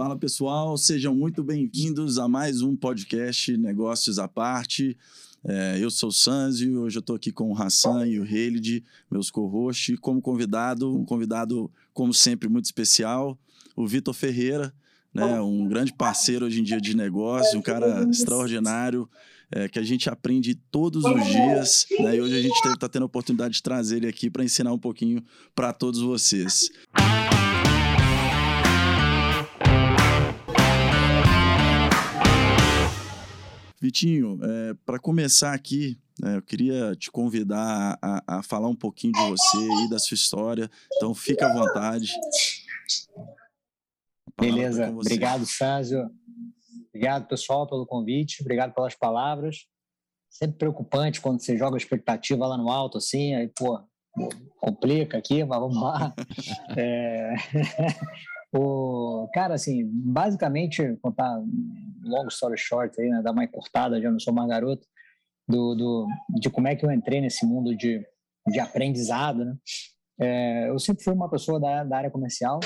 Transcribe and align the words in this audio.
Fala 0.00 0.16
pessoal, 0.16 0.78
sejam 0.78 1.14
muito 1.14 1.44
bem-vindos 1.44 2.18
a 2.18 2.26
mais 2.26 2.62
um 2.62 2.74
podcast 2.74 3.54
Negócios 3.58 4.18
à 4.18 4.26
Parte. 4.26 4.96
É, 5.44 5.76
eu 5.78 5.90
sou 5.90 6.08
o 6.08 6.12
Sanzi, 6.12 6.74
hoje 6.74 6.96
eu 6.96 7.00
estou 7.00 7.14
aqui 7.14 7.30
com 7.30 7.52
o 7.52 7.54
Hassan 7.54 8.06
e 8.06 8.18
o 8.18 8.24
Helid, 8.24 8.82
meus 9.10 9.30
co-hosts, 9.30 9.98
como 10.00 10.22
convidado, 10.22 10.96
um 10.96 11.04
convidado, 11.04 11.70
como 11.92 12.14
sempre, 12.14 12.48
muito 12.48 12.64
especial, 12.64 13.38
o 13.76 13.86
Vitor 13.86 14.14
Ferreira, 14.14 14.72
né, 15.12 15.38
um 15.38 15.68
grande 15.68 15.92
parceiro 15.92 16.46
hoje 16.46 16.60
em 16.60 16.64
dia 16.64 16.80
de 16.80 16.96
negócio, 16.96 17.58
um 17.58 17.62
cara 17.62 18.08
extraordinário, 18.08 19.06
é, 19.50 19.68
que 19.68 19.78
a 19.78 19.82
gente 19.82 20.08
aprende 20.08 20.54
todos 20.54 21.04
os 21.04 21.26
dias, 21.26 21.86
né, 21.98 22.16
e 22.16 22.22
hoje 22.22 22.38
a 22.38 22.40
gente 22.40 22.56
está 22.56 22.88
tendo 22.88 23.02
a 23.02 23.06
oportunidade 23.06 23.52
de 23.52 23.62
trazer 23.62 23.98
ele 23.98 24.08
aqui 24.08 24.30
para 24.30 24.42
ensinar 24.42 24.72
um 24.72 24.78
pouquinho 24.78 25.22
para 25.54 25.74
todos 25.74 26.00
vocês. 26.00 26.70
Vitinho, 33.80 34.38
é, 34.42 34.74
para 34.84 34.98
começar 34.98 35.54
aqui, 35.54 35.98
é, 36.22 36.36
eu 36.36 36.42
queria 36.42 36.94
te 36.94 37.10
convidar 37.10 37.98
a, 38.02 38.38
a, 38.38 38.42
falar 38.42 38.68
um 38.68 38.76
pouquinho 38.76 39.14
de 39.14 39.30
você 39.30 39.84
e 39.84 39.88
da 39.88 39.98
sua 39.98 40.14
história. 40.14 40.70
Então, 40.96 41.14
fica 41.14 41.46
à 41.46 41.52
vontade. 41.52 42.12
Beleza, 44.38 44.90
obrigado, 44.90 45.46
Sázio. 45.46 46.10
Obrigado, 46.88 47.26
pessoal, 47.26 47.66
pelo 47.66 47.86
convite. 47.86 48.42
Obrigado 48.42 48.74
pelas 48.74 48.94
palavras. 48.94 49.66
Sempre 50.28 50.58
preocupante 50.58 51.20
quando 51.20 51.40
você 51.40 51.56
joga 51.56 51.76
a 51.76 51.78
expectativa 51.78 52.46
lá 52.46 52.58
no 52.58 52.70
alto, 52.70 52.98
assim, 52.98 53.34
aí, 53.34 53.48
pô, 53.48 53.80
complica 54.58 55.16
aqui, 55.16 55.42
mas 55.42 55.58
vamos 55.58 55.80
lá. 55.80 56.14
é... 56.76 57.34
O, 58.52 59.28
cara, 59.32 59.54
assim, 59.54 59.88
basicamente, 59.92 60.96
contar 61.00 61.40
long 62.02 62.26
story 62.28 62.58
short 62.58 63.00
aí, 63.00 63.08
né, 63.08 63.22
dar 63.22 63.32
uma 63.32 63.44
encurtada, 63.44 64.00
já 64.00 64.10
não 64.10 64.18
sou 64.18 64.32
mais 64.32 64.48
garoto, 64.48 64.86
do, 65.48 65.74
do, 65.74 66.06
de 66.40 66.50
como 66.50 66.68
é 66.68 66.76
que 66.76 66.84
eu 66.84 66.90
entrei 66.90 67.20
nesse 67.20 67.44
mundo 67.44 67.76
de, 67.76 68.04
de 68.48 68.60
aprendizado, 68.60 69.44
né? 69.44 69.56
É, 70.18 70.68
eu 70.68 70.78
sempre 70.78 71.02
fui 71.02 71.14
uma 71.14 71.30
pessoa 71.30 71.58
da, 71.58 71.82
da 71.82 71.96
área 71.96 72.10
comercial, 72.10 72.60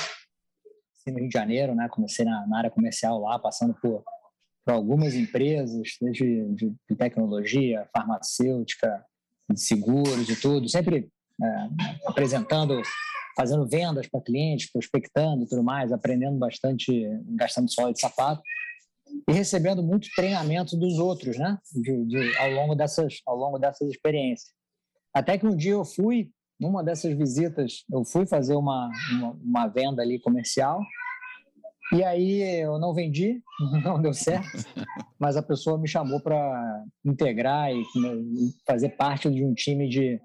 no 1.07 1.19
Rio 1.19 1.29
de 1.29 1.35
Janeiro, 1.35 1.75
né? 1.75 1.89
Comecei 1.89 2.25
na, 2.25 2.47
na 2.47 2.59
área 2.59 2.71
comercial 2.71 3.19
lá, 3.21 3.39
passando 3.39 3.75
por, 3.75 4.03
por 4.65 4.73
algumas 4.73 5.15
empresas, 5.15 5.89
desde 6.01 6.49
de, 6.55 6.75
de 6.89 6.97
tecnologia, 6.97 7.89
farmacêutica, 7.95 9.05
de 9.51 9.61
seguros 9.61 10.29
e 10.29 10.41
tudo, 10.41 10.69
sempre 10.69 11.11
é, 11.43 11.69
apresentando 12.07 12.81
fazendo 13.37 13.67
vendas 13.67 14.07
para 14.07 14.21
clientes, 14.21 14.71
prospectando 14.71 15.43
e 15.43 15.49
tudo 15.49 15.63
mais, 15.63 15.93
aprendendo 15.93 16.39
bastante, 16.39 17.05
gastando 17.31 17.69
solo 17.69 17.93
de 17.93 18.01
sapato 18.01 18.41
e 19.29 19.33
recebendo 19.33 19.83
muito 19.83 20.09
treinamento 20.15 20.77
dos 20.77 20.99
outros, 20.99 21.37
né? 21.37 21.59
De, 21.73 22.05
de, 22.07 22.37
ao 22.39 22.51
longo 22.51 22.75
dessas, 22.75 23.21
ao 23.27 23.37
longo 23.37 23.59
dessas 23.59 23.89
experiências. 23.89 24.53
Até 25.13 25.37
que 25.37 25.47
um 25.47 25.57
dia 25.57 25.73
eu 25.73 25.85
fui, 25.85 26.31
numa 26.61 26.83
dessas 26.83 27.17
visitas, 27.17 27.85
eu 27.93 28.05
fui 28.05 28.27
fazer 28.27 28.55
uma, 28.55 28.89
uma, 29.13 29.31
uma 29.33 29.67
venda 29.67 30.03
ali 30.03 30.21
comercial 30.21 30.81
e 31.93 32.03
aí 32.03 32.43
eu 32.61 32.79
não 32.79 32.95
vendi, 32.95 33.43
não 33.85 34.01
deu 34.01 34.15
certo, 34.15 34.49
mas 35.19 35.37
a 35.37 35.43
pessoa 35.43 35.79
me 35.79 35.87
chamou 35.87 36.21
para 36.21 36.85
integrar 37.05 37.71
e 37.71 37.85
fazer 38.67 38.91
parte 38.91 39.31
de 39.31 39.45
um 39.45 39.55
time 39.55 39.89
de 39.89 40.21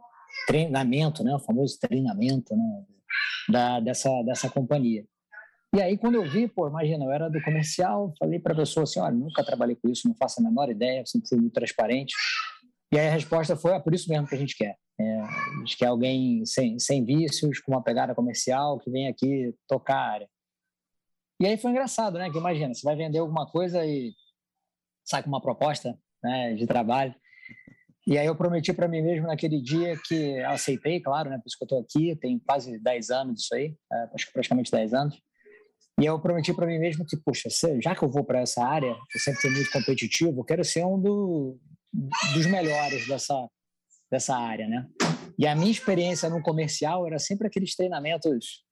treinamento, 0.48 1.24
né? 1.24 1.36
O 1.36 1.40
famoso 1.40 1.78
treinamento, 1.80 2.56
né? 2.56 2.86
da, 3.50 3.80
dessa, 3.80 4.10
dessa 4.24 4.50
companhia. 4.50 5.06
E 5.76 5.82
aí, 5.82 5.98
quando 5.98 6.16
eu 6.16 6.28
vi, 6.28 6.48
pô, 6.48 6.68
imagina, 6.68 7.06
eu 7.06 7.12
era 7.12 7.30
do 7.30 7.42
comercial, 7.42 8.14
falei 8.18 8.40
para 8.40 8.54
a 8.54 8.58
pessoa 8.58 8.84
assim: 8.84 9.00
olha, 9.00 9.14
nunca 9.14 9.44
trabalhei 9.44 9.76
com 9.76 9.90
isso, 9.90 10.08
não 10.08 10.16
faço 10.16 10.40
a 10.40 10.44
menor 10.44 10.70
ideia, 10.70 11.06
sempre 11.06 11.28
fui 11.28 11.38
muito 11.38 11.54
transparente. 11.54 12.16
E 12.92 12.98
aí 12.98 13.08
a 13.08 13.12
resposta 13.12 13.56
foi: 13.56 13.74
é 13.74 13.80
por 13.80 13.94
isso 13.94 14.10
mesmo 14.10 14.28
que 14.28 14.36
a 14.36 14.38
gente 14.38 14.56
quer. 14.56 14.76
É, 15.00 15.20
a 15.22 15.60
gente 15.60 15.78
quer 15.78 15.86
alguém 15.86 16.44
sem, 16.46 16.80
sem 16.80 17.06
vícios, 17.06 17.60
com 17.60 17.72
uma 17.72 17.84
pegada 17.84 18.16
comercial, 18.16 18.80
que 18.80 18.90
vem 18.90 19.08
aqui 19.08 19.54
tocar 19.68 19.96
a 19.96 20.12
área. 20.12 20.30
E 21.42 21.46
aí 21.46 21.56
foi 21.56 21.72
engraçado, 21.72 22.18
né? 22.18 22.30
Que 22.30 22.38
imagina, 22.38 22.74
você 22.74 22.84
vai 22.84 22.96
vender 22.96 23.20
alguma 23.20 23.46
coisa 23.46 23.86
e 23.86 24.12
sai 25.06 25.24
com 25.24 25.30
uma 25.30 25.42
proposta 25.42 25.98
né, 26.22 26.54
de 26.56 26.66
trabalho. 26.66 27.16
E 28.08 28.18
aí 28.18 28.26
eu 28.26 28.36
prometi 28.36 28.74
para 28.74 28.88
mim 28.88 29.02
mesmo 29.02 29.28
naquele 29.28 29.62
dia 29.62 29.98
que 30.08 30.40
aceitei, 30.40 31.00
claro, 31.00 31.30
né? 31.30 31.38
Por 31.38 31.48
isso 31.48 31.58
que 31.58 31.64
eu 31.64 31.66
estou 31.66 31.82
aqui, 31.82 32.16
tem 32.16 32.40
quase 32.40 32.80
10 32.80 33.10
anos 33.10 33.42
isso 33.42 33.54
aí, 33.54 33.76
é, 33.92 34.10
acho 34.14 34.28
que 34.28 34.34
praticamente 34.34 34.72
10 34.72 34.94
anos. 34.94 35.22
E 36.00 36.06
eu 36.06 36.20
prometi 36.20 36.54
para 36.54 36.66
mim 36.66 36.80
mesmo 36.80 37.06
que, 37.06 37.18
puxa, 37.18 37.50
já 37.82 37.94
que 37.94 38.04
eu 38.04 38.10
vou 38.10 38.24
para 38.24 38.40
essa 38.40 38.64
área, 38.64 38.96
eu 39.14 39.20
sempre 39.20 39.42
fui 39.42 39.52
muito 39.52 39.70
competitivo, 39.70 40.40
eu 40.40 40.46
quero 40.46 40.64
ser 40.64 40.86
um 40.86 41.00
do, 41.00 41.58
dos 42.34 42.46
melhores 42.46 43.06
dessa, 43.06 43.48
dessa 44.10 44.36
área, 44.36 44.68
né? 44.68 44.88
E 45.38 45.46
a 45.46 45.56
minha 45.56 45.72
experiência 45.72 46.30
no 46.30 46.42
comercial 46.42 47.06
era 47.06 47.20
sempre 47.20 47.48
aqueles 47.48 47.76
treinamentos 47.76 48.64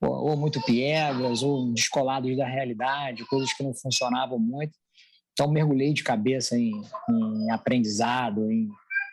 ou 0.00 0.36
muito 0.36 0.60
piegas, 0.62 1.42
ou 1.42 1.72
descolados 1.72 2.36
da 2.36 2.46
realidade, 2.46 3.26
coisas 3.26 3.52
que 3.52 3.62
não 3.62 3.74
funcionavam 3.74 4.38
muito. 4.38 4.78
Então, 5.34 5.50
mergulhei 5.50 5.92
de 5.92 6.04
cabeça 6.04 6.56
em, 6.56 6.72
em 7.10 7.50
aprendizado, 7.50 8.50
em 8.50 8.68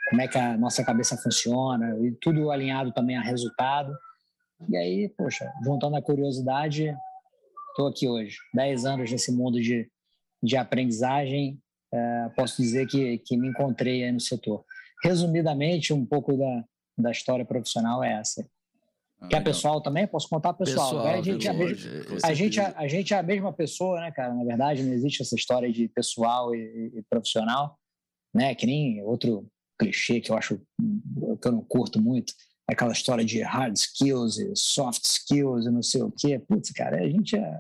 como 0.10 0.22
é 0.22 0.28
que 0.28 0.38
a 0.38 0.56
nossa 0.56 0.84
cabeça 0.84 1.18
funciona, 1.18 1.98
e 2.00 2.12
tudo 2.22 2.52
alinhado 2.52 2.94
também 2.94 3.18
a 3.18 3.22
resultado. 3.22 3.92
E 4.70 4.78
aí, 4.78 5.10
poxa, 5.18 5.52
juntando 5.64 5.96
a 5.96 6.02
curiosidade, 6.02 6.96
estou 7.70 7.88
aqui 7.88 8.08
hoje. 8.08 8.38
Dez 8.54 8.86
anos 8.86 9.12
nesse 9.12 9.32
mundo 9.32 9.60
de, 9.60 9.90
de 10.44 10.56
aprendizagem, 10.56 11.60
é, 11.92 12.30
posso 12.36 12.62
dizer 12.62 12.88
que, 12.88 13.18
que 13.20 13.36
me 13.36 13.48
encontrei 13.48 14.04
aí 14.04 14.12
no 14.12 14.20
setor. 14.20 14.64
Resumidamente, 15.04 15.92
um 15.92 16.06
pouco 16.06 16.38
da, 16.38 16.64
da 16.98 17.12
história 17.12 17.44
profissional 17.44 18.04
é 18.04 18.14
essa. 18.14 18.48
Ah, 19.22 19.28
Quer 19.28 19.44
pessoal 19.44 19.80
também? 19.80 20.08
Posso 20.08 20.28
contar 20.28 20.54
pessoal. 20.54 20.90
pessoal 20.90 21.08
a, 21.08 21.22
gente 21.22 21.48
é 21.48 21.52
a, 21.52 21.54
mesma, 21.54 21.90
a, 22.24 22.34
gente, 22.34 22.60
a, 22.60 22.74
a, 22.76 22.88
gente 22.88 23.14
é 23.14 23.18
a 23.18 23.24
mesma 23.24 23.54
pessoa, 23.54 24.02
né, 24.02 24.12
cara? 24.12 24.34
Na 24.34 24.44
verdade, 24.44 24.82
não 24.82 24.94
existe 24.94 25.22
essa 25.22 25.36
história 25.36 25.72
de 25.72 25.88
pessoal 25.90 26.56
e, 26.56 26.92
e 26.96 27.04
profissional, 27.08 27.78
né? 28.34 28.56
Que 28.56 28.66
nem 28.66 29.04
outro 29.04 29.48
clichê 29.80 30.20
que 30.20 30.32
eu 30.32 30.38
acho 30.38 30.58
que 30.58 31.48
eu 31.48 31.52
não 31.52 31.64
curto 31.64 32.02
muito, 32.02 32.34
aquela 32.68 32.92
história 32.92 33.24
de 33.24 33.42
hard 33.42 33.76
skills 33.76 34.40
e 34.40 34.56
soft 34.56 35.04
skills 35.06 35.66
e 35.66 35.72
não 35.72 35.84
sei 35.84 36.02
o 36.02 36.12
quê. 36.12 36.40
Putz, 36.40 36.72
cara, 36.72 36.98
a 36.98 37.10
gente 37.10 37.36
é, 37.36 37.60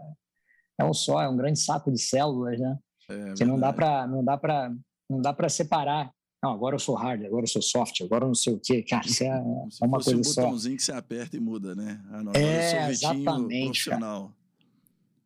é 0.79 0.83
um 0.83 0.93
só, 0.93 1.22
é 1.22 1.29
um 1.29 1.38
grande 1.38 1.59
saco 1.59 1.91
de 1.91 2.01
células, 2.01 2.59
né? 2.59 2.78
É, 3.09 3.33
que 3.33 3.45
não 3.45 3.59
dá 3.59 3.72
para 3.73 4.07
não 4.07 4.23
dá 4.23 4.38
para 4.38 4.73
não 5.09 5.22
dá 5.22 5.33
para 5.33 5.49
separar. 5.49 6.11
Não, 6.44 6.52
agora 6.52 6.75
eu 6.75 6.79
sou 6.79 6.96
hard, 6.96 7.24
agora 7.24 7.44
eu 7.44 7.47
sou 7.47 7.62
soft, 7.62 8.02
agora 8.02 8.24
eu 8.24 8.29
não 8.29 8.35
sei 8.35 8.53
o 8.53 8.59
quê. 8.59 8.81
Cara, 8.81 9.06
isso 9.06 9.24
é, 9.24 9.28
é 9.28 9.40
uma 9.85 10.00
coisa 10.00 10.24
só. 10.24 10.41
um 10.41 10.46
botãozinho 10.46 10.78
que 10.78 10.84
você 10.84 10.91
aperta 10.91 11.38
e 11.38 11.40
muda, 11.40 11.75
né? 11.75 12.02
Ah, 12.09 12.24
não, 12.24 12.31
é, 12.34 12.90
exatamente. 12.90 13.84
Profissional. 13.84 14.34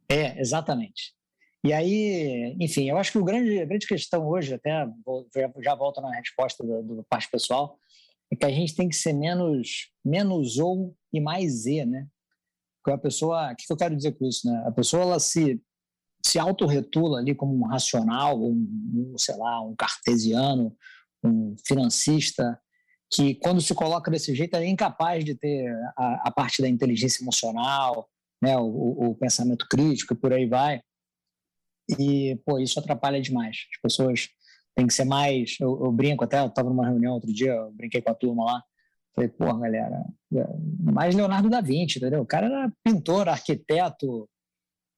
É, 0.10 0.40
exatamente. 0.40 1.16
E 1.64 1.74
aí, 1.74 2.56
enfim, 2.60 2.90
eu 2.90 2.98
acho 2.98 3.12
que 3.12 3.18
o 3.18 3.24
grande, 3.24 3.60
a 3.60 3.66
grande 3.66 3.88
questão 3.88 4.28
hoje, 4.28 4.54
até 4.54 4.86
vou, 5.04 5.28
já, 5.34 5.52
já 5.64 5.74
volto 5.74 6.00
na 6.00 6.12
resposta 6.12 6.64
do, 6.64 6.84
do 6.84 7.04
parte 7.10 7.30
pessoal, 7.32 7.80
é 8.32 8.36
que 8.36 8.46
a 8.46 8.52
gente 8.52 8.76
tem 8.76 8.88
que 8.88 8.96
ser 8.96 9.14
menos, 9.14 9.90
menos 10.04 10.60
ou 10.60 10.96
e 11.12 11.20
mais 11.20 11.64
Z, 11.64 11.86
né? 11.86 12.08
Porque 12.84 12.96
a 12.96 12.98
pessoa, 13.02 13.52
o 13.52 13.56
que 13.56 13.66
eu 13.68 13.78
quero 13.78 13.96
dizer 13.96 14.12
com 14.12 14.28
isso, 14.28 14.48
né? 14.48 14.64
A 14.68 14.72
pessoa, 14.72 15.02
ela 15.02 15.20
se, 15.20 15.60
se 16.24 16.38
autorretula 16.38 17.18
ali 17.18 17.34
como 17.34 17.56
um 17.56 17.66
racional, 17.66 18.40
um, 18.40 18.52
um, 18.94 19.18
sei 19.18 19.36
lá, 19.36 19.60
um 19.62 19.76
cartesiano, 19.76 20.76
um 21.26 21.56
financista, 21.66 22.60
que 23.12 23.36
quando 23.36 23.62
se 23.62 23.74
coloca 23.74 24.10
desse 24.12 24.34
jeito 24.36 24.56
é 24.56 24.66
incapaz 24.66 25.24
de 25.24 25.36
ter 25.36 25.72
a, 25.98 26.28
a 26.28 26.32
parte 26.32 26.62
da 26.62 26.68
inteligência 26.68 27.22
emocional, 27.24 28.10
né? 28.42 28.58
O, 28.58 29.10
o, 29.10 29.16
pensamento 29.16 29.66
crítico 29.70 30.14
e 30.14 30.18
por 30.18 30.34
aí 30.34 30.46
vai. 30.46 30.82
E, 32.00 32.36
pô, 32.46 32.60
isso 32.60 32.80
atrapalha 32.80 33.22
demais. 33.22 33.58
As 33.76 33.82
pessoas 33.82 34.28
têm 34.76 34.88
que 34.88 34.94
ser 34.94 35.06
mais. 35.06 35.56
Eu, 35.60 35.86
eu 35.86 35.92
brinco 35.92 36.24
até, 36.24 36.40
eu 36.40 36.48
estava 36.48 36.70
numa 36.70 36.86
reunião 36.86 37.14
outro 37.14 37.32
dia, 37.34 37.52
eu 37.52 37.72
brinquei 37.72 38.02
com 38.02 38.12
a 38.12 38.16
turma 38.16 38.46
lá. 38.46 38.64
Falei, 39.16 39.30
pô, 39.30 39.46
galera, 39.58 40.06
é, 40.34 40.48
mais 40.92 41.16
Leonardo 41.16 41.50
da 41.50 41.62
Vinci, 41.62 42.00
entendeu? 42.00 42.22
O 42.22 42.26
cara 42.26 42.48
era 42.48 42.74
pintor, 42.84 43.30
arquiteto, 43.30 44.30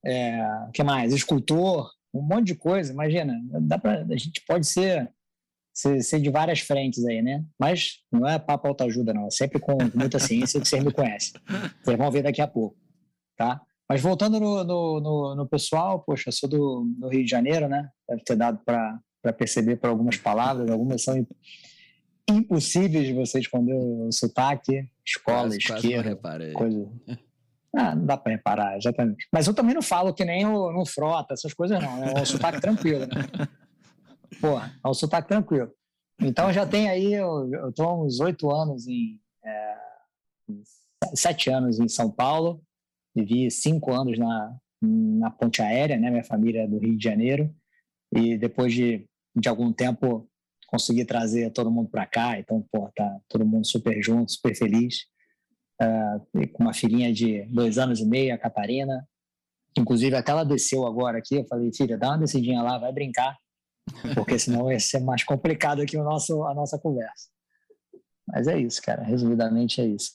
é, 0.04 0.40
que 0.74 0.82
mais? 0.82 1.12
Escultor, 1.12 1.90
um 2.12 2.22
monte 2.22 2.48
de 2.48 2.54
coisa. 2.56 2.92
Imagina, 2.92 3.40
dá 3.60 3.78
pra, 3.78 4.02
a 4.02 4.16
gente 4.16 4.42
pode 4.46 4.66
ser, 4.66 5.08
ser, 5.78 6.02
ser 6.02 6.20
de 6.20 6.28
várias 6.28 6.58
frentes 6.58 7.04
aí, 7.06 7.22
né? 7.22 7.44
Mas 7.58 8.00
não 8.10 8.26
é 8.28 8.36
papo 8.36 8.66
alta 8.66 8.84
ajuda, 8.84 9.14
não. 9.14 9.26
É 9.26 9.30
sempre 9.30 9.60
com 9.60 9.78
muita 9.94 10.18
ciência 10.18 10.60
que 10.60 10.66
vocês 10.66 10.82
me 10.82 10.92
conhecem. 10.92 11.40
Vocês 11.82 11.96
vão 11.96 12.10
ver 12.10 12.22
daqui 12.22 12.42
a 12.42 12.48
pouco, 12.48 12.76
tá? 13.36 13.60
Mas 13.88 14.02
voltando 14.02 14.40
no, 14.40 14.64
no, 14.64 15.00
no, 15.00 15.34
no 15.36 15.48
pessoal, 15.48 16.00
poxa, 16.00 16.32
sou 16.32 16.48
do, 16.48 16.84
do, 16.98 17.08
Rio 17.08 17.24
de 17.24 17.30
Janeiro, 17.30 17.68
né? 17.68 17.88
Deve 18.08 18.22
ter 18.24 18.36
dado 18.36 18.58
para 18.64 19.00
perceber 19.34 19.76
por 19.76 19.88
algumas 19.88 20.16
palavras, 20.16 20.68
algumas 20.68 21.02
são 21.02 21.24
impossíveis 22.28 23.06
de 23.06 23.14
você 23.14 23.38
esconder 23.38 23.74
o 23.74 24.10
sotaque, 24.12 24.84
escola, 25.06 25.42
quase, 25.42 25.58
esquerda, 25.58 26.16
quase 26.16 26.52
coisa. 26.52 26.88
Ah, 27.74 27.94
não 27.94 28.04
dá 28.04 28.16
para 28.16 28.32
reparar, 28.32 28.76
exatamente. 28.76 29.28
Mas 29.32 29.46
eu 29.46 29.54
também 29.54 29.74
não 29.74 29.82
falo 29.82 30.12
que 30.12 30.24
nem 30.24 30.44
o 30.44 30.72
no 30.72 30.84
frota, 30.84 31.34
essas 31.34 31.54
coisas 31.54 31.80
não. 31.80 32.04
É 32.04 32.20
um 32.20 32.26
sotaque 32.26 32.60
tranquilo, 32.60 33.06
né? 33.06 33.48
Porra, 34.40 34.72
é 34.84 34.88
um 34.88 34.94
sotaque 34.94 35.28
tranquilo. 35.28 35.70
Então 36.20 36.52
já 36.52 36.66
tem 36.66 36.88
aí, 36.88 37.14
eu 37.14 37.68
estou 37.68 37.86
há 37.86 38.02
uns 38.02 38.20
oito 38.20 38.50
anos 38.50 38.86
em. 38.86 39.20
É, 39.44 39.78
sete 41.14 41.48
anos 41.50 41.78
em 41.78 41.88
São 41.88 42.10
Paulo, 42.10 42.60
vivi 43.14 43.50
cinco 43.50 43.92
anos 43.92 44.18
na, 44.18 44.56
na 44.82 45.30
Ponte 45.30 45.62
Aérea, 45.62 45.96
né? 45.96 46.10
Minha 46.10 46.24
família 46.24 46.62
é 46.62 46.66
do 46.66 46.78
Rio 46.78 46.96
de 46.96 47.04
Janeiro. 47.04 47.54
E 48.14 48.36
depois 48.38 48.72
de, 48.72 49.06
de 49.36 49.48
algum 49.48 49.72
tempo 49.72 50.28
consegui 50.66 51.04
trazer 51.04 51.50
todo 51.50 51.70
mundo 51.70 51.88
para 51.88 52.06
cá. 52.06 52.38
Então, 52.38 52.64
pô, 52.70 52.90
tá 52.94 53.20
todo 53.28 53.46
mundo 53.46 53.66
super 53.66 54.02
junto, 54.02 54.32
super 54.32 54.54
feliz. 54.54 55.06
Uh, 55.80 56.48
com 56.48 56.64
uma 56.64 56.74
filhinha 56.74 57.12
de 57.12 57.42
dois 57.44 57.78
anos 57.78 58.00
e 58.00 58.06
meio, 58.06 58.34
a 58.34 58.38
Catarina. 58.38 59.06
Inclusive, 59.78 60.16
até 60.16 60.32
ela 60.32 60.44
desceu 60.44 60.86
agora 60.86 61.18
aqui. 61.18 61.36
Eu 61.36 61.46
falei, 61.46 61.72
filha, 61.72 61.96
dá 61.96 62.08
uma 62.08 62.18
descidinha 62.18 62.62
lá, 62.62 62.78
vai 62.78 62.92
brincar, 62.92 63.36
porque 64.14 64.38
senão 64.38 64.64
vai 64.64 64.78
ser 64.78 65.00
mais 65.00 65.24
complicado 65.24 65.82
aqui 65.82 65.96
o 65.96 66.04
nosso, 66.04 66.42
a 66.44 66.54
nossa 66.54 66.78
conversa. 66.78 67.28
Mas 68.26 68.46
é 68.46 68.60
isso, 68.60 68.82
cara. 68.82 69.02
Resumidamente 69.02 69.80
é 69.80 69.86
isso. 69.86 70.14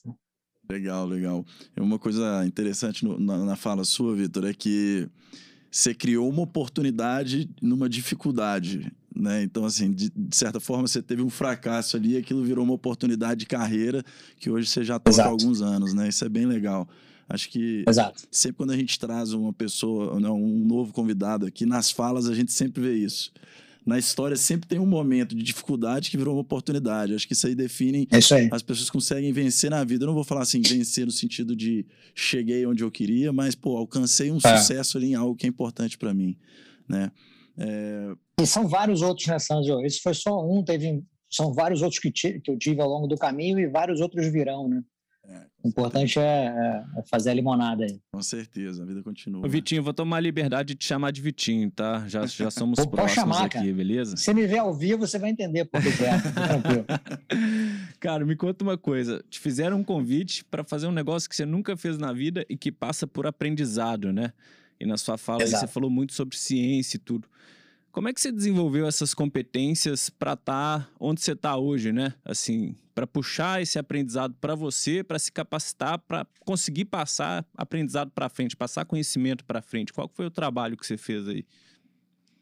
Legal, 0.70 1.06
legal. 1.06 1.44
Uma 1.76 1.98
coisa 1.98 2.44
interessante 2.46 3.04
no, 3.04 3.18
na, 3.18 3.38
na 3.44 3.56
fala 3.56 3.84
sua, 3.84 4.14
Vitor, 4.14 4.46
é 4.46 4.54
que 4.54 5.08
você 5.70 5.92
criou 5.92 6.28
uma 6.28 6.42
oportunidade 6.42 7.50
numa 7.60 7.88
dificuldade, 7.88 8.90
né? 9.14 9.42
Então, 9.42 9.64
assim, 9.64 9.92
de, 9.92 10.10
de, 10.10 10.36
certa 10.36 10.60
forma, 10.60 10.86
você 10.86 11.02
teve 11.02 11.20
um 11.20 11.28
fracasso 11.28 11.96
ali, 11.96 12.16
aquilo 12.16 12.44
virou 12.44 12.64
uma 12.64 12.74
oportunidade 12.74 13.40
de 13.40 13.46
carreira 13.46 14.02
que 14.38 14.48
hoje 14.48 14.68
você 14.68 14.84
já 14.84 14.98
toca 14.98 15.22
há 15.22 15.26
alguns 15.26 15.60
anos, 15.60 15.92
né? 15.92 16.08
Isso 16.08 16.24
é 16.24 16.28
bem 16.28 16.46
legal. 16.46 16.88
Acho 17.28 17.50
que 17.50 17.84
Exato. 17.88 18.22
sempre 18.30 18.58
quando 18.58 18.70
a 18.70 18.76
gente 18.76 18.98
traz 18.98 19.32
uma 19.32 19.52
pessoa, 19.52 20.18
não, 20.20 20.36
um 20.40 20.64
novo 20.64 20.92
convidado 20.92 21.46
aqui, 21.46 21.66
nas 21.66 21.90
falas 21.90 22.28
a 22.28 22.34
gente 22.34 22.52
sempre 22.52 22.82
vê 22.82 22.94
isso 22.94 23.32
na 23.84 23.98
história 23.98 24.36
sempre 24.36 24.66
tem 24.66 24.78
um 24.78 24.86
momento 24.86 25.34
de 25.34 25.42
dificuldade 25.42 26.10
que 26.10 26.16
virou 26.16 26.34
uma 26.34 26.40
oportunidade. 26.40 27.14
Acho 27.14 27.26
que 27.26 27.34
isso 27.34 27.46
aí 27.46 27.54
define 27.54 28.08
é 28.10 28.18
isso 28.18 28.34
aí. 28.34 28.48
as 28.50 28.62
pessoas 28.62 28.88
conseguem 28.88 29.32
vencer 29.32 29.70
na 29.70 29.84
vida. 29.84 30.04
Eu 30.04 30.06
não 30.06 30.14
vou 30.14 30.24
falar 30.24 30.42
assim, 30.42 30.62
vencer 30.62 31.04
no 31.04 31.12
sentido 31.12 31.54
de 31.54 31.86
cheguei 32.14 32.64
onde 32.66 32.82
eu 32.82 32.90
queria, 32.90 33.32
mas, 33.32 33.54
pô, 33.54 33.76
alcancei 33.76 34.30
um 34.30 34.38
é. 34.42 34.56
sucesso 34.56 34.96
ali 34.96 35.10
em 35.10 35.14
algo 35.14 35.36
que 35.36 35.46
é 35.46 35.48
importante 35.48 35.98
para 35.98 36.14
mim, 36.14 36.36
né? 36.88 37.10
É... 37.58 38.14
E 38.40 38.46
são 38.46 38.66
vários 38.66 39.02
outros, 39.02 39.26
né, 39.26 39.38
Sanjo? 39.38 39.80
Esse 39.84 40.00
foi 40.00 40.14
só 40.14 40.44
um, 40.44 40.64
teve, 40.64 41.04
são 41.30 41.52
vários 41.52 41.82
outros 41.82 42.00
que, 42.00 42.10
que 42.10 42.50
eu 42.50 42.58
tive 42.58 42.80
ao 42.80 42.88
longo 42.88 43.06
do 43.06 43.16
caminho 43.16 43.58
e 43.58 43.68
vários 43.68 44.00
outros 44.00 44.26
virão, 44.26 44.68
né? 44.68 44.82
É, 45.26 45.46
o 45.62 45.68
importante 45.68 46.18
é, 46.18 46.22
é, 46.22 46.84
é, 46.98 47.02
fazer 47.04 47.30
a 47.30 47.34
limonada 47.34 47.84
aí. 47.84 47.98
Com 48.12 48.22
certeza, 48.22 48.82
a 48.82 48.86
vida 48.86 49.02
continua. 49.02 49.44
Ô, 49.44 49.48
Vitinho, 49.48 49.82
vou 49.82 49.94
tomar 49.94 50.18
a 50.18 50.20
liberdade 50.20 50.68
de 50.68 50.74
te 50.74 50.84
chamar 50.84 51.12
de 51.12 51.22
Vitinho, 51.22 51.70
tá? 51.70 52.06
Já, 52.06 52.26
já 52.26 52.50
somos 52.50 52.78
Pô, 52.84 52.88
próximos 52.88 53.14
chamar, 53.14 53.46
aqui, 53.46 53.58
cara. 53.58 53.72
beleza? 53.72 54.16
Se 54.16 54.34
me 54.34 54.46
ver 54.46 54.58
ao 54.58 54.74
vivo, 54.74 55.06
você 55.06 55.18
vai 55.18 55.30
entender 55.30 55.64
por 55.64 55.80
que 55.80 55.88
é. 55.88 56.20
Tranquilo. 56.20 56.84
cara, 57.98 58.24
me 58.26 58.36
conta 58.36 58.62
uma 58.62 58.76
coisa. 58.76 59.24
Te 59.30 59.40
fizeram 59.40 59.78
um 59.78 59.84
convite 59.84 60.44
para 60.44 60.62
fazer 60.62 60.86
um 60.86 60.92
negócio 60.92 61.28
que 61.28 61.36
você 61.36 61.46
nunca 61.46 61.76
fez 61.76 61.96
na 61.96 62.12
vida 62.12 62.44
e 62.48 62.56
que 62.56 62.70
passa 62.70 63.06
por 63.06 63.26
aprendizado, 63.26 64.12
né? 64.12 64.32
E 64.78 64.84
na 64.84 64.98
sua 64.98 65.16
fala 65.16 65.46
você 65.46 65.66
falou 65.66 65.88
muito 65.88 66.12
sobre 66.12 66.36
ciência 66.36 66.96
e 66.96 67.00
tudo. 67.00 67.28
Como 67.94 68.08
é 68.08 68.12
que 68.12 68.20
você 68.20 68.32
desenvolveu 68.32 68.88
essas 68.88 69.14
competências 69.14 70.10
para 70.10 70.32
estar 70.32 70.80
tá 70.80 70.90
onde 70.98 71.20
você 71.20 71.30
está 71.30 71.56
hoje, 71.56 71.92
né? 71.92 72.12
Assim, 72.24 72.74
para 72.92 73.06
puxar 73.06 73.62
esse 73.62 73.78
aprendizado 73.78 74.34
para 74.40 74.56
você, 74.56 75.04
para 75.04 75.16
se 75.16 75.30
capacitar, 75.30 76.00
para 76.00 76.26
conseguir 76.44 76.86
passar 76.86 77.46
aprendizado 77.56 78.10
para 78.10 78.28
frente, 78.28 78.56
passar 78.56 78.84
conhecimento 78.84 79.44
para 79.44 79.62
frente. 79.62 79.92
Qual 79.92 80.10
foi 80.12 80.26
o 80.26 80.30
trabalho 80.30 80.76
que 80.76 80.84
você 80.84 80.96
fez 80.96 81.28
aí? 81.28 81.46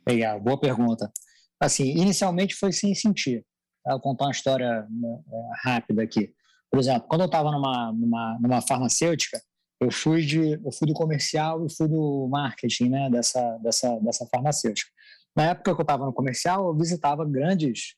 Legal, 0.09 0.41
boa 0.41 0.59
pergunta. 0.59 1.13
Assim, 1.61 1.99
inicialmente 1.99 2.55
foi 2.55 2.73
sem 2.73 2.95
sentir. 2.95 3.45
Vou 3.87 4.01
contar 4.01 4.25
uma 4.25 4.33
história 4.33 4.87
né, 4.89 5.19
é, 5.31 5.69
rápida 5.69 6.03
aqui. 6.03 6.33
Por 6.71 6.81
exemplo, 6.81 7.07
quando 7.07 7.21
eu 7.21 7.27
estava 7.27 7.53
numa, 7.53 7.93
numa, 7.93 8.39
numa 8.41 8.63
farmacêutica, 8.63 9.39
eu 9.79 9.91
fui 9.91 10.25
de 10.25 10.53
eu 10.53 10.73
fui 10.73 10.89
do 10.89 10.95
comercial 10.95 11.67
e 11.67 11.77
fui 11.77 11.89
do 11.89 12.27
marketing, 12.31 12.89
né, 12.89 13.11
dessa 13.11 13.59
dessa 13.59 13.99
dessa 14.01 14.27
farmacêutica. 14.29 14.91
Na 15.37 15.51
época 15.51 15.75
que 15.75 15.81
eu 15.81 15.83
estava 15.83 16.05
no 16.05 16.13
comercial, 16.13 16.67
eu 16.67 16.75
visitava 16.75 17.25
grandes 17.25 17.95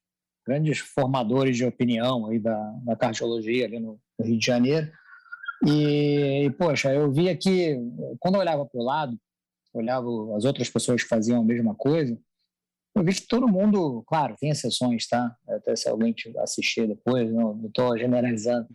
grandes 0.46 0.78
formadores 0.78 1.56
de 1.56 1.64
opinião 1.64 2.26
aí 2.26 2.38
da, 2.38 2.56
da 2.84 2.94
cardiologia 2.94 3.64
ali 3.64 3.80
no, 3.80 3.98
no 4.18 4.26
Rio 4.26 4.38
de 4.38 4.44
Janeiro. 4.44 4.90
E, 5.66 6.44
e, 6.44 6.50
poxa, 6.50 6.92
eu 6.92 7.10
via 7.10 7.34
que, 7.34 7.78
quando 8.20 8.34
eu 8.34 8.40
olhava 8.40 8.66
para 8.66 8.78
o 8.80 8.84
lado, 8.84 9.18
olhava 9.72 10.06
as 10.36 10.44
outras 10.44 10.68
pessoas 10.68 11.02
que 11.02 11.08
faziam 11.08 11.40
a 11.40 11.44
mesma 11.44 11.74
coisa, 11.74 12.18
eu 12.94 13.02
vi 13.02 13.12
que 13.14 13.26
todo 13.26 13.48
mundo, 13.48 14.04
claro, 14.06 14.36
tem 14.38 14.50
exceções, 14.50 15.08
tá? 15.08 15.34
Até 15.48 15.74
se 15.74 15.88
alguém 15.88 16.14
assistir 16.38 16.86
depois, 16.86 17.32
não 17.32 17.66
estou 17.66 17.98
generalizando, 17.98 18.68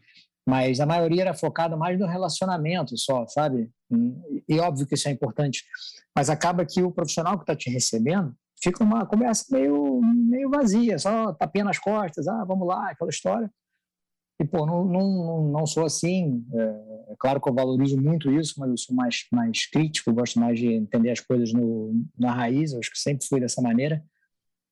mas 0.46 0.80
a 0.80 0.86
maioria 0.86 1.22
era 1.22 1.34
focada 1.34 1.78
mais 1.78 1.98
no 1.98 2.08
relacionamento 2.08 2.98
só, 2.98 3.26
sabe? 3.28 3.70
E, 4.48 4.60
óbvio 4.60 4.88
que 4.88 4.96
isso 4.96 5.08
é 5.08 5.12
importante, 5.12 5.64
mas 6.16 6.30
acaba 6.30 6.66
que 6.66 6.82
o 6.82 6.92
profissional 6.92 7.38
que 7.38 7.44
está 7.44 7.56
te 7.56 7.70
recebendo, 7.70 8.36
fica 8.62 8.84
uma 8.84 9.06
conversa 9.06 9.46
meio, 9.52 10.02
meio 10.02 10.50
vazia, 10.50 10.98
só 10.98 11.34
tapinha 11.34 11.66
nas 11.66 11.80
costas, 11.80 12.28
ah, 12.28 12.44
vamos 12.46 12.68
lá, 12.68 12.90
aquela 12.90 13.10
história. 13.10 13.52
E, 14.42 14.46
pô, 14.46 14.66
não, 14.66 14.86
não, 14.86 15.52
não 15.52 15.68
sou 15.68 15.84
assim. 15.84 16.46
É, 16.54 17.12
é, 17.12 17.16
claro 17.20 17.42
que 17.42 17.50
eu 17.50 17.54
valorizo 17.54 18.02
muito 18.02 18.32
isso, 18.32 18.56
mas 18.58 18.70
eu 18.70 18.78
sou 18.78 18.96
mais, 18.96 19.26
mais 19.32 19.66
crítico, 19.66 20.14
gosto 20.14 20.40
mais 20.40 20.58
de 20.58 20.68
entender 20.68 21.12
as 21.12 21.20
coisas 21.20 21.52
no, 21.52 22.06
na 22.18 22.32
raiz, 22.32 22.72
eu 22.72 22.80
acho 22.80 22.90
que 22.90 22.98
sempre 22.98 23.28
fui 23.28 23.42
dessa 23.42 23.62
maneira. 23.62 24.04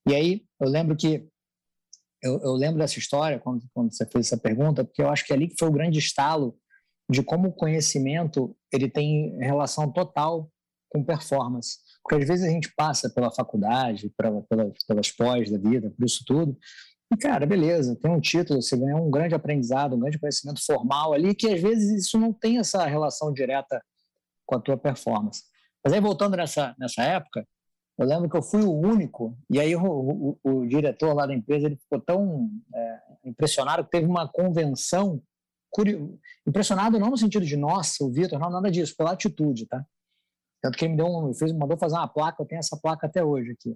E 0.07 0.16
aí, 0.16 0.45
eu 0.60 0.69
lembro 0.69 0.95
que. 0.95 1.28
Eu, 2.24 2.42
eu 2.42 2.54
lembro 2.54 2.80
dessa 2.80 2.98
história, 2.98 3.40
quando, 3.40 3.63
quando 3.74 3.94
você 3.94 4.06
fez 4.06 4.28
essa 4.28 4.38
pergunta, 4.38 4.83
porque 4.83 5.01
eu 5.01 5.10
acho 5.10 5.25
que 5.25 5.33
é 5.33 5.36
ali 5.36 5.50
que 5.50 5.57
foi 5.60 5.68
o 5.68 5.74
grande 5.74 6.00
estalo 6.00 6.57
de 7.10 7.22
como 7.22 7.50
o 7.50 7.54
conhecimento 7.54 8.56
ele 8.74 8.90
tem 8.90 9.38
relação 9.38 9.92
total 9.92 10.51
com 10.90 11.04
performance. 11.04 11.78
Porque 12.07 12.24
às 12.24 12.27
vezes 12.27 12.45
a 12.45 12.50
gente 12.50 12.74
passa 12.74 13.09
pela 13.09 13.30
faculdade, 13.30 14.09
pela, 14.18 14.42
pela, 14.44 14.71
pelas 14.88 15.12
pós 15.12 15.51
da 15.51 15.57
vida, 15.57 15.89
por 15.89 16.06
isso 16.06 16.24
tudo, 16.25 16.57
e 17.13 17.18
cara, 17.18 17.45
beleza, 17.45 17.98
tem 17.98 18.09
um 18.09 18.19
título, 18.19 18.62
você 18.62 18.77
ganha 18.77 18.95
um 18.95 19.12
grande 19.12 19.36
aprendizado, 19.36 19.94
um 19.94 20.00
grande 20.00 20.18
conhecimento 20.18 20.65
formal 20.65 21.13
ali, 21.13 21.36
que 21.36 21.50
às 21.50 21.62
vezes 21.62 22.06
isso 22.06 22.18
não 22.18 22.31
tem 22.31 22.59
essa 22.59 22.86
relação 22.86 23.33
direta 23.33 23.83
com 24.45 24.56
a 24.56 24.59
tua 24.59 24.77
performance. 24.77 25.44
Mas 25.83 25.94
aí 25.94 26.00
voltando 26.00 26.38
nessa, 26.38 26.74
nessa 26.80 27.04
época, 27.04 27.45
eu 27.98 28.06
lembro 28.06 28.30
que 28.30 28.38
eu 28.38 28.42
fui 28.42 28.63
o 28.63 28.71
único, 28.71 29.37
e 29.49 29.59
aí 29.59 29.76
o, 29.76 29.83
o, 29.83 30.40
o 30.44 30.66
diretor 30.66 31.14
lá 31.14 31.26
da 31.26 31.33
empresa 31.33 31.66
ele 31.66 31.76
ficou 31.76 31.99
tão 31.99 32.49
é, 32.73 32.99
impressionado 33.26 33.83
que 33.83 33.92
teve 33.92 34.06
uma 34.06 34.30
convenção, 34.30 35.21
impressionado 36.47 36.97
não 36.99 37.09
no 37.09 37.18
sentido 37.18 37.45
de 37.45 37.57
nossa, 37.57 38.06
o 38.06 38.11
Vitor, 38.14 38.40
não, 38.40 38.49
nada 38.49 38.71
disso, 38.71 38.95
pela 38.95 39.11
atitude, 39.11 39.66
tá? 39.66 39.85
Tanto 40.61 40.78
que 40.78 40.85
ele 40.85 40.92
me 40.92 40.97
deu 40.97 41.07
um, 41.07 41.33
fez, 41.33 41.52
mandou 41.54 41.78
fazer 41.78 41.95
uma 41.95 42.07
placa, 42.07 42.42
eu 42.42 42.47
tenho 42.47 42.59
essa 42.59 42.78
placa 42.78 43.07
até 43.07 43.23
hoje 43.23 43.52
aqui, 43.52 43.76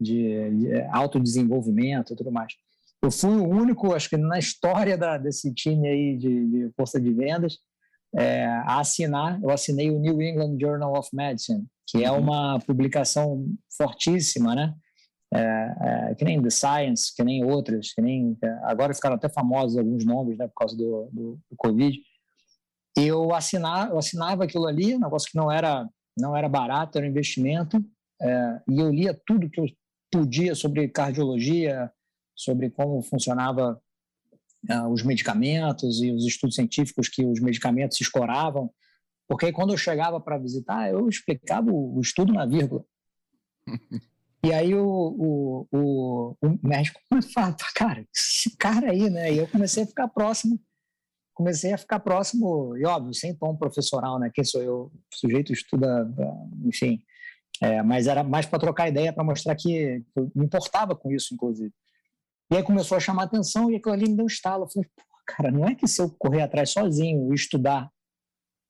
de, 0.00 0.50
de 0.50 0.82
autodesenvolvimento 0.92 2.12
e 2.12 2.16
tudo 2.16 2.32
mais. 2.32 2.52
Eu 3.02 3.10
fui 3.10 3.36
o 3.36 3.48
único, 3.48 3.94
acho 3.94 4.08
que 4.08 4.16
na 4.16 4.38
história 4.38 4.96
da, 4.96 5.18
desse 5.18 5.52
time 5.52 5.88
aí 5.88 6.16
de, 6.16 6.46
de 6.46 6.72
força 6.76 7.00
de 7.00 7.12
vendas, 7.12 7.58
é, 8.14 8.44
a 8.46 8.80
assinar, 8.80 9.42
eu 9.42 9.50
assinei 9.50 9.90
o 9.90 9.98
New 9.98 10.20
England 10.20 10.58
Journal 10.60 10.92
of 10.96 11.08
Medicine, 11.12 11.66
que 11.86 12.04
é 12.04 12.10
uhum. 12.12 12.20
uma 12.20 12.60
publicação 12.60 13.44
fortíssima, 13.76 14.54
né? 14.54 14.74
É, 15.34 15.40
é, 16.10 16.14
que 16.14 16.24
nem 16.24 16.42
The 16.42 16.50
Science, 16.50 17.14
que 17.14 17.24
nem 17.24 17.42
outras, 17.42 17.92
que 17.94 18.02
nem 18.02 18.36
agora 18.64 18.92
ficaram 18.92 19.16
até 19.16 19.30
famosos 19.30 19.78
alguns 19.78 20.04
nomes, 20.04 20.36
né, 20.36 20.46
por 20.46 20.54
causa 20.54 20.76
do, 20.76 21.08
do, 21.10 21.40
do 21.50 21.56
Covid. 21.56 21.98
Eu, 22.98 23.34
assinar, 23.34 23.88
eu 23.88 23.98
assinava 23.98 24.44
aquilo 24.44 24.66
ali, 24.66 24.94
um 24.94 25.00
negócio 25.00 25.30
que 25.30 25.38
não 25.38 25.50
era 25.50 25.88
não 26.16 26.36
era 26.36 26.48
barato, 26.48 26.98
era 26.98 27.06
um 27.06 27.10
investimento, 27.10 27.82
é, 28.20 28.60
e 28.68 28.78
eu 28.78 28.90
lia 28.90 29.18
tudo 29.26 29.50
que 29.50 29.60
eu 29.60 29.66
podia 30.10 30.54
sobre 30.54 30.88
cardiologia, 30.88 31.90
sobre 32.36 32.70
como 32.70 33.02
funcionava 33.02 33.80
é, 34.68 34.80
os 34.82 35.02
medicamentos 35.02 36.02
e 36.02 36.12
os 36.12 36.24
estudos 36.24 36.54
científicos 36.54 37.08
que 37.08 37.24
os 37.24 37.40
medicamentos 37.40 38.00
escoravam, 38.00 38.70
porque 39.28 39.52
quando 39.52 39.72
eu 39.72 39.78
chegava 39.78 40.20
para 40.20 40.38
visitar, 40.38 40.90
eu 40.90 41.08
explicava 41.08 41.70
o, 41.70 41.96
o, 41.96 42.00
estudo 42.00 42.32
na 42.32 42.44
vírgula. 42.46 42.84
e 44.44 44.52
aí 44.52 44.74
o, 44.74 44.86
o, 44.86 45.68
o, 45.72 46.36
o 46.42 46.58
médico 46.62 47.00
falava, 47.32 47.56
cara, 47.74 48.06
esse 48.14 48.56
cara 48.56 48.90
aí, 48.90 49.08
né? 49.08 49.32
E 49.32 49.38
eu 49.38 49.48
comecei 49.48 49.84
a 49.84 49.86
ficar 49.86 50.08
próximo 50.08 50.60
comecei 51.34 51.72
a 51.72 51.78
ficar 51.78 52.00
próximo, 52.00 52.76
e 52.76 52.84
óbvio, 52.84 53.14
sem 53.14 53.34
tom 53.34 53.56
professoral, 53.56 54.18
né? 54.18 54.30
Quem 54.32 54.44
sou 54.44 54.62
eu? 54.62 54.76
O 54.84 54.92
sujeito 55.14 55.52
estuda, 55.52 56.08
enfim. 56.64 57.02
É, 57.60 57.82
mas 57.82 58.06
era 58.06 58.24
mais 58.24 58.46
para 58.46 58.58
trocar 58.58 58.88
ideia, 58.88 59.12
para 59.12 59.24
mostrar 59.24 59.54
que 59.54 60.04
eu 60.16 60.30
me 60.34 60.46
importava 60.46 60.96
com 60.96 61.10
isso, 61.10 61.34
inclusive. 61.34 61.72
E 62.50 62.56
aí 62.56 62.62
começou 62.62 62.96
a 62.96 63.00
chamar 63.00 63.24
atenção 63.24 63.70
e 63.70 63.76
aquilo 63.76 63.94
ali 63.94 64.08
me 64.08 64.16
deu 64.16 64.24
um 64.24 64.28
estalo. 64.28 64.64
Eu 64.64 64.70
falei, 64.70 64.90
pô, 64.96 65.02
cara, 65.26 65.50
não 65.50 65.66
é 65.66 65.74
que 65.74 65.86
se 65.86 66.02
eu 66.02 66.10
correr 66.18 66.42
atrás 66.42 66.70
sozinho 66.70 67.32
e 67.32 67.34
estudar 67.34 67.90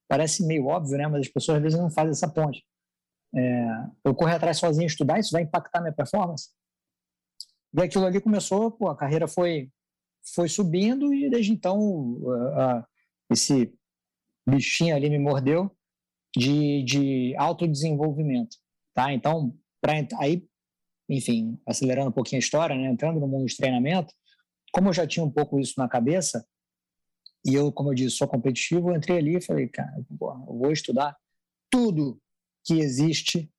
parece 0.08 0.46
meio 0.46 0.66
óbvio, 0.66 0.98
né? 0.98 1.08
Mas 1.08 1.22
as 1.22 1.28
pessoas 1.28 1.56
às 1.56 1.62
vezes 1.62 1.78
não 1.78 1.90
fazem 1.90 2.10
essa 2.10 2.28
ponte. 2.28 2.62
É, 3.34 3.66
eu 4.04 4.14
correr 4.14 4.34
atrás 4.34 4.58
sozinho 4.58 4.86
estudar, 4.86 5.18
isso 5.18 5.32
vai 5.32 5.42
impactar 5.42 5.80
minha 5.80 5.92
performance? 5.92 6.50
E 7.74 7.82
aquilo 7.82 8.04
ali 8.04 8.20
começou, 8.20 8.70
pô, 8.70 8.88
a 8.88 8.96
carreira 8.96 9.26
foi 9.26 9.70
foi 10.34 10.48
subindo 10.48 11.12
e 11.12 11.28
desde 11.28 11.52
então 11.52 11.78
uh, 11.78 12.84
esse 13.30 13.72
bichinho 14.48 14.94
ali 14.94 15.10
me 15.10 15.18
mordeu 15.18 15.70
de, 16.36 16.82
de 16.84 17.34
autodesenvolvimento, 17.36 18.56
tá? 18.94 19.12
Então, 19.12 19.56
para 19.80 19.94
aí, 20.18 20.46
enfim, 21.08 21.60
acelerando 21.66 22.08
um 22.08 22.12
pouquinho 22.12 22.38
a 22.38 22.44
história, 22.44 22.74
né? 22.74 22.88
entrando 22.88 23.20
no 23.20 23.28
mundo 23.28 23.46
de 23.46 23.56
treinamento, 23.56 24.14
como 24.72 24.88
eu 24.88 24.92
já 24.92 25.06
tinha 25.06 25.24
um 25.24 25.30
pouco 25.30 25.60
isso 25.60 25.74
na 25.76 25.88
cabeça, 25.88 26.46
e 27.44 27.54
eu, 27.54 27.72
como 27.72 27.90
eu 27.90 27.94
disse, 27.94 28.16
sou 28.16 28.28
competitivo, 28.28 28.90
eu 28.90 28.96
entrei 28.96 29.18
ali 29.18 29.36
e 29.36 29.42
falei, 29.42 29.68
cara, 29.68 29.92
eu 29.98 30.58
vou 30.58 30.70
estudar 30.72 31.16
tudo 31.68 32.20
que 32.64 32.74
existe 32.74 33.50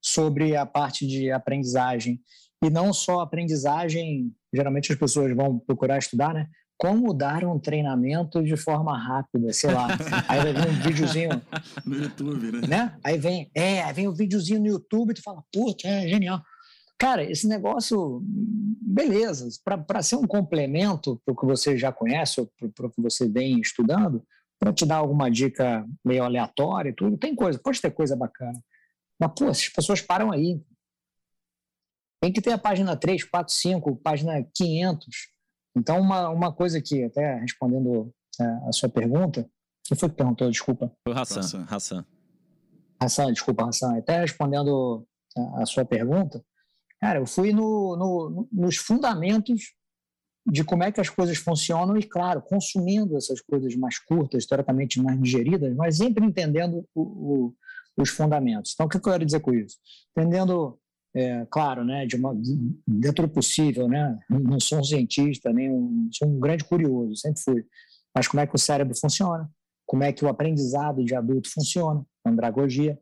sobre 0.00 0.56
a 0.56 0.64
parte 0.64 1.06
de 1.06 1.30
aprendizagem. 1.30 2.20
E 2.62 2.70
não 2.70 2.92
só 2.92 3.20
aprendizagem, 3.20 4.32
geralmente 4.54 4.92
as 4.92 4.98
pessoas 4.98 5.34
vão 5.34 5.58
procurar 5.58 5.98
estudar, 5.98 6.32
né? 6.32 6.48
Como 6.78 7.12
dar 7.12 7.44
um 7.44 7.58
treinamento 7.58 8.42
de 8.42 8.56
forma 8.56 8.96
rápida, 8.96 9.52
sei 9.52 9.72
lá. 9.72 9.88
Aí 10.28 10.40
vai 10.40 10.52
vir 10.52 10.68
um 10.68 10.82
videozinho. 10.82 11.42
No 11.84 11.96
YouTube, 11.96 12.52
né? 12.52 12.60
né? 12.68 12.98
Aí 13.04 13.18
vem, 13.18 13.50
é, 13.54 13.82
aí 13.82 13.92
vem 13.92 14.08
um 14.08 14.14
videozinho 14.14 14.60
no 14.60 14.66
YouTube 14.66 15.10
e 15.10 15.14
tu 15.14 15.22
fala, 15.22 15.42
puta, 15.52 15.88
é 15.88 16.08
genial. 16.08 16.40
Cara, 16.98 17.24
esse 17.24 17.48
negócio, 17.48 18.22
beleza, 18.24 19.48
para 19.64 20.02
ser 20.02 20.16
um 20.16 20.26
complemento 20.26 21.20
para 21.24 21.32
o 21.32 21.36
que 21.36 21.44
você 21.44 21.76
já 21.76 21.90
conhece 21.90 22.40
ou 22.40 22.50
para 22.74 22.86
o 22.86 22.90
que 22.90 23.02
você 23.02 23.28
vem 23.28 23.60
estudando, 23.60 24.22
para 24.58 24.72
te 24.72 24.86
dar 24.86 24.98
alguma 24.98 25.28
dica 25.28 25.84
meio 26.04 26.22
aleatória 26.22 26.90
e 26.90 26.94
tudo, 26.94 27.18
tem 27.18 27.34
coisa, 27.34 27.58
pode 27.58 27.80
ter 27.80 27.90
coisa 27.90 28.14
bacana. 28.14 28.62
Mas, 29.18 29.32
pô, 29.36 29.46
as 29.46 29.68
pessoas 29.68 30.00
param 30.00 30.30
aí. 30.30 30.60
Tem 32.22 32.32
que 32.32 32.40
ter 32.40 32.52
a 32.52 32.58
página 32.58 32.96
3, 32.96 33.24
4, 33.24 33.52
5, 33.52 33.96
página 33.96 34.46
500. 34.54 35.08
Então, 35.76 36.00
uma, 36.00 36.28
uma 36.28 36.52
coisa 36.52 36.80
que, 36.80 37.02
até 37.02 37.40
respondendo 37.40 38.14
é, 38.40 38.44
a 38.68 38.72
sua 38.72 38.88
pergunta, 38.88 39.50
quem 39.82 39.98
foi 39.98 40.08
que 40.08 40.14
perguntou? 40.14 40.48
Desculpa. 40.48 40.92
Foi 41.02 41.12
o 41.12 41.18
Hassan. 41.18 41.66
Hassan. 41.68 42.06
Hassan, 43.00 43.32
desculpa, 43.32 43.68
Hassan. 43.68 43.98
Até 43.98 44.20
respondendo 44.20 45.04
a, 45.36 45.62
a 45.62 45.66
sua 45.66 45.84
pergunta, 45.84 46.40
cara, 47.00 47.18
eu 47.18 47.26
fui 47.26 47.52
no, 47.52 47.96
no, 47.96 48.48
nos 48.52 48.76
fundamentos 48.76 49.74
de 50.46 50.62
como 50.62 50.84
é 50.84 50.92
que 50.92 51.00
as 51.00 51.08
coisas 51.08 51.38
funcionam 51.38 51.96
e, 51.96 52.04
claro, 52.04 52.40
consumindo 52.40 53.16
essas 53.16 53.40
coisas 53.40 53.74
mais 53.74 53.98
curtas, 53.98 54.46
teoricamente 54.46 55.02
mais 55.02 55.20
digeridas, 55.20 55.74
mas 55.74 55.96
sempre 55.96 56.24
entendendo 56.24 56.88
o, 56.94 57.02
o, 57.02 57.54
os 57.96 58.10
fundamentos. 58.10 58.74
Então, 58.74 58.86
o 58.86 58.88
que 58.88 58.98
eu 58.98 59.02
quero 59.02 59.24
dizer 59.24 59.40
com 59.40 59.52
isso? 59.52 59.76
Entendendo 60.16 60.78
é, 61.14 61.46
claro, 61.50 61.84
né, 61.84 62.06
de 62.06 62.16
uma, 62.16 62.34
dentro 62.86 63.26
do 63.26 63.32
possível, 63.32 63.86
né, 63.88 64.18
não 64.30 64.58
sou 64.58 64.78
um 64.78 64.84
cientista, 64.84 65.52
nem 65.52 65.70
um, 65.70 66.08
sou 66.12 66.28
um 66.28 66.40
grande 66.40 66.64
curioso, 66.64 67.16
sempre 67.16 67.40
fui, 67.40 67.64
mas 68.14 68.26
como 68.26 68.40
é 68.40 68.46
que 68.46 68.54
o 68.54 68.58
cérebro 68.58 68.96
funciona, 68.96 69.50
como 69.86 70.04
é 70.04 70.12
que 70.12 70.24
o 70.24 70.28
aprendizado 70.28 71.04
de 71.04 71.14
adulto 71.14 71.50
funciona, 71.52 72.04
andragogia, 72.24 72.98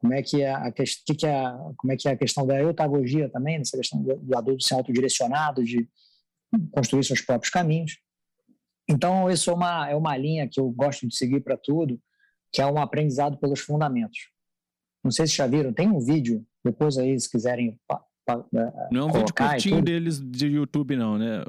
como 0.00 0.14
é 0.14 0.22
que 0.22 0.42
é 0.42 0.52
a, 0.52 0.70
que 0.70 0.84
que 0.84 1.26
é, 1.26 1.42
como 1.76 1.92
é 1.92 1.96
que 1.96 2.08
é 2.08 2.12
a 2.12 2.16
questão 2.16 2.46
da 2.46 2.60
eutagogia 2.60 3.28
também, 3.28 3.58
nessa 3.58 3.76
questão 3.76 4.00
do, 4.00 4.16
do 4.16 4.38
adulto 4.38 4.62
ser 4.62 4.74
autodirecionado, 4.74 5.64
de 5.64 5.88
construir 6.70 7.04
seus 7.04 7.20
próprios 7.20 7.50
caminhos. 7.50 7.98
Então, 8.88 9.28
isso 9.28 9.50
é 9.50 9.54
uma, 9.54 9.90
é 9.90 9.96
uma 9.96 10.16
linha 10.16 10.48
que 10.48 10.60
eu 10.60 10.70
gosto 10.70 11.06
de 11.06 11.14
seguir 11.14 11.40
para 11.40 11.56
tudo, 11.56 12.00
que 12.52 12.62
é 12.62 12.66
um 12.66 12.78
aprendizado 12.78 13.36
pelos 13.38 13.60
fundamentos. 13.60 14.30
Não 15.04 15.10
sei 15.10 15.26
se 15.26 15.34
já 15.34 15.46
viram, 15.46 15.72
tem 15.72 15.88
um 15.88 16.00
vídeo 16.00 16.46
depois 16.70 16.98
aí, 16.98 17.18
se 17.18 17.30
quiserem. 17.30 17.78
Pa, 17.86 18.02
pa, 18.26 18.44
é, 18.54 18.88
não 18.92 19.02
é 19.02 19.04
um 19.04 19.12
vídeo 19.12 19.34
curtinho 19.34 19.82
deles 19.82 20.20
de 20.20 20.46
YouTube, 20.46 20.96
não, 20.96 21.18
né? 21.18 21.44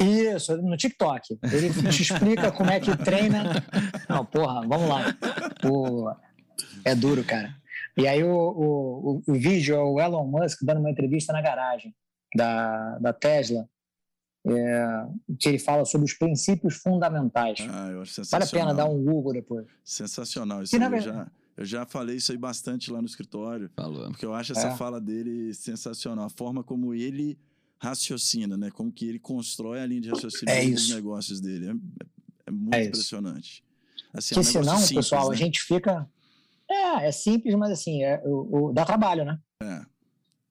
Isso, 0.00 0.56
no 0.56 0.76
TikTok. 0.76 1.38
Ele 1.42 1.70
te 1.90 2.02
explica 2.02 2.50
como 2.50 2.70
é 2.70 2.80
que 2.80 2.96
treina. 2.96 3.64
Não, 4.08 4.24
porra, 4.24 4.66
vamos 4.66 4.88
lá. 4.88 5.16
O... 5.64 6.10
É 6.84 6.94
duro, 6.94 7.22
cara. 7.24 7.54
E 7.96 8.08
aí 8.08 8.24
o, 8.24 8.34
o, 8.34 9.22
o, 9.26 9.32
vídeo 9.34 9.74
é 9.74 9.78
o 9.78 10.00
Elon 10.00 10.26
Musk 10.26 10.62
dando 10.62 10.80
uma 10.80 10.90
entrevista 10.90 11.32
na 11.32 11.42
garagem 11.42 11.94
da, 12.34 12.98
da 12.98 13.12
Tesla, 13.12 13.68
é, 14.46 15.04
que 15.38 15.50
ele 15.50 15.58
fala 15.58 15.84
sobre 15.84 16.06
os 16.06 16.14
princípios 16.14 16.76
fundamentais. 16.76 17.58
Ah, 17.70 17.90
eu 17.90 18.02
acho 18.02 18.12
sensacional. 18.12 18.48
Vale 18.48 18.62
a 18.62 18.66
pena 18.66 18.74
dar 18.74 18.90
um 18.90 19.04
Google 19.04 19.34
depois. 19.34 19.66
Sensacional. 19.84 20.62
Isso 20.62 20.74
aí, 20.74 21.00
já, 21.00 21.30
eu 21.56 21.64
já 21.64 21.84
falei 21.84 22.16
isso 22.16 22.32
aí 22.32 22.38
bastante 22.38 22.90
lá 22.90 23.00
no 23.00 23.06
escritório. 23.06 23.70
Falou. 23.76 24.08
Porque 24.08 24.24
eu 24.24 24.34
acho 24.34 24.52
essa 24.52 24.68
é. 24.68 24.76
fala 24.76 25.00
dele 25.00 25.52
sensacional. 25.54 26.26
A 26.26 26.30
forma 26.30 26.62
como 26.64 26.94
ele 26.94 27.38
raciocina, 27.78 28.56
né? 28.56 28.70
Como 28.70 28.92
que 28.92 29.06
ele 29.06 29.18
constrói 29.18 29.80
a 29.80 29.86
linha 29.86 30.00
de 30.00 30.10
raciocínio 30.10 30.54
é 30.54 30.70
dos 30.70 30.88
negócios 30.90 31.40
dele. 31.40 31.68
É, 31.68 31.74
é 32.46 32.50
muito 32.50 32.74
é 32.74 32.84
impressionante. 32.84 33.64
Assim, 34.14 34.34
Porque 34.34 34.56
é 34.56 34.60
um 34.60 34.64
senão, 34.64 34.78
simples, 34.78 35.06
pessoal, 35.06 35.28
né? 35.28 35.34
a 35.34 35.38
gente 35.38 35.60
fica... 35.60 36.08
É, 36.70 37.08
é 37.08 37.12
simples, 37.12 37.54
mas 37.54 37.70
assim, 37.70 38.02
é, 38.02 38.22
o, 38.24 38.68
o, 38.68 38.72
dá 38.72 38.84
trabalho, 38.84 39.24
né? 39.24 39.38
É. 39.62 39.82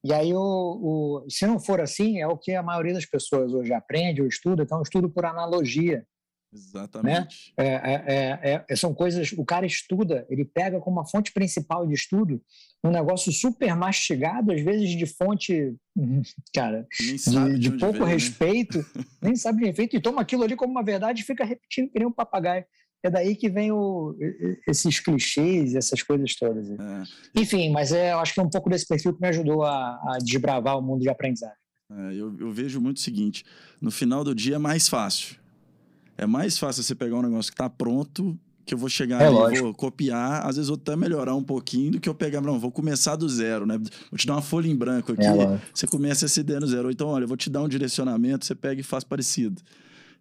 E 0.04 0.14
aí, 0.14 0.34
o, 0.34 0.40
o, 0.40 1.30
se 1.30 1.48
não 1.48 1.60
for 1.60 1.80
assim, 1.80 2.20
é 2.20 2.28
o 2.28 2.38
que 2.38 2.54
a 2.54 2.64
maioria 2.64 2.94
das 2.94 3.06
pessoas 3.06 3.54
hoje 3.54 3.74
aprende 3.74 4.22
ou 4.22 4.28
estuda, 4.28 4.64
então 4.64 4.82
estudo 4.82 5.10
por 5.10 5.26
analogia. 5.26 6.06
Exatamente. 6.54 7.54
Né? 7.58 7.66
É, 7.66 7.68
é, 7.68 8.54
é, 8.54 8.66
é, 8.68 8.76
são 8.76 8.94
coisas. 8.94 9.32
O 9.34 9.46
cara 9.46 9.66
estuda, 9.66 10.26
ele 10.30 10.44
pega 10.44 10.80
como 10.80 10.98
uma 10.98 11.08
fonte 11.08 11.32
principal 11.32 11.88
de 11.88 11.94
estudo 11.94 12.42
um 12.84 12.90
negócio 12.90 13.32
super 13.32 13.76
mastigado, 13.76 14.52
às 14.52 14.62
vezes 14.62 14.98
de 14.98 15.06
fonte, 15.06 15.76
cara, 16.54 16.88
de, 17.00 17.60
de, 17.60 17.72
pouco 17.78 18.00
veio, 18.00 18.06
né? 18.06 18.14
respeito, 18.14 18.80
né? 18.80 19.06
nem 19.22 19.36
sabe 19.36 19.66
de 19.66 19.74
feito, 19.74 19.96
e 19.96 20.02
toma 20.02 20.22
aquilo 20.22 20.44
ali 20.44 20.56
como 20.56 20.72
uma 20.72 20.84
verdade 20.84 21.22
e 21.22 21.26
fica 21.26 21.46
repetindo 21.46 21.92
que 21.92 22.00
nem 22.00 22.08
um 22.08 22.12
papagaio. 22.12 22.66
É 23.04 23.10
daí 23.10 23.36
que 23.36 23.50
vem 23.50 23.72
o, 23.72 24.16
esses 24.68 25.00
clichês, 25.00 25.74
essas 25.74 26.04
coisas 26.04 26.36
todas. 26.36 26.70
É. 26.70 27.04
Enfim, 27.36 27.72
mas 27.72 27.92
é, 27.92 28.14
eu 28.14 28.20
acho 28.20 28.34
que 28.34 28.40
é 28.40 28.44
um 28.44 28.50
pouco 28.50 28.70
desse 28.70 28.88
perfil 28.88 29.14
que 29.14 29.22
me 29.22 29.28
ajudou 29.28 29.64
a, 29.64 30.00
a 30.06 30.18
desbravar 30.24 30.78
o 30.78 30.84
mundo 30.84 31.02
de 31.02 31.10
aprendizagem. 31.10 31.56
É, 31.92 32.14
eu, 32.14 32.38
eu 32.40 32.52
vejo 32.52 32.80
muito 32.80 32.98
o 32.98 33.02
seguinte: 33.02 33.44
no 33.82 33.90
final 33.90 34.24
do 34.24 34.36
dia 34.36 34.56
é 34.56 34.60
mais 34.60 34.88
fácil 34.88 35.41
é 36.22 36.28
mais 36.28 36.56
fácil 36.56 36.84
você 36.84 36.94
pegar 36.94 37.18
um 37.18 37.24
negócio 37.24 37.52
que 37.52 37.56
está 37.56 37.68
pronto, 37.68 38.38
que 38.64 38.76
eu 38.76 38.78
vou 38.78 38.88
chegar 38.88 39.24
é 39.24 39.26
ali, 39.26 39.60
vou 39.60 39.74
copiar, 39.74 40.46
às 40.46 40.56
vezes 40.56 40.70
vou 40.70 40.78
até 40.78 40.96
melhorar 40.96 41.36
um 41.36 41.42
pouquinho 41.42 41.94
do 41.94 42.00
que 42.00 42.08
eu 42.08 42.14
pegar, 42.14 42.42
não, 42.42 42.60
vou 42.60 42.72
começar 42.72 43.16
do 43.16 43.28
zero, 43.28 43.66
né? 43.66 43.80
Vou 43.80 44.18
te 44.20 44.28
dar 44.28 44.34
uma 44.36 44.42
folha 44.44 44.68
em 44.68 44.76
branco 44.76 45.14
aqui, 45.14 45.26
é 45.26 45.60
você 45.74 45.88
começa 45.88 46.26
essa 46.26 46.40
ideia 46.40 46.60
no 46.60 46.68
zero. 46.68 46.92
então, 46.92 47.08
olha, 47.08 47.24
eu 47.24 47.28
vou 47.28 47.36
te 47.36 47.50
dar 47.50 47.64
um 47.64 47.68
direcionamento, 47.68 48.46
você 48.46 48.54
pega 48.54 48.80
e 48.80 48.84
faz 48.84 49.04
parecido. 49.04 49.64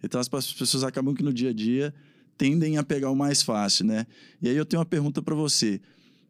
Então, 0.02 0.18
as 0.18 0.26
pessoas 0.26 0.82
acabam 0.84 1.14
que 1.14 1.22
no 1.22 1.34
dia 1.34 1.50
a 1.50 1.52
dia 1.52 1.92
tendem 2.38 2.78
a 2.78 2.82
pegar 2.82 3.10
o 3.10 3.14
mais 3.14 3.42
fácil, 3.42 3.84
né? 3.84 4.06
E 4.40 4.48
aí 4.48 4.56
eu 4.56 4.64
tenho 4.64 4.80
uma 4.80 4.86
pergunta 4.86 5.20
para 5.20 5.34
você. 5.34 5.82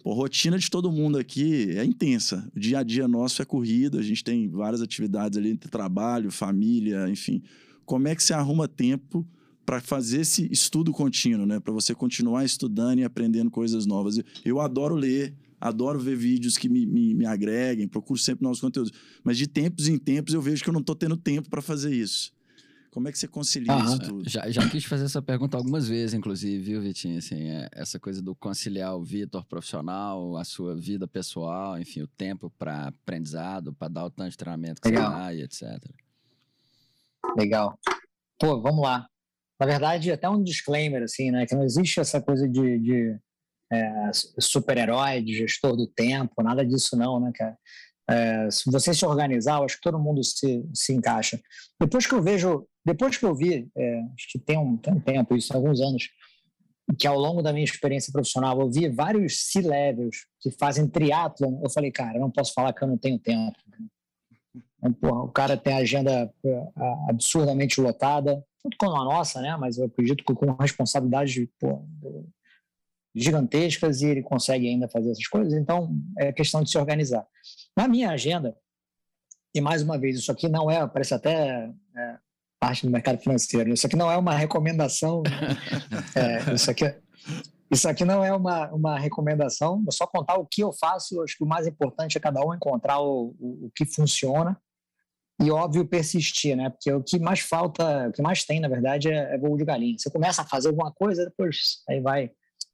Pô, 0.02 0.10
a 0.10 0.14
rotina 0.16 0.58
de 0.58 0.68
todo 0.68 0.90
mundo 0.90 1.16
aqui 1.16 1.70
é 1.78 1.84
intensa. 1.84 2.44
O 2.56 2.58
dia 2.58 2.80
a 2.80 2.82
dia 2.82 3.06
nosso 3.06 3.40
é 3.40 3.44
corrida, 3.44 4.00
a 4.00 4.02
gente 4.02 4.24
tem 4.24 4.48
várias 4.48 4.82
atividades 4.82 5.38
ali 5.38 5.50
entre 5.50 5.70
trabalho, 5.70 6.32
família, 6.32 7.08
enfim. 7.08 7.40
Como 7.86 8.08
é 8.08 8.16
que 8.16 8.22
você 8.24 8.34
arruma 8.34 8.66
tempo 8.66 9.24
para 9.64 9.80
fazer 9.80 10.22
esse 10.22 10.48
estudo 10.50 10.92
contínuo, 10.92 11.46
né? 11.46 11.60
Para 11.60 11.72
você 11.72 11.94
continuar 11.94 12.44
estudando 12.44 12.98
e 12.98 13.04
aprendendo 13.04 13.50
coisas 13.50 13.86
novas. 13.86 14.18
Eu 14.44 14.60
adoro 14.60 14.94
ler, 14.94 15.34
adoro 15.60 15.98
ver 15.98 16.16
vídeos 16.16 16.56
que 16.56 16.68
me, 16.68 16.86
me, 16.86 17.14
me 17.14 17.26
agreguem, 17.26 17.86
procuro 17.86 18.18
sempre 18.18 18.42
novos 18.42 18.60
conteúdos. 18.60 18.92
Mas 19.22 19.36
de 19.38 19.46
tempos 19.46 19.88
em 19.88 19.98
tempos 19.98 20.34
eu 20.34 20.42
vejo 20.42 20.62
que 20.62 20.68
eu 20.68 20.72
não 20.72 20.80
estou 20.80 20.96
tendo 20.96 21.16
tempo 21.16 21.48
para 21.48 21.62
fazer 21.62 21.94
isso. 21.94 22.32
Como 22.90 23.06
é 23.06 23.12
que 23.12 23.18
você 23.20 23.28
concilia 23.28 23.72
isso 23.84 23.98
tudo? 24.00 24.28
Já, 24.28 24.50
já 24.50 24.68
quis 24.68 24.84
fazer 24.84 25.04
essa 25.04 25.22
pergunta 25.22 25.56
algumas 25.56 25.86
vezes, 25.86 26.12
inclusive, 26.12 26.58
viu, 26.58 26.80
Vitinho? 26.80 27.18
Assim, 27.18 27.48
é, 27.48 27.68
essa 27.70 28.00
coisa 28.00 28.20
do 28.20 28.34
conciliar 28.34 28.96
o 28.96 29.04
Vitor 29.04 29.44
profissional, 29.46 30.36
a 30.36 30.44
sua 30.44 30.74
vida 30.74 31.06
pessoal, 31.06 31.78
enfim, 31.78 32.02
o 32.02 32.08
tempo 32.08 32.52
para 32.58 32.88
aprendizado, 32.88 33.72
para 33.72 33.86
dar 33.86 34.06
o 34.06 34.10
tanto 34.10 34.30
de 34.30 34.36
treinamento 34.36 34.82
que 34.82 34.88
Legal. 34.88 35.12
você 35.12 35.16
dá 35.16 35.34
e 35.34 35.42
etc. 35.42 35.62
Legal. 37.38 37.78
Pô, 38.40 38.60
vamos 38.60 38.82
lá 38.82 39.09
na 39.60 39.66
verdade, 39.66 40.10
até 40.10 40.26
um 40.26 40.42
disclaimer, 40.42 41.02
assim, 41.02 41.30
né? 41.30 41.44
Que 41.44 41.54
não 41.54 41.62
existe 41.62 42.00
essa 42.00 42.18
coisa 42.18 42.48
de, 42.48 42.78
de 42.78 43.18
é, 43.70 44.10
super-herói, 44.38 45.20
de 45.20 45.34
gestor 45.34 45.76
do 45.76 45.86
tempo, 45.86 46.42
nada 46.42 46.64
disso 46.64 46.96
não, 46.96 47.20
né, 47.20 47.30
cara? 47.34 47.58
É, 48.08 48.50
se 48.50 48.70
você 48.70 48.94
se 48.94 49.04
organizar, 49.04 49.58
eu 49.58 49.64
acho 49.64 49.76
que 49.76 49.82
todo 49.82 49.98
mundo 49.98 50.24
se, 50.24 50.66
se 50.74 50.94
encaixa. 50.94 51.38
Depois 51.78 52.06
que 52.06 52.14
eu 52.14 52.22
vejo, 52.22 52.66
depois 52.84 53.18
que 53.18 53.24
eu 53.24 53.34
vi, 53.34 53.68
é, 53.76 54.00
acho 54.00 54.28
que 54.32 54.38
tem 54.38 54.58
um, 54.58 54.78
tem 54.78 54.94
um 54.94 55.00
tempo, 55.00 55.36
isso, 55.36 55.54
alguns 55.54 55.78
anos, 55.80 56.08
que 56.98 57.06
ao 57.06 57.18
longo 57.18 57.42
da 57.42 57.52
minha 57.52 57.64
experiência 57.64 58.10
profissional 58.10 58.58
eu 58.60 58.70
vi 58.70 58.88
vários 58.88 59.50
C-levels 59.52 60.26
que 60.40 60.50
fazem 60.50 60.88
triatlon, 60.88 61.60
eu 61.62 61.70
falei, 61.70 61.92
cara, 61.92 62.16
eu 62.16 62.22
não 62.22 62.30
posso 62.30 62.54
falar 62.54 62.72
que 62.72 62.82
eu 62.82 62.88
não 62.88 62.98
tenho 62.98 63.18
tempo. 63.18 63.58
Então, 64.78 64.92
porra, 64.94 65.22
o 65.22 65.28
cara 65.30 65.56
tem 65.56 65.74
a 65.74 65.78
agenda 65.78 66.32
é, 66.44 66.68
absurdamente 67.10 67.80
lotada, 67.80 68.42
tanto 68.62 68.76
como 68.78 68.96
a 68.96 69.04
nossa, 69.04 69.40
né? 69.40 69.56
Mas 69.56 69.78
eu 69.78 69.86
acredito 69.86 70.24
que 70.24 70.34
com 70.34 70.52
responsabilidade 70.52 71.50
pô, 71.58 71.84
gigantescas 73.14 74.02
e 74.02 74.06
ele 74.06 74.22
consegue 74.22 74.68
ainda 74.68 74.88
fazer 74.88 75.10
essas 75.10 75.26
coisas. 75.26 75.52
Então, 75.54 75.94
é 76.18 76.32
questão 76.32 76.62
de 76.62 76.70
se 76.70 76.78
organizar. 76.78 77.26
Na 77.76 77.88
minha 77.88 78.10
agenda, 78.10 78.56
e 79.54 79.60
mais 79.60 79.82
uma 79.82 79.98
vez, 79.98 80.18
isso 80.18 80.30
aqui 80.30 80.48
não 80.48 80.70
é, 80.70 80.86
parece 80.86 81.14
até 81.14 81.70
é, 81.96 82.18
parte 82.58 82.86
do 82.86 82.92
mercado 82.92 83.18
financeiro, 83.18 83.72
isso 83.72 83.86
aqui 83.86 83.96
não 83.96 84.10
é 84.10 84.16
uma 84.16 84.34
recomendação, 84.34 85.22
é, 86.14 86.54
isso 86.54 86.70
aqui 86.70 86.94
isso 87.72 87.88
aqui 87.88 88.04
não 88.04 88.24
é 88.24 88.32
uma, 88.32 88.68
uma 88.72 88.98
recomendação, 88.98 89.84
é 89.88 89.92
só 89.92 90.04
contar 90.04 90.34
o 90.34 90.44
que 90.44 90.60
eu 90.60 90.72
faço. 90.72 91.22
Acho 91.22 91.36
que 91.36 91.44
o 91.44 91.46
mais 91.46 91.68
importante 91.68 92.18
é 92.18 92.20
cada 92.20 92.44
um 92.44 92.52
encontrar 92.52 92.98
o, 93.00 93.32
o, 93.38 93.66
o 93.66 93.72
que 93.72 93.86
funciona 93.86 94.60
e, 95.42 95.50
óbvio, 95.50 95.86
persistir, 95.86 96.54
né? 96.54 96.68
Porque 96.68 96.92
o 96.92 97.02
que 97.02 97.18
mais 97.18 97.40
falta, 97.40 98.08
o 98.08 98.12
que 98.12 98.20
mais 98.20 98.44
tem, 98.44 98.60
na 98.60 98.68
verdade, 98.68 99.08
é, 99.08 99.34
é 99.34 99.38
voo 99.38 99.56
de 99.56 99.64
galinha. 99.64 99.96
Você 99.98 100.10
começa 100.10 100.42
a 100.42 100.46
fazer 100.46 100.68
alguma 100.68 100.92
coisa, 100.92 101.24
depois 101.24 101.82
aí 101.88 102.00
vai, 102.00 102.30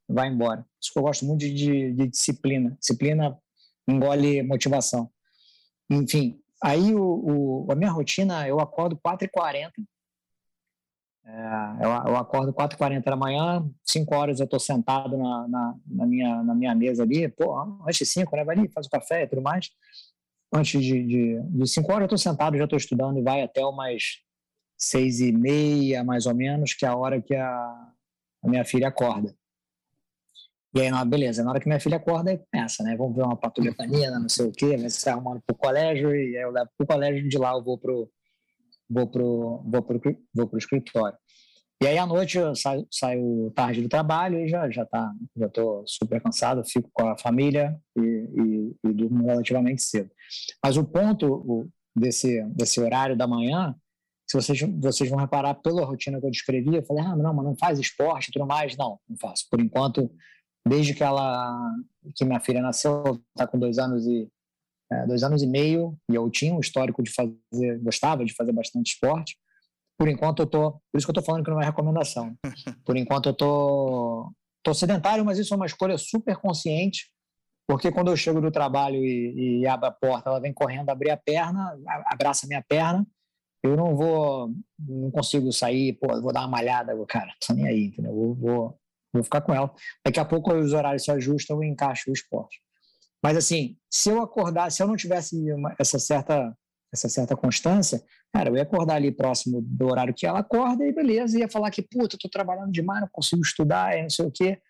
vai 0.07 0.27
embora. 0.27 0.65
Isso 0.81 0.91
que 0.91 0.99
eu 0.99 1.03
gosto 1.03 1.25
muito 1.25 1.39
de, 1.39 1.53
de, 1.53 1.93
de 1.93 2.07
disciplina. 2.07 2.75
Disciplina 2.79 3.37
engole 3.87 4.43
motivação. 4.43 5.09
Enfim, 5.89 6.41
aí 6.61 6.93
o, 6.93 7.65
o, 7.65 7.71
a 7.71 7.75
minha 7.75 7.91
rotina, 7.91 8.45
eu 8.45 8.59
acordo 8.59 8.97
4h40, 8.97 9.71
é, 11.25 11.85
eu, 11.85 11.89
eu, 12.11 12.17
acordo 12.17 12.53
4h40 12.53 13.03
da 13.03 13.15
manhã, 13.15 13.69
5 13.85 14.15
horas 14.15 14.39
eu 14.39 14.45
estou 14.45 14.59
sentado 14.59 15.17
na, 15.17 15.47
na, 15.47 15.75
na, 15.85 16.05
minha, 16.05 16.41
na 16.41 16.55
minha 16.55 16.73
mesa 16.73 17.03
ali, 17.03 17.27
pô, 17.27 17.57
antes 17.85 17.97
de 17.97 18.05
5, 18.05 18.33
né, 18.35 18.45
vai 18.45 18.57
ali, 18.57 18.69
faz 18.69 18.87
o 18.87 18.89
café 18.89 19.23
e 19.23 19.27
tudo 19.27 19.41
mais. 19.41 19.69
Antes 20.53 20.81
de, 20.81 21.05
de, 21.05 21.41
de 21.41 21.67
5 21.67 21.91
horas 21.91 22.01
eu 22.01 22.15
estou 22.15 22.17
sentado, 22.17 22.57
já 22.57 22.63
estou 22.63 22.77
estudando 22.77 23.19
e 23.19 23.23
vai 23.23 23.41
até 23.41 23.65
umas 23.65 24.03
6 24.77 25.19
e 25.21 25.31
meia, 25.31 26.03
mais 26.03 26.25
ou 26.25 26.35
menos, 26.35 26.73
que 26.73 26.85
é 26.85 26.89
a 26.89 26.95
hora 26.95 27.21
que 27.21 27.35
a, 27.35 27.91
a 28.43 28.49
minha 28.49 28.63
filha 28.63 28.87
acorda. 28.87 29.35
E 30.73 30.81
aí, 30.81 31.05
beleza, 31.05 31.43
na 31.43 31.49
hora 31.49 31.59
que 31.59 31.67
minha 31.67 31.79
filha 31.79 31.97
acorda, 31.97 32.29
aí 32.29 32.39
começa, 32.51 32.83
né? 32.83 32.95
Vamos 32.95 33.15
ver 33.15 33.23
uma 33.23 33.35
patrulha 33.35 33.73
canina, 33.73 34.19
não 34.19 34.29
sei 34.29 34.45
o 34.45 34.51
quê, 34.51 34.77
vai 34.77 34.89
se 34.89 35.09
arrumando 35.09 35.41
pro 35.45 35.55
colégio, 35.55 36.15
e 36.15 36.37
aí 36.37 36.43
eu 36.43 36.51
levo 36.51 36.69
pro 36.77 36.85
colégio, 36.85 37.27
de 37.27 37.37
lá 37.37 37.53
eu 37.53 37.63
vou 37.63 37.77
pro, 37.77 38.09
vou 38.89 39.07
pro, 39.07 39.63
vou 39.65 39.81
pro, 39.81 39.99
vou 40.35 40.47
pro 40.47 40.57
escritório. 40.57 41.17
E 41.81 41.85
aí 41.85 41.97
à 41.97 42.05
noite 42.07 42.37
eu 42.37 42.55
saio, 42.55 42.87
saio 42.91 43.51
tarde 43.51 43.81
do 43.81 43.89
trabalho 43.89 44.39
e 44.39 44.47
já 44.47 44.69
já 44.69 44.83
tá, 44.83 45.11
já 45.35 45.47
tô 45.47 45.83
super 45.85 46.19
cansado, 46.21 46.63
fico 46.65 46.89
com 46.91 47.07
a 47.07 47.17
família 47.17 47.75
e, 47.95 48.01
e, 48.01 48.56
relativamente 49.27 49.81
cedo. 49.81 50.09
Mas 50.63 50.77
o 50.77 50.83
ponto 50.83 51.69
desse 51.95 52.43
desse 52.49 52.79
horário 52.79 53.17
da 53.17 53.27
manhã, 53.27 53.75
se 54.29 54.37
vocês 54.37 54.59
vocês 54.79 55.09
vão 55.09 55.19
reparar 55.19 55.55
pela 55.55 55.85
rotina 55.85 56.19
que 56.19 56.25
eu 56.25 56.31
descrevi, 56.31 56.75
eu 56.75 56.83
falei 56.83 57.03
ah 57.03 57.15
não, 57.15 57.33
mas 57.33 57.45
não 57.45 57.55
faz 57.57 57.79
esporte, 57.79 58.29
e 58.29 58.31
tudo 58.31 58.45
mais, 58.45 58.75
não, 58.77 58.99
não 59.07 59.17
faço. 59.17 59.45
Por 59.49 59.59
enquanto, 59.59 60.11
desde 60.67 60.93
que 60.93 61.03
ela 61.03 61.57
que 62.15 62.25
minha 62.25 62.39
filha 62.39 62.61
nasceu, 62.61 63.21
está 63.35 63.47
com 63.47 63.57
dois 63.59 63.77
anos 63.77 64.05
e 64.05 64.29
é, 64.91 65.05
dois 65.05 65.23
anos 65.23 65.43
e 65.43 65.47
meio, 65.47 65.97
e 66.09 66.15
eu 66.15 66.29
tinha 66.29 66.53
um 66.53 66.59
histórico 66.59 67.03
de 67.03 67.11
fazer, 67.11 67.79
gostava 67.79 68.23
de 68.23 68.33
fazer 68.33 68.53
bastante 68.53 68.93
esporte. 68.93 69.37
Por 69.97 70.07
enquanto 70.07 70.43
eu 70.43 70.47
tô, 70.47 70.71
por 70.71 70.97
isso 70.97 71.05
que 71.05 71.11
eu 71.11 71.15
tô 71.15 71.21
falando 71.21 71.43
que 71.43 71.49
não 71.49 71.61
é 71.61 71.65
recomendação. 71.65 72.37
Por 72.85 72.95
enquanto 72.95 73.29
eu 73.29 73.33
tô, 73.33 74.31
tô 74.63 74.73
sedentário, 74.73 75.25
mas 75.25 75.39
isso 75.39 75.53
é 75.53 75.57
uma 75.57 75.65
escolha 75.65 75.97
super 75.97 76.37
consciente, 76.37 77.09
porque 77.67 77.91
quando 77.91 78.09
eu 78.09 78.15
chego 78.15 78.39
do 78.39 78.49
trabalho 78.49 79.03
e, 79.03 79.59
e 79.61 79.67
abro 79.67 79.87
a 79.87 79.91
porta, 79.91 80.29
ela 80.29 80.39
vem 80.39 80.53
correndo 80.53 80.89
abrir 80.89 81.11
a 81.11 81.17
perna, 81.17 81.77
abraça 82.05 82.47
minha 82.47 82.63
perna, 82.67 83.05
eu 83.61 83.75
não 83.75 83.95
vou, 83.95 84.51
não 84.79 85.11
consigo 85.11 85.51
sair, 85.51 85.93
pô, 85.93 86.07
vou 86.21 86.31
dar 86.31 86.41
uma 86.41 86.47
malhada, 86.47 86.93
cara, 87.07 87.33
tô 87.45 87.53
nem 87.53 87.67
aí, 87.67 87.85
entendeu? 87.87 88.13
Vou, 88.13 88.35
vou, 88.35 88.79
vou 89.13 89.23
ficar 89.23 89.41
com 89.41 89.53
ela. 89.53 89.73
Daqui 90.05 90.19
a 90.19 90.25
pouco 90.25 90.53
os 90.53 90.71
horários 90.71 91.03
se 91.03 91.11
ajustam 91.11 91.61
e 91.61 91.67
encaixo 91.67 92.09
o 92.09 92.13
esporte. 92.13 92.61
Mas 93.21 93.35
assim, 93.35 93.75
se 93.91 94.09
eu 94.09 94.21
acordar, 94.21 94.71
se 94.71 94.81
eu 94.81 94.87
não 94.87 94.95
tivesse 94.95 95.35
uma, 95.51 95.75
essa 95.77 95.99
certa 95.99 96.55
essa 96.93 97.09
certa 97.09 97.35
constância, 97.35 98.01
cara, 98.33 98.49
eu 98.49 98.55
ia 98.55 98.63
acordar 98.63 98.95
ali 98.95 99.11
próximo 99.11 99.61
do 99.61 99.87
horário 99.87 100.13
que 100.13 100.25
ela 100.25 100.39
acorda 100.39 100.85
e 100.85 100.93
beleza, 100.93 101.37
ia 101.37 101.49
falar 101.49 101.69
que, 101.69 101.81
puta, 101.81 102.15
eu 102.15 102.19
tô 102.19 102.29
trabalhando 102.29 102.71
demais, 102.71 103.01
não 103.01 103.09
consigo 103.11 103.41
estudar, 103.41 104.01
não 104.01 104.09
sei 104.09 104.25
o 104.25 104.31
quê. 104.31 104.61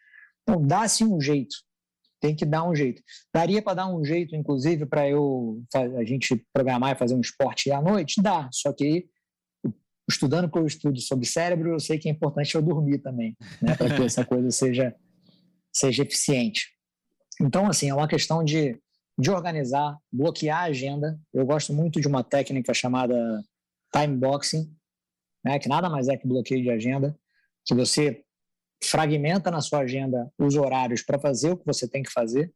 Então, 0.42 0.60
dá-se 0.60 1.04
um 1.04 1.22
jeito. 1.22 1.56
Tem 2.20 2.36
que 2.36 2.46
dar 2.46 2.68
um 2.68 2.76
jeito. 2.76 3.02
Daria 3.34 3.62
para 3.62 3.76
dar 3.76 3.88
um 3.88 4.04
jeito, 4.04 4.36
inclusive, 4.36 4.86
para 4.86 5.08
eu 5.08 5.62
a 5.74 6.04
gente 6.04 6.36
programar 6.52 6.96
e 6.96 7.00
fazer 7.00 7.14
um 7.14 7.22
esporte 7.22 7.72
à 7.72 7.82
noite? 7.82 8.22
Dá. 8.22 8.50
Só 8.52 8.74
que 8.74 9.08
estudando 10.10 10.50
que 10.50 10.58
eu 10.58 10.66
estudo 10.66 11.00
sobre 11.02 11.26
cérebro, 11.26 11.74
eu 11.74 11.80
sei 11.80 12.00
que 12.00 12.08
é 12.08 12.12
importante 12.12 12.56
eu 12.56 12.62
dormir 12.62 13.00
também, 13.00 13.36
né, 13.62 13.76
para 13.76 13.94
que 13.94 14.02
essa 14.04 14.26
coisa 14.26 14.50
seja 14.52 14.96
seja 15.74 16.02
eficiente. 16.02 16.70
Então, 17.40 17.68
assim, 17.68 17.90
é 17.90 17.94
uma 17.94 18.08
questão 18.08 18.44
de, 18.44 18.82
de 19.20 19.30
organizar, 19.30 19.96
bloquear 20.12 20.62
a 20.62 20.64
agenda. 20.64 21.20
Eu 21.32 21.46
gosto 21.46 21.72
muito 21.72 22.02
de 22.02 22.08
uma 22.08 22.24
técnica 22.24 22.74
chamada 22.74 23.16
time 23.94 24.18
boxing, 24.18 24.74
né, 25.46 25.60
que 25.60 25.70
nada 25.70 25.88
mais 25.88 26.08
é 26.08 26.18
que 26.18 26.28
bloqueio 26.28 26.64
de 26.64 26.72
agenda, 26.72 27.16
que 27.64 27.76
você 27.76 28.24
fragmenta 28.84 29.50
na 29.52 29.62
sua 29.62 29.80
agenda 29.80 30.32
os 30.38 30.56
horários 30.56 31.02
para 31.02 31.20
fazer 31.20 31.52
o 31.52 31.58
que 31.58 31.66
você 31.66 31.88
tem 31.88 32.04
que 32.04 32.12
fazer. 32.12 32.54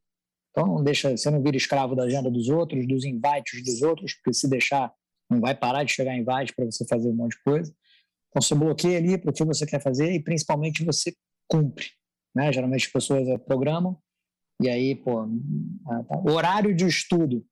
Então, 0.52 0.68
não 0.68 0.84
deixa, 0.84 1.16
você 1.16 1.30
não 1.30 1.42
vira 1.42 1.56
escravo 1.56 1.96
da 1.96 2.04
agenda 2.04 2.30
dos 2.30 2.50
outros, 2.50 2.86
dos 2.88 3.06
invites 3.06 3.64
dos 3.64 3.82
outros, 3.82 4.14
porque 4.16 4.34
se 4.34 4.50
deixar, 4.50 4.94
não 5.30 5.40
vai 5.40 5.56
parar 5.56 5.84
de 5.84 5.94
chegar 5.94 6.16
invite 6.16 6.54
para 6.54 6.66
você 6.66 6.86
fazer 6.86 7.10
um 7.10 7.16
monte 7.16 7.38
de 7.38 7.44
coisa. 7.44 7.74
Então, 8.30 8.42
você 8.42 8.54
bloqueia 8.54 8.98
ali 8.98 9.18
para 9.18 9.32
o 9.32 9.34
que 9.34 9.44
você 9.46 9.66
quer 9.66 9.82
fazer 9.82 10.12
e, 10.12 10.22
principalmente, 10.22 10.84
você 10.84 11.14
cumpre. 11.48 11.88
Né? 12.36 12.52
Geralmente, 12.52 12.86
as 12.86 12.92
pessoas 12.92 13.26
programam 13.46 13.98
e 14.62 14.70
aí, 14.70 14.96
pô, 14.96 15.28
ah, 15.88 16.04
tá. 16.04 16.32
horário 16.32 16.76
de 16.76 16.86
estudo. 16.86 17.44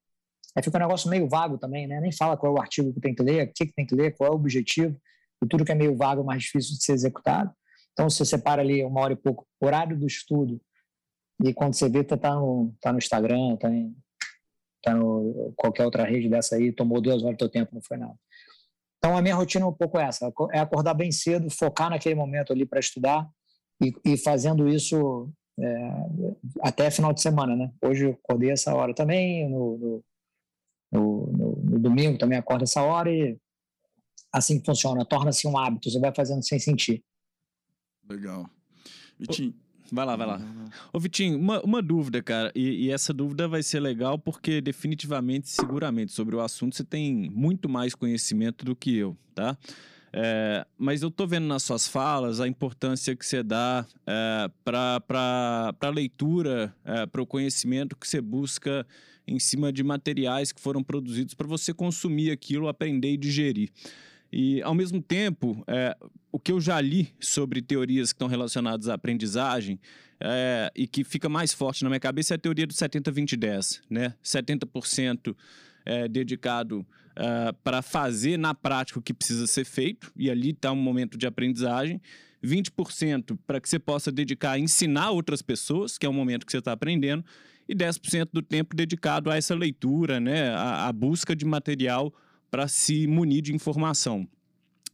Aí 0.56 0.62
fica 0.62 0.78
um 0.78 0.82
negócio 0.82 1.10
meio 1.10 1.28
vago 1.28 1.58
também, 1.58 1.88
né? 1.88 2.00
Nem 2.00 2.12
fala 2.12 2.38
qual 2.38 2.54
é 2.54 2.60
o 2.60 2.62
artigo 2.62 2.94
que 2.94 3.02
tem 3.02 3.16
que 3.16 3.24
ler, 3.24 3.48
o 3.48 3.54
que, 3.54 3.66
que 3.66 3.74
tem 3.74 3.86
que 3.86 3.96
ler, 3.96 4.16
qual 4.16 4.30
é 4.30 4.32
o 4.32 4.36
objetivo. 4.36 4.96
E 5.44 5.48
tudo 5.48 5.66
que 5.66 5.72
é 5.72 5.76
meio 5.76 5.96
vago 5.96 6.22
é 6.22 6.24
mais 6.24 6.44
difícil 6.44 6.76
de 6.76 6.84
ser 6.84 6.94
executado. 6.94 7.52
Então, 8.00 8.10
você 8.10 8.24
separa 8.24 8.62
ali 8.62 8.82
uma 8.82 9.02
hora 9.02 9.12
e 9.12 9.18
pouco, 9.18 9.46
horário 9.60 10.00
do 10.00 10.08
estudo. 10.08 10.62
E 11.44 11.54
quando 11.54 11.74
você 11.74 11.90
vê, 11.90 12.02
tá, 12.02 12.16
tá, 12.16 12.34
no, 12.34 12.74
tá 12.80 12.94
no 12.94 12.98
Instagram, 12.98 13.58
tá 13.58 13.70
em 13.70 13.94
tá 14.82 14.94
no 14.94 15.52
qualquer 15.58 15.84
outra 15.84 16.06
rede 16.06 16.30
dessa 16.30 16.56
aí, 16.56 16.72
tomou 16.72 17.02
duas 17.02 17.22
horas 17.22 17.36
do 17.36 17.40
teu 17.40 17.50
tempo, 17.50 17.76
não 17.76 17.82
foi 17.82 17.98
nada. 17.98 18.16
Então, 18.98 19.18
a 19.18 19.22
minha 19.22 19.36
rotina 19.36 19.66
é 19.66 19.68
um 19.68 19.74
pouco 19.74 20.00
essa, 20.00 20.32
é 20.54 20.60
acordar 20.60 20.94
bem 20.94 21.12
cedo, 21.12 21.50
focar 21.50 21.90
naquele 21.90 22.16
momento 22.16 22.54
ali 22.54 22.66
para 22.66 22.80
estudar 22.80 23.30
e, 23.84 23.94
e, 24.06 24.18
fazendo 24.18 24.70
isso 24.70 25.30
é, 25.60 25.92
até 26.62 26.90
final 26.90 27.12
de 27.12 27.22
semana, 27.22 27.54
né? 27.54 27.70
Hoje 27.84 28.06
eu 28.06 28.12
acordei 28.12 28.52
essa 28.52 28.74
hora 28.74 28.96
também, 28.96 29.50
no, 29.50 30.02
no, 30.90 31.28
no, 31.28 31.56
no 31.66 31.80
domingo 31.80 32.18
também 32.18 32.38
acordo 32.38 32.64
essa 32.64 32.82
hora 32.82 33.12
e 33.12 33.38
assim 34.32 34.64
funciona, 34.64 35.04
torna-se 35.04 35.46
um 35.46 35.58
hábito, 35.58 35.92
você 35.92 36.00
vai 36.00 36.16
fazendo 36.16 36.42
sem 36.48 36.60
sentir. 36.60 37.04
Legal. 38.10 38.50
Vitinho. 39.20 39.54
Vai 39.92 40.06
lá, 40.06 40.16
vai 40.16 40.28
lá. 40.28 40.42
Ô, 40.94 41.00
Vitinho, 41.00 41.38
uma, 41.38 41.62
uma 41.62 41.82
dúvida, 41.82 42.22
cara, 42.22 42.52
e, 42.54 42.86
e, 42.86 42.92
essa 42.92 43.12
dúvida 43.12 43.48
vai 43.48 43.64
ser 43.64 43.80
legal 43.80 44.20
porque 44.20 44.62
definitivamente, 44.62 45.50
seguramente, 45.50 46.12
sobre 46.12 46.36
o 46.36 46.42
assunto 46.42 46.76
você 46.76 46.84
tem 46.84 47.30
muito 47.32 47.68
mais 47.68 47.96
conhecimento 47.96 48.64
do 48.64 48.76
que 48.76 48.96
eu, 48.96 49.18
tá? 49.34 49.58
É, 50.12 50.66
mas 50.78 51.02
eu 51.02 51.10
estou 51.10 51.28
vendo 51.28 51.46
nas 51.46 51.64
suas 51.64 51.88
falas 51.88 52.40
a 52.40 52.48
importância 52.48 53.16
que 53.16 53.26
você 53.26 53.44
dá 53.44 53.86
é, 54.08 54.50
para 54.64 55.74
a 55.80 55.90
leitura, 55.90 56.76
é, 56.84 57.06
para 57.06 57.22
o 57.22 57.26
conhecimento 57.26 57.96
que 57.96 58.08
você 58.08 58.20
busca 58.20 58.86
em 59.28 59.40
cima 59.40 59.72
de 59.72 59.84
materiais 59.84 60.52
que 60.52 60.60
foram 60.60 60.84
produzidos 60.84 61.36
para 61.36 61.48
você 61.48 61.74
consumir 61.74 62.32
aquilo, 62.32 62.68
aprender 62.68 63.12
e 63.12 63.18
digerir. 63.18 63.70
E, 64.32 64.62
ao 64.62 64.76
mesmo 64.76 65.02
tempo, 65.02 65.64
é, 65.68 65.96
o 66.32 66.40
que 66.40 66.52
eu 66.52 66.62
já 66.62 66.80
li 66.80 67.14
sobre 67.20 67.62
teorias 67.62 68.12
que 68.12 68.16
estão 68.16 68.28
relacionadas 68.28 68.88
à 68.88 68.94
aprendizagem 68.94 69.80
é, 70.20 70.72
e 70.76 70.88
que 70.88 71.04
fica 71.04 71.28
mais 71.28 71.54
forte 71.54 71.84
na 71.84 71.90
minha 71.90 72.00
cabeça 72.00 72.34
é 72.34 72.36
a 72.36 72.40
teoria 72.40 72.68
do 72.68 72.74
70-20-10, 72.74 73.82
né? 73.90 74.14
70% 74.24 75.36
é, 75.86 76.08
dedicado 76.08 76.86
uh, 77.18 77.54
para 77.64 77.82
fazer 77.82 78.38
na 78.38 78.54
prática 78.54 79.00
o 79.00 79.02
que 79.02 79.14
precisa 79.14 79.48
ser 79.48 79.66
feito, 79.66 80.12
e 80.16 80.30
ali 80.30 80.52
está 80.52 80.72
um 80.72 80.76
momento 80.76 81.18
de 81.18 81.26
aprendizagem. 81.26 82.02
20% 82.44 83.38
para 83.46 83.60
que 83.60 83.68
você 83.68 83.78
possa 83.78 84.12
dedicar 84.12 84.52
a 84.52 84.60
ensinar 84.60 85.12
outras 85.12 85.42
pessoas, 85.42 85.98
que 85.98 86.06
é 86.06 86.10
o 86.10 86.14
momento 86.14 86.46
que 86.46 86.52
você 86.52 86.60
está 86.60 86.72
aprendendo, 86.72 87.26
e 87.68 87.76
10% 87.76 88.30
do 88.32 88.42
tempo 88.42 88.76
dedicado 88.76 89.30
a 89.30 89.36
essa 89.36 89.54
leitura, 89.54 90.20
né, 90.20 90.50
a, 90.52 90.88
a 90.88 90.94
busca 90.94 91.36
de 91.36 91.46
material 91.46 92.14
para 92.50 92.68
se 92.68 93.08
munir 93.08 93.42
de 93.42 93.54
informação. 93.54 94.28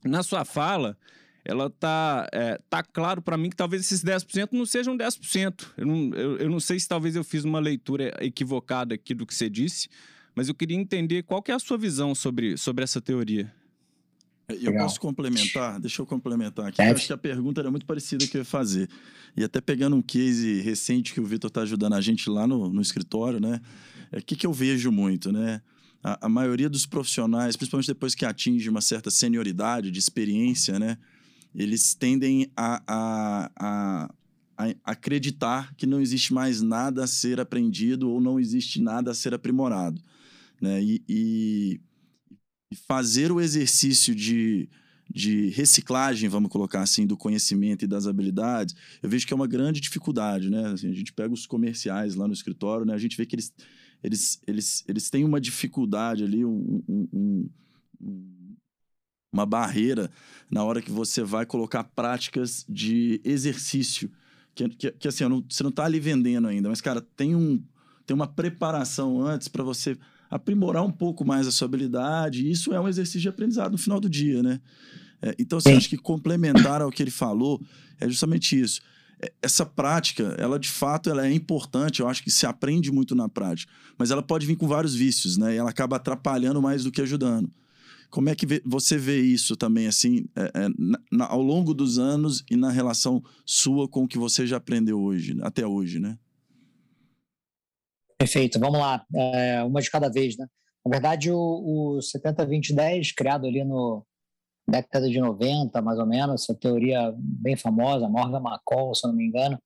Na 0.03 0.21
sua 0.23 0.45
fala, 0.45 0.97
ela 1.43 1.69
tá, 1.69 2.27
é, 2.31 2.59
tá 2.69 2.83
claro 2.83 3.21
para 3.21 3.37
mim 3.37 3.49
que 3.49 3.55
talvez 3.55 3.83
esses 3.83 4.03
10% 4.03 4.49
não 4.51 4.65
sejam 4.65 4.97
10%. 4.97 5.65
Eu 5.77 5.85
não, 5.85 6.13
eu, 6.13 6.37
eu 6.37 6.49
não 6.49 6.59
sei 6.59 6.79
se 6.79 6.87
talvez 6.87 7.15
eu 7.15 7.23
fiz 7.23 7.43
uma 7.43 7.59
leitura 7.59 8.13
equivocada 8.19 8.95
aqui 8.95 9.13
do 9.13 9.25
que 9.25 9.33
você 9.33 9.49
disse, 9.49 9.87
mas 10.35 10.47
eu 10.47 10.55
queria 10.55 10.77
entender 10.77 11.23
qual 11.23 11.41
que 11.41 11.51
é 11.51 11.55
a 11.55 11.59
sua 11.59 11.77
visão 11.77 12.15
sobre, 12.15 12.57
sobre 12.57 12.83
essa 12.83 12.99
teoria. 12.99 13.53
Eu 14.47 14.71
Legal. 14.71 14.85
posso 14.85 14.99
complementar? 14.99 15.79
Deixa 15.79 16.01
eu 16.01 16.05
complementar 16.05 16.67
aqui. 16.67 16.81
Eu 16.81 16.91
acho 16.91 17.07
que 17.07 17.13
a 17.13 17.17
pergunta 17.17 17.61
era 17.61 17.71
muito 17.71 17.85
parecida 17.85 18.27
que 18.27 18.37
eu 18.37 18.41
ia 18.41 18.45
fazer. 18.45 18.87
E 19.35 19.43
até 19.43 19.59
pegando 19.59 19.95
um 19.95 20.01
case 20.01 20.61
recente 20.61 21.13
que 21.13 21.19
o 21.19 21.25
Vitor 21.25 21.47
está 21.47 21.61
ajudando 21.61 21.93
a 21.93 22.01
gente 22.01 22.29
lá 22.29 22.45
no, 22.45 22.69
no 22.69 22.81
escritório, 22.81 23.39
né? 23.39 23.59
O 24.11 24.17
é, 24.17 24.21
que, 24.21 24.35
que 24.35 24.45
eu 24.45 24.53
vejo 24.53 24.91
muito, 24.91 25.31
né? 25.31 25.61
A, 26.05 26.27
a, 26.27 26.29
maioria 26.29 26.69
dos 26.69 26.85
profissionais, 26.85 27.55
principalmente 27.55 27.87
depois 27.87 28.13
que 28.13 28.25
atinge 28.25 28.69
uma 28.69 28.81
certa 28.81 29.09
senioridade 29.09 29.89
de 29.89 29.97
experiência, 29.97 30.77
né? 30.77 30.97
Eles 31.55 31.95
tendem 31.95 32.51
a, 32.55 32.83
a, 32.87 33.51
a, 34.57 34.75
acreditar 34.83 35.73
que 35.75 35.87
não 35.87 35.99
existe 35.99 36.33
mais 36.33 36.61
nada 36.61 37.05
a 37.05 37.07
ser 37.07 37.39
aprendido 37.39 38.09
ou 38.09 38.21
não 38.21 38.39
existe 38.39 38.81
nada 38.81 39.11
a 39.11 39.15
ser 39.15 39.33
aprimorado, 39.33 40.01
né? 40.61 40.83
e, 40.83 41.01
e 41.09 41.81
fazer 42.87 43.31
o 43.31 43.39
exercício 43.39 44.13
de, 44.13 44.69
de 45.09 45.49
reciclagem, 45.49 46.29
vamos 46.29 46.51
colocar 46.51 46.81
assim, 46.81 47.05
do 47.05 47.17
conhecimento 47.17 47.85
e 47.85 47.87
das 47.87 48.07
habilidades, 48.07 48.75
eu 49.01 49.09
vejo 49.09 49.25
que 49.25 49.33
é 49.33 49.35
uma 49.35 49.47
grande 49.47 49.79
dificuldade, 49.79 50.49
né? 50.49 50.67
Assim, 50.67 50.89
a 50.89 50.93
gente 50.93 51.13
pega 51.13 51.33
os 51.33 51.45
comerciais 51.45 52.15
lá 52.15 52.27
no 52.27 52.33
escritório, 52.33 52.85
né? 52.85 52.93
A 52.93 52.97
gente 52.97 53.15
vê 53.15 53.25
que 53.25 53.35
eles, 53.35 53.53
eles, 54.03 54.41
eles, 54.47 54.83
eles 54.87 55.09
têm 55.09 55.23
uma 55.23 55.39
dificuldade 55.39 56.23
ali, 56.23 56.45
um, 56.45 56.83
um, 56.87 57.49
um, 58.01 58.55
uma 59.33 59.45
barreira 59.45 60.09
na 60.49 60.63
hora 60.63 60.81
que 60.81 60.91
você 60.91 61.23
vai 61.23 61.45
colocar 61.45 61.83
práticas 61.83 62.65
de 62.69 63.19
exercício. 63.23 64.09
Que, 64.53 64.69
que, 64.69 64.91
que 64.91 65.07
assim, 65.07 65.27
não, 65.27 65.43
você 65.47 65.63
não 65.63 65.69
está 65.69 65.83
ali 65.85 65.99
vendendo 65.99 66.47
ainda, 66.47 66.69
mas, 66.69 66.79
cara, 66.79 67.01
tem, 67.01 67.35
um, 67.35 67.61
tem 68.05 68.15
uma 68.15 68.27
preparação 68.27 69.21
antes 69.21 69.47
para 69.47 69.63
você 69.63 69.97
aprimorar 70.29 70.83
um 70.83 70.91
pouco 70.91 71.25
mais 71.25 71.47
a 71.47 71.51
sua 71.51 71.65
habilidade. 71.65 72.49
Isso 72.49 72.73
é 72.73 72.79
um 72.79 72.87
exercício 72.87 73.21
de 73.21 73.29
aprendizado 73.29 73.73
no 73.73 73.77
final 73.77 73.99
do 73.99 74.09
dia, 74.09 74.41
né? 74.41 74.61
É, 75.21 75.35
então, 75.39 75.57
assim, 75.57 75.75
acho 75.75 75.89
que 75.89 75.97
complementar 75.97 76.81
ao 76.81 76.91
que 76.91 77.01
ele 77.01 77.11
falou 77.11 77.61
é 77.99 78.07
justamente 78.07 78.59
isso. 78.59 78.81
Essa 79.41 79.65
prática, 79.65 80.35
ela 80.37 80.59
de 80.59 80.69
fato 80.69 81.09
ela 81.09 81.25
é 81.25 81.31
importante, 81.31 82.01
eu 82.01 82.07
acho 82.07 82.23
que 82.23 82.31
se 82.31 82.45
aprende 82.45 82.91
muito 82.91 83.15
na 83.15 83.29
prática, 83.29 83.71
mas 83.97 84.11
ela 84.11 84.21
pode 84.21 84.45
vir 84.45 84.55
com 84.55 84.67
vários 84.67 84.95
vícios, 84.95 85.37
né? 85.37 85.53
E 85.53 85.57
ela 85.57 85.69
acaba 85.69 85.95
atrapalhando 85.95 86.61
mais 86.61 86.83
do 86.83 86.91
que 86.91 87.01
ajudando. 87.01 87.51
Como 88.09 88.29
é 88.29 88.35
que 88.35 88.45
você 88.65 88.97
vê 88.97 89.19
isso 89.19 89.55
também, 89.55 89.87
assim, 89.87 90.25
é, 90.35 90.43
é, 90.53 90.67
na, 91.11 91.25
ao 91.27 91.41
longo 91.41 91.73
dos 91.73 91.97
anos 91.99 92.43
e 92.49 92.55
na 92.55 92.71
relação 92.71 93.21
sua 93.45 93.89
com 93.89 94.03
o 94.03 94.07
que 94.07 94.17
você 94.17 94.47
já 94.47 94.57
aprendeu 94.57 95.01
hoje, 95.01 95.37
até 95.41 95.65
hoje, 95.65 95.99
né? 95.99 96.17
Perfeito, 98.17 98.59
vamos 98.59 98.79
lá, 98.79 99.05
é, 99.13 99.63
uma 99.63 99.81
de 99.81 99.91
cada 99.91 100.09
vez, 100.09 100.37
né? 100.37 100.47
Na 100.85 100.91
verdade, 100.91 101.31
o, 101.31 101.35
o 101.35 101.99
70-20-10, 101.99 103.13
criado 103.15 103.47
ali 103.47 103.63
no 103.63 104.05
década 104.67 105.09
de 105.09 105.19
90, 105.19 105.81
mais 105.81 105.99
ou 105.99 106.05
menos, 106.05 106.43
essa 106.43 106.55
teoria 106.55 107.13
bem 107.17 107.55
famosa, 107.55 108.09
Morgan 108.09 108.41
McCall, 108.41 108.95
se 108.95 109.05
eu 109.05 109.09
não 109.09 109.17
me 109.17 109.25
engano, 109.25 109.59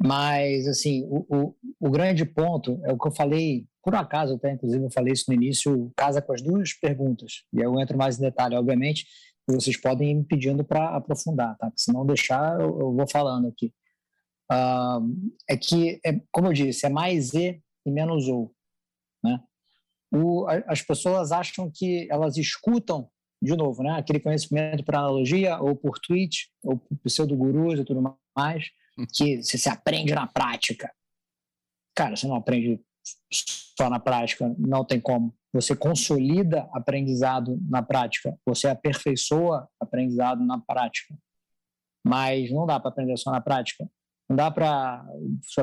mas, 0.00 0.66
assim, 0.66 1.04
o, 1.04 1.26
o, 1.28 1.54
o, 1.80 1.90
grande 1.90 2.24
ponto 2.24 2.80
é 2.84 2.92
o 2.92 2.98
que 2.98 3.06
eu 3.06 3.12
falei, 3.12 3.66
por 3.82 3.94
acaso 3.94 4.34
até, 4.34 4.52
inclusive, 4.52 4.84
eu 4.84 4.90
falei 4.90 5.12
isso 5.12 5.26
no 5.28 5.34
início, 5.34 5.92
casa 5.96 6.20
com 6.20 6.32
as 6.32 6.42
duas 6.42 6.72
perguntas, 6.72 7.44
e 7.52 7.60
eu 7.60 7.78
entro 7.78 7.96
mais 7.96 8.18
em 8.18 8.22
detalhe, 8.22 8.56
obviamente, 8.56 9.06
e 9.48 9.54
vocês 9.54 9.76
podem 9.76 10.10
ir 10.10 10.14
me 10.14 10.24
pedindo 10.24 10.64
para 10.64 10.96
aprofundar, 10.96 11.56
tá? 11.56 11.70
Se 11.76 11.92
não 11.92 12.06
deixar, 12.06 12.60
eu, 12.60 12.80
eu 12.80 12.92
vou 12.92 13.06
falando 13.08 13.48
aqui. 13.48 13.72
Uh, 14.50 15.32
é 15.48 15.56
que, 15.56 16.00
é, 16.04 16.20
como 16.30 16.48
eu 16.48 16.52
disse, 16.52 16.86
é 16.86 16.88
mais 16.88 17.34
E 17.34 17.62
e 17.84 17.90
menos 17.90 18.28
ou. 18.28 18.54
Né? 19.22 19.40
O, 20.14 20.46
as 20.66 20.82
pessoas 20.82 21.32
acham 21.32 21.70
que 21.72 22.06
elas 22.10 22.36
escutam, 22.36 23.08
de 23.42 23.56
novo, 23.56 23.82
né, 23.82 23.98
aquele 23.98 24.20
conhecimento 24.20 24.84
por 24.84 24.94
analogia, 24.94 25.58
ou 25.58 25.74
por 25.74 25.98
tweet, 25.98 26.48
ou 26.62 26.78
por 26.78 26.96
pseudo-gurus 26.98 27.80
e 27.80 27.84
tudo 27.84 28.16
mais, 28.36 28.70
que 29.12 29.42
você 29.42 29.58
se 29.58 29.68
aprende 29.68 30.14
na 30.14 30.28
prática. 30.28 30.92
Cara, 31.94 32.14
você 32.14 32.26
não 32.28 32.36
aprende 32.36 32.80
só 33.32 33.90
na 33.90 33.98
prática, 33.98 34.54
não 34.56 34.84
tem 34.84 35.00
como. 35.00 35.34
Você 35.52 35.74
consolida 35.74 36.68
aprendizado 36.72 37.58
na 37.68 37.82
prática, 37.82 38.38
você 38.46 38.68
aperfeiçoa 38.68 39.68
aprendizado 39.80 40.44
na 40.44 40.60
prática. 40.60 41.14
Mas 42.04 42.50
não 42.50 42.64
dá 42.64 42.78
para 42.78 42.90
aprender 42.90 43.16
só 43.16 43.32
na 43.32 43.40
prática. 43.40 43.90
Não 44.28 44.36
dá 44.36 44.50
para, 44.50 45.04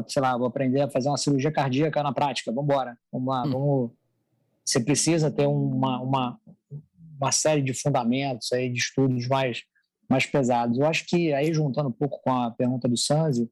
sei 0.07 0.21
lá, 0.21 0.37
vou 0.37 0.47
aprender 0.47 0.81
a 0.81 0.89
fazer 0.89 1.09
uma 1.09 1.17
cirurgia 1.17 1.51
cardíaca 1.51 2.03
na 2.03 2.13
prática. 2.13 2.51
Vamos 2.51 2.69
embora. 2.69 2.97
Vamos 3.11 3.27
lá. 3.27 3.43
Hum. 3.43 3.51
Vamos... 3.51 3.91
Você 4.63 4.79
precisa 4.79 5.31
ter 5.31 5.47
uma, 5.47 5.99
uma, 6.01 6.39
uma 7.19 7.31
série 7.31 7.61
de 7.61 7.73
fundamentos 7.73 8.51
aí, 8.53 8.69
de 8.69 8.79
estudos 8.79 9.27
mais, 9.27 9.63
mais 10.09 10.25
pesados. 10.25 10.77
Eu 10.77 10.85
acho 10.85 11.05
que 11.05 11.33
aí, 11.33 11.53
juntando 11.53 11.89
um 11.89 11.93
pouco 11.93 12.21
com 12.21 12.31
a 12.31 12.51
pergunta 12.51 12.87
do 12.87 12.97
Sanzio, 12.97 13.49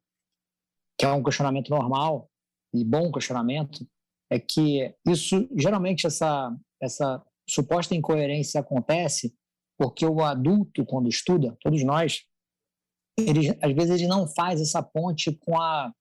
que 0.98 1.06
é 1.06 1.12
um 1.12 1.24
questionamento 1.24 1.70
normal 1.70 2.30
e 2.74 2.84
bom 2.84 3.12
questionamento, 3.12 3.86
é 4.30 4.40
que 4.40 4.94
isso, 5.08 5.48
geralmente, 5.56 6.08
essa, 6.08 6.56
essa 6.82 7.24
suposta 7.48 7.96
incoerência 7.96 8.60
acontece 8.60 9.36
porque 9.78 10.06
o 10.06 10.24
adulto, 10.24 10.84
quando 10.86 11.08
estuda, 11.08 11.56
todos 11.62 11.84
nós, 11.84 12.24
ele, 13.18 13.58
às 13.62 13.74
vezes 13.74 13.92
ele 13.92 14.08
não 14.08 14.28
faz 14.28 14.60
essa 14.60 14.82
ponte 14.82 15.32
com 15.32 15.60
a. 15.60 15.94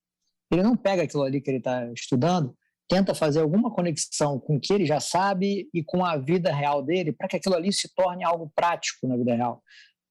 Ele 0.50 0.62
não 0.62 0.76
pega 0.76 1.02
aquilo 1.02 1.24
ali 1.24 1.40
que 1.40 1.50
ele 1.50 1.58
está 1.58 1.92
estudando, 1.92 2.56
tenta 2.88 3.14
fazer 3.14 3.40
alguma 3.40 3.70
conexão 3.70 4.38
com 4.38 4.56
o 4.56 4.60
que 4.60 4.72
ele 4.72 4.86
já 4.86 5.00
sabe 5.00 5.68
e 5.72 5.82
com 5.82 6.04
a 6.04 6.16
vida 6.16 6.52
real 6.52 6.82
dele, 6.82 7.12
para 7.12 7.28
que 7.28 7.36
aquilo 7.36 7.54
ali 7.54 7.72
se 7.72 7.92
torne 7.94 8.24
algo 8.24 8.50
prático 8.54 9.06
na 9.06 9.16
vida 9.16 9.34
real. 9.34 9.62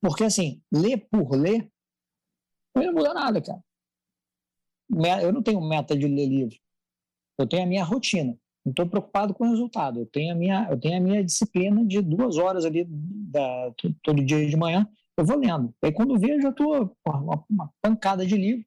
Porque, 0.02 0.24
assim, 0.24 0.62
ler 0.72 1.08
por 1.10 1.32
ler, 1.32 1.70
não 2.76 2.94
muda 2.94 3.14
nada, 3.14 3.42
cara. 3.42 3.62
Eu 5.22 5.34
não 5.34 5.42
tenho 5.42 5.62
meta 5.62 5.98
de 5.98 6.08
ler 6.08 6.28
livro. 6.28 6.56
Eu 7.40 7.48
tenho 7.48 7.64
a 7.64 7.66
minha 7.66 7.84
rotina. 7.84 8.38
Não 8.66 8.72
estou 8.72 8.88
preocupado 8.88 9.34
com 9.34 9.46
o 9.46 9.50
resultado. 9.50 10.02
Eu 10.02 10.06
tenho 10.06 10.34
a 10.34 10.36
minha, 10.36 10.68
eu 10.70 10.80
tenho 10.80 10.98
a 10.98 11.00
minha 11.00 11.24
disciplina 11.24 11.86
de 11.86 12.02
duas 12.02 12.38
horas 12.38 12.66
ali 12.66 12.86
da, 12.88 13.74
todo 14.04 14.24
dia 14.24 14.48
de 14.48 14.58
manhã 14.58 14.88
eu 15.18 15.26
vou 15.26 15.38
lendo. 15.38 15.74
Aí 15.82 15.92
quando 15.92 16.20
vejo, 16.20 16.42
já 16.42 16.50
estou 16.50 16.96
uma, 17.08 17.46
uma 17.50 17.74
pancada 17.82 18.26
de 18.26 18.36
livro, 18.36 18.66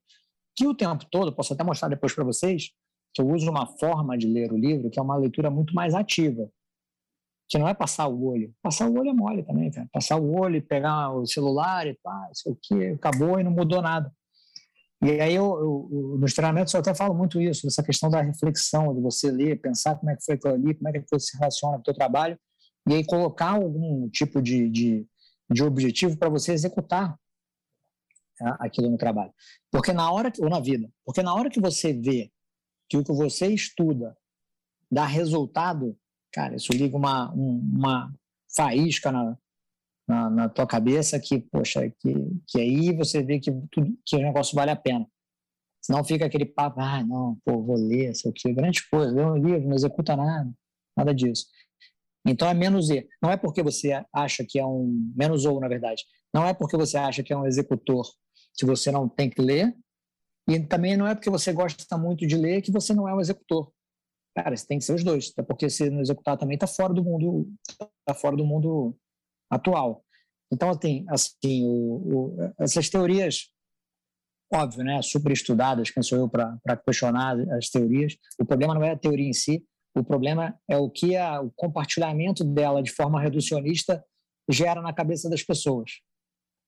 que 0.56 0.66
o 0.66 0.74
tempo 0.74 1.04
todo, 1.10 1.32
posso 1.32 1.52
até 1.52 1.62
mostrar 1.62 1.88
depois 1.88 2.14
para 2.14 2.24
vocês, 2.24 2.70
que 3.12 3.22
eu 3.22 3.28
uso 3.28 3.50
uma 3.50 3.66
forma 3.66 4.16
de 4.16 4.26
ler 4.26 4.52
o 4.52 4.58
livro 4.58 4.90
que 4.90 4.98
é 4.98 5.02
uma 5.02 5.16
leitura 5.16 5.50
muito 5.50 5.74
mais 5.74 5.94
ativa, 5.94 6.48
que 7.48 7.58
não 7.58 7.68
é 7.68 7.74
passar 7.74 8.08
o 8.08 8.24
olho. 8.26 8.52
Passar 8.62 8.88
o 8.88 8.98
olho 8.98 9.10
é 9.10 9.12
mole 9.12 9.42
também, 9.42 9.70
cara. 9.70 9.88
Passar 9.92 10.16
o 10.16 10.38
olho, 10.38 10.62
pegar 10.62 11.12
o 11.12 11.26
celular 11.26 11.86
e 11.86 11.94
pá, 12.02 12.30
o 12.46 12.54
que, 12.54 12.88
acabou 12.88 13.40
e 13.40 13.44
não 13.44 13.50
mudou 13.50 13.80
nada. 13.80 14.12
E 15.02 15.20
aí, 15.20 15.34
eu, 15.34 15.88
eu, 15.90 16.18
nos 16.18 16.34
treinamentos, 16.34 16.74
eu 16.74 16.80
até 16.80 16.92
falo 16.94 17.14
muito 17.14 17.40
isso, 17.40 17.66
essa 17.66 17.82
questão 17.82 18.10
da 18.10 18.20
reflexão, 18.20 18.92
de 18.94 19.00
você 19.00 19.30
ler, 19.30 19.60
pensar 19.60 19.94
como 19.94 20.10
é 20.10 20.16
que 20.16 20.24
foi 20.24 20.34
aquilo 20.34 20.54
ali, 20.54 20.74
como 20.74 20.88
é 20.88 20.92
que 20.92 20.98
aquilo 20.98 21.20
se 21.20 21.38
relaciona 21.38 21.76
com 21.76 21.80
o 21.80 21.84
teu 21.84 21.94
trabalho, 21.94 22.38
e 22.88 22.94
aí 22.94 23.04
colocar 23.06 23.50
algum 23.50 24.08
tipo 24.10 24.42
de, 24.42 24.68
de 24.68 25.06
de 25.50 25.62
objetivo 25.62 26.16
para 26.16 26.28
você 26.28 26.52
executar 26.52 27.18
tá, 28.36 28.56
aquilo 28.60 28.90
no 28.90 28.98
trabalho. 28.98 29.32
Porque 29.70 29.92
na 29.92 30.10
hora 30.10 30.32
ou 30.38 30.48
na 30.48 30.60
vida, 30.60 30.90
porque 31.04 31.22
na 31.22 31.34
hora 31.34 31.50
que 31.50 31.60
você 31.60 31.92
vê 31.92 32.30
que 32.88 32.96
o 32.96 33.04
que 33.04 33.12
você 33.12 33.46
estuda 33.48 34.16
dá 34.90 35.04
resultado, 35.04 35.96
cara, 36.32 36.56
isso 36.56 36.72
liga 36.72 36.96
uma, 36.96 37.30
uma 37.32 38.14
faísca 38.54 39.12
na, 39.12 39.38
na, 40.06 40.30
na, 40.30 40.48
tua 40.48 40.66
cabeça 40.66 41.20
que, 41.20 41.38
poxa, 41.38 41.90
que, 42.00 42.14
que 42.46 42.60
aí 42.60 42.92
você 42.92 43.22
vê 43.22 43.38
que, 43.38 43.50
que 44.04 44.16
o 44.16 44.20
negócio 44.20 44.54
vale 44.54 44.70
a 44.70 44.76
pena. 44.76 45.06
Senão 45.80 46.02
fica 46.02 46.26
aquele 46.26 46.46
papo, 46.46 46.80
ah, 46.80 47.04
não, 47.04 47.38
pô, 47.44 47.62
vou 47.62 47.76
ler, 47.76 48.14
sei 48.14 48.30
o 48.30 48.34
que, 48.34 48.52
grande 48.52 48.80
coisa, 48.90 49.12
ler 49.12 49.26
um 49.26 49.36
livro, 49.36 49.68
não 49.68 49.76
executa 49.76 50.16
nada, 50.16 50.50
nada 50.96 51.14
disso. 51.14 51.46
Então 52.26 52.48
é 52.48 52.54
menos 52.54 52.90
E. 52.90 53.08
Não 53.22 53.30
é 53.30 53.36
porque 53.36 53.62
você 53.62 54.04
acha 54.12 54.44
que 54.46 54.58
é 54.58 54.66
um. 54.66 55.12
Menos 55.16 55.44
ou, 55.44 55.58
na 55.60 55.68
verdade. 55.68 56.04
Não 56.32 56.44
é 56.46 56.52
porque 56.52 56.76
você 56.76 56.98
acha 56.98 57.22
que 57.22 57.32
é 57.32 57.36
um 57.36 57.46
executor 57.46 58.06
que 58.54 58.66
você 58.66 58.90
não 58.90 59.08
tem 59.08 59.30
que 59.30 59.40
ler. 59.40 59.74
E 60.48 60.58
também 60.60 60.96
não 60.96 61.06
é 61.06 61.14
porque 61.14 61.28
você 61.28 61.52
gosta 61.52 61.98
muito 61.98 62.26
de 62.26 62.36
ler 62.36 62.62
que 62.62 62.72
você 62.72 62.94
não 62.94 63.06
é 63.06 63.14
um 63.14 63.20
executor. 63.20 63.70
Cara, 64.34 64.56
você 64.56 64.66
tem 64.66 64.78
que 64.78 64.84
ser 64.84 64.94
os 64.94 65.04
dois. 65.04 65.30
Até 65.30 65.42
porque 65.42 65.68
se 65.68 65.90
não 65.90 66.00
executar 66.00 66.38
também 66.38 66.54
está 66.54 66.66
fora 66.66 66.94
do 66.94 67.04
mundo. 67.04 67.52
Está 67.70 68.14
fora 68.14 68.36
do 68.36 68.46
mundo 68.46 68.96
atual. 69.50 70.02
Então, 70.50 70.70
assim, 70.70 71.04
assim 71.08 71.64
o, 71.64 72.30
o, 72.30 72.36
essas 72.58 72.88
teorias, 72.88 73.50
óbvio, 74.52 74.82
né, 74.82 75.02
super 75.02 75.32
estudadas, 75.32 75.90
quem 75.90 76.02
sou 76.02 76.18
eu 76.18 76.28
para 76.28 76.76
questionar 76.86 77.38
as 77.50 77.68
teorias? 77.68 78.16
O 78.40 78.46
problema 78.46 78.74
não 78.74 78.82
é 78.82 78.92
a 78.92 78.98
teoria 78.98 79.28
em 79.28 79.34
si, 79.34 79.62
o 79.94 80.02
problema 80.02 80.58
é 80.68 80.78
o 80.78 80.88
que 80.88 81.16
a, 81.16 81.42
o 81.42 81.50
compartilhamento 81.54 82.44
dela 82.44 82.82
de 82.82 82.90
forma 82.90 83.20
reducionista 83.20 84.02
gera 84.50 84.80
na 84.80 84.94
cabeça 84.94 85.28
das 85.28 85.42
pessoas. 85.42 85.90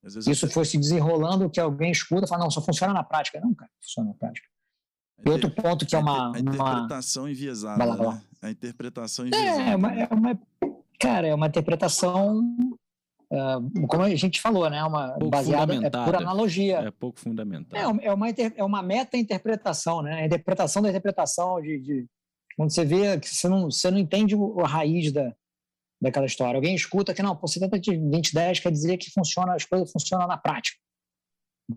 Isso 0.05 0.49
foi 0.49 0.65
se 0.65 0.79
desenrolando 0.79 1.51
que 1.51 1.61
alguém 1.61 1.91
escuta 1.91 2.25
e 2.25 2.29
fala, 2.29 2.45
não, 2.45 2.51
só 2.51 2.63
funciona 2.63 2.93
na 2.93 3.03
prática. 3.03 3.41
Não, 3.41 3.55
cara, 3.55 3.71
funciona 3.81 4.09
na 4.11 4.15
prática. 4.15 4.49
E 5.25 5.29
outro 5.29 5.51
ponto 5.51 5.85
que 5.85 5.95
é 5.95 5.99
uma... 5.99 6.35
A 6.35 6.39
interpretação 6.41 7.25
uma... 7.25 7.31
enviesada, 7.31 7.85
lá, 7.85 7.95
lá. 7.95 8.15
Né? 8.15 8.23
A 8.43 8.51
interpretação 8.51 9.27
enviesada. 9.27 9.63
É, 9.63 9.73
é 9.73 9.77
uma, 9.77 9.93
é 9.93 10.09
uma, 10.11 10.41
cara, 10.99 11.27
é 11.27 11.35
uma 11.35 11.47
interpretação 11.47 12.41
uh, 13.31 13.87
como 13.87 14.03
a 14.03 14.15
gente 14.15 14.41
falou, 14.41 14.69
né? 14.69 14.83
Uma 14.83 15.13
pouco 15.13 15.31
baseada 15.31 15.75
é 15.75 15.91
por 15.91 16.17
analogia. 16.17 16.79
É 16.79 16.91
pouco 16.91 17.21
fundamental. 17.21 17.79
É, 17.79 18.07
é 18.07 18.13
uma, 18.13 18.29
é 18.31 18.65
uma 18.65 18.83
meta-interpretação, 18.83 20.03
né? 20.03 20.23
A 20.23 20.27
interpretação 20.27 20.83
da 20.83 20.91
interpretação 20.91 21.61
de, 21.61 21.79
de, 21.79 22.07
quando 22.57 22.73
você 22.73 22.85
vê 22.85 23.19
que 23.19 23.29
você 23.29 23.49
não, 23.49 23.71
você 23.71 23.91
não 23.91 23.99
entende 23.99 24.35
a 24.63 24.67
raiz 24.67 25.13
da, 25.13 25.35
daquela 26.01 26.27
história. 26.27 26.57
Alguém 26.57 26.75
escuta 26.75 27.13
que 27.13 27.23
não, 27.23 27.37
pô, 27.37 27.47
70 27.47 27.79
de 27.79 27.97
20 27.97 28.33
10 28.33 28.61
quer 28.61 28.73
dizer 28.73 28.97
que 28.97 29.11
funciona, 29.11 29.55
as 29.55 29.65
coisas 29.65 29.91
funcionam 29.91 30.27
na 30.27 30.37
prática. 30.39 30.79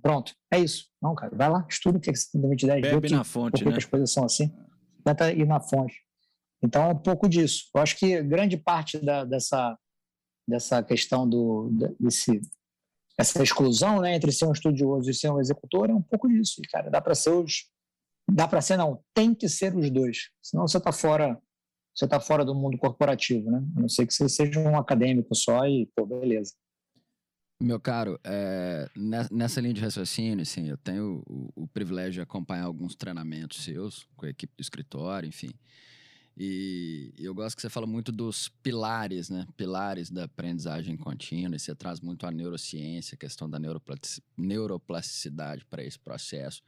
Pronto, 0.02 0.34
é 0.52 0.60
isso. 0.60 0.88
Não, 1.02 1.14
cara, 1.14 1.36
vai 1.36 1.50
lá, 1.50 1.66
estuda 1.70 1.98
o 1.98 2.02
que 2.02 2.10
é 2.10 2.16
70 2.16 2.48
20 2.48 2.66
10 2.66 2.82
Bebe 2.82 3.10
na 3.12 3.24
fonte, 3.24 3.66
né? 3.66 3.76
as 3.76 3.86
coisas 3.86 4.12
são 4.12 4.26
assim. 4.26 4.52
Tenta 5.04 5.32
ir 5.32 5.46
na 5.46 5.60
fonte. 5.60 6.02
Então, 6.64 6.84
é 6.84 6.88
um 6.88 6.98
pouco 6.98 7.28
disso. 7.28 7.70
Eu 7.76 7.82
acho 7.82 7.98
que 7.98 8.22
grande 8.24 8.56
parte 8.58 8.98
da, 8.98 9.26
dessa, 9.26 9.78
dessa 10.48 10.82
questão 10.82 11.28
do, 11.28 11.70
desse, 12.00 12.40
essa 13.18 13.44
exclusão 13.44 14.02
né, 14.02 14.16
entre 14.16 14.32
ser 14.32 14.46
um 14.46 14.52
estudioso 14.52 15.10
e 15.10 15.14
ser 15.14 15.30
um 15.30 15.40
executor 15.40 15.90
é 15.90 15.94
um 15.94 16.02
pouco 16.02 16.28
disso. 16.28 16.62
Cara, 16.72 16.90
dá 16.90 17.02
para 17.02 17.14
ser 17.14 17.32
os. 17.32 17.70
Dá 18.32 18.48
para 18.48 18.62
ser, 18.62 18.78
não, 18.78 19.04
tem 19.14 19.36
que 19.36 19.50
ser 19.50 19.76
os 19.76 19.90
dois. 19.92 20.30
Senão 20.42 20.68
você 20.68 20.78
está 20.78 20.92
fora. 20.92 21.38
Você 21.96 22.06
está 22.06 22.20
fora 22.20 22.44
do 22.44 22.56
mundo 22.56 22.78
corporativo, 22.78 23.52
né? 23.52 23.64
A 23.76 23.82
não 23.82 23.90
ser 23.90 24.08
que 24.08 24.14
você 24.14 24.28
seja 24.28 24.60
um 24.60 24.78
acadêmico 24.78 25.36
só 25.36 25.66
e, 25.68 25.88
pô, 25.96 26.06
beleza. 26.06 26.54
Meu 27.62 27.80
caro, 27.80 28.20
é, 28.24 28.90
nessa 29.32 29.62
linha 29.62 29.76
de 29.76 29.82
raciocínio, 29.82 30.42
assim, 30.42 30.68
eu 30.68 30.78
tenho 30.78 31.24
o, 31.28 31.64
o, 31.64 31.68
privilégio 31.68 32.14
de 32.14 32.22
acompanhar 32.22 32.66
alguns 32.66 32.96
treinamentos 32.96 33.64
seus 33.64 34.06
com 34.18 34.26
a 34.26 34.30
equipe 34.30 34.54
do 34.58 34.62
escritório, 34.62 35.28
enfim. 35.28 35.52
E 36.36 37.14
eu 37.18 37.34
gosto 37.34 37.56
que 37.56 37.62
você 37.62 37.70
fala 37.70 37.86
muito 37.86 38.12
dos 38.12 38.50
pilares, 38.64 39.30
né? 39.30 39.46
Pilares 39.56 40.10
da 40.10 40.24
aprendizagem 40.24 40.98
contínua, 40.98 41.56
e 41.56 41.60
você 41.60 41.76
traz 41.76 42.02
muito 42.02 42.26
a 42.26 42.32
neurociência, 42.32 43.14
a 43.16 43.18
questão 43.18 43.48
da 43.48 43.60
neuroplasticidade 44.36 45.64
para 45.66 45.84
esse 45.84 46.00
processo. 46.00 46.64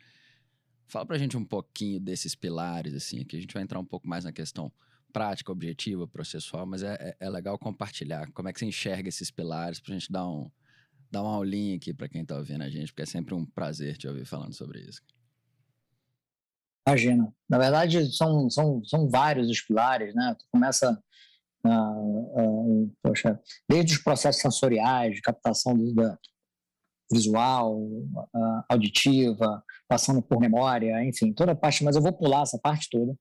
Fala 0.87 1.05
para 1.05 1.15
a 1.15 1.19
gente 1.19 1.35
um 1.35 1.43
pouquinho 1.43 1.99
desses 1.99 2.35
pilares, 2.35 2.93
assim, 2.93 3.25
que 3.25 3.35
a 3.35 3.41
gente 3.41 3.53
vai 3.53 3.63
entrar 3.63 3.79
um 3.79 3.85
pouco 3.85 4.07
mais 4.07 4.23
na 4.23 4.31
questão 4.31 4.71
prática, 5.15 5.49
objetiva, 5.49 6.05
processual, 6.05 6.65
mas 6.65 6.83
é, 6.83 6.93
é, 6.99 7.15
é 7.21 7.29
legal 7.29 7.57
compartilhar 7.57 8.29
como 8.33 8.49
é 8.49 8.53
que 8.53 8.59
você 8.59 8.65
enxerga 8.65 9.07
esses 9.07 9.31
pilares 9.31 9.79
para 9.79 9.93
a 9.93 9.97
gente 9.97 10.11
dar, 10.11 10.27
um, 10.27 10.51
dar 11.09 11.21
uma 11.21 11.35
aulinha 11.35 11.77
aqui 11.77 11.93
para 11.93 12.09
quem 12.09 12.21
está 12.21 12.35
ouvindo 12.35 12.61
a 12.65 12.69
gente, 12.69 12.91
porque 12.91 13.03
é 13.03 13.05
sempre 13.05 13.33
um 13.33 13.45
prazer 13.45 13.95
te 13.95 14.09
ouvir 14.09 14.25
falando 14.25 14.53
sobre 14.53 14.81
isso. 14.81 15.01
Imagina. 16.85 17.33
Na 17.49 17.57
verdade, 17.57 18.13
são, 18.13 18.49
são, 18.49 18.83
são 18.83 19.07
vários 19.07 19.49
os 19.49 19.61
pilares, 19.61 20.13
né? 20.13 20.35
Tu 20.37 20.45
começa, 20.51 21.01
uh, 21.65 22.83
uh, 22.83 22.93
poxa, 23.01 23.39
desde 23.69 23.93
os 23.93 24.03
processos 24.03 24.41
sensoriais, 24.41 25.15
de 25.15 25.21
captação 25.21 25.77
do, 25.77 25.93
da 25.93 26.19
visual, 27.09 27.79
uh, 27.79 28.63
auditiva, 28.67 29.63
passando 29.87 30.21
por 30.21 30.41
memória, 30.41 31.01
enfim, 31.05 31.31
toda 31.31 31.53
a 31.53 31.55
parte, 31.55 31.85
mas 31.85 31.95
eu 31.95 32.01
vou 32.01 32.11
pular 32.11 32.41
essa 32.41 32.59
parte 32.59 32.89
toda 32.89 33.15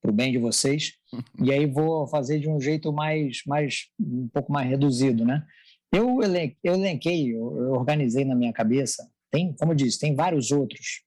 pro, 0.00 0.10
pro 0.10 0.12
bem 0.12 0.32
de 0.32 0.38
vocês, 0.38 0.94
e 1.42 1.52
aí 1.52 1.66
vou 1.66 2.06
fazer 2.06 2.38
de 2.38 2.48
um 2.48 2.60
jeito 2.60 2.92
mais, 2.92 3.42
mais 3.46 3.88
um 4.00 4.28
pouco 4.28 4.52
mais 4.52 4.68
reduzido, 4.68 5.24
né? 5.24 5.44
Eu, 5.92 6.22
elenquei, 6.22 6.56
eu 6.62 6.74
elenquei, 6.74 7.34
eu 7.34 7.72
organizei 7.72 8.24
na 8.24 8.34
minha 8.34 8.52
cabeça, 8.52 9.08
tem, 9.30 9.52
como 9.54 9.72
eu 9.72 9.76
disse, 9.76 9.98
tem 9.98 10.14
vários 10.14 10.50
outros 10.50 11.02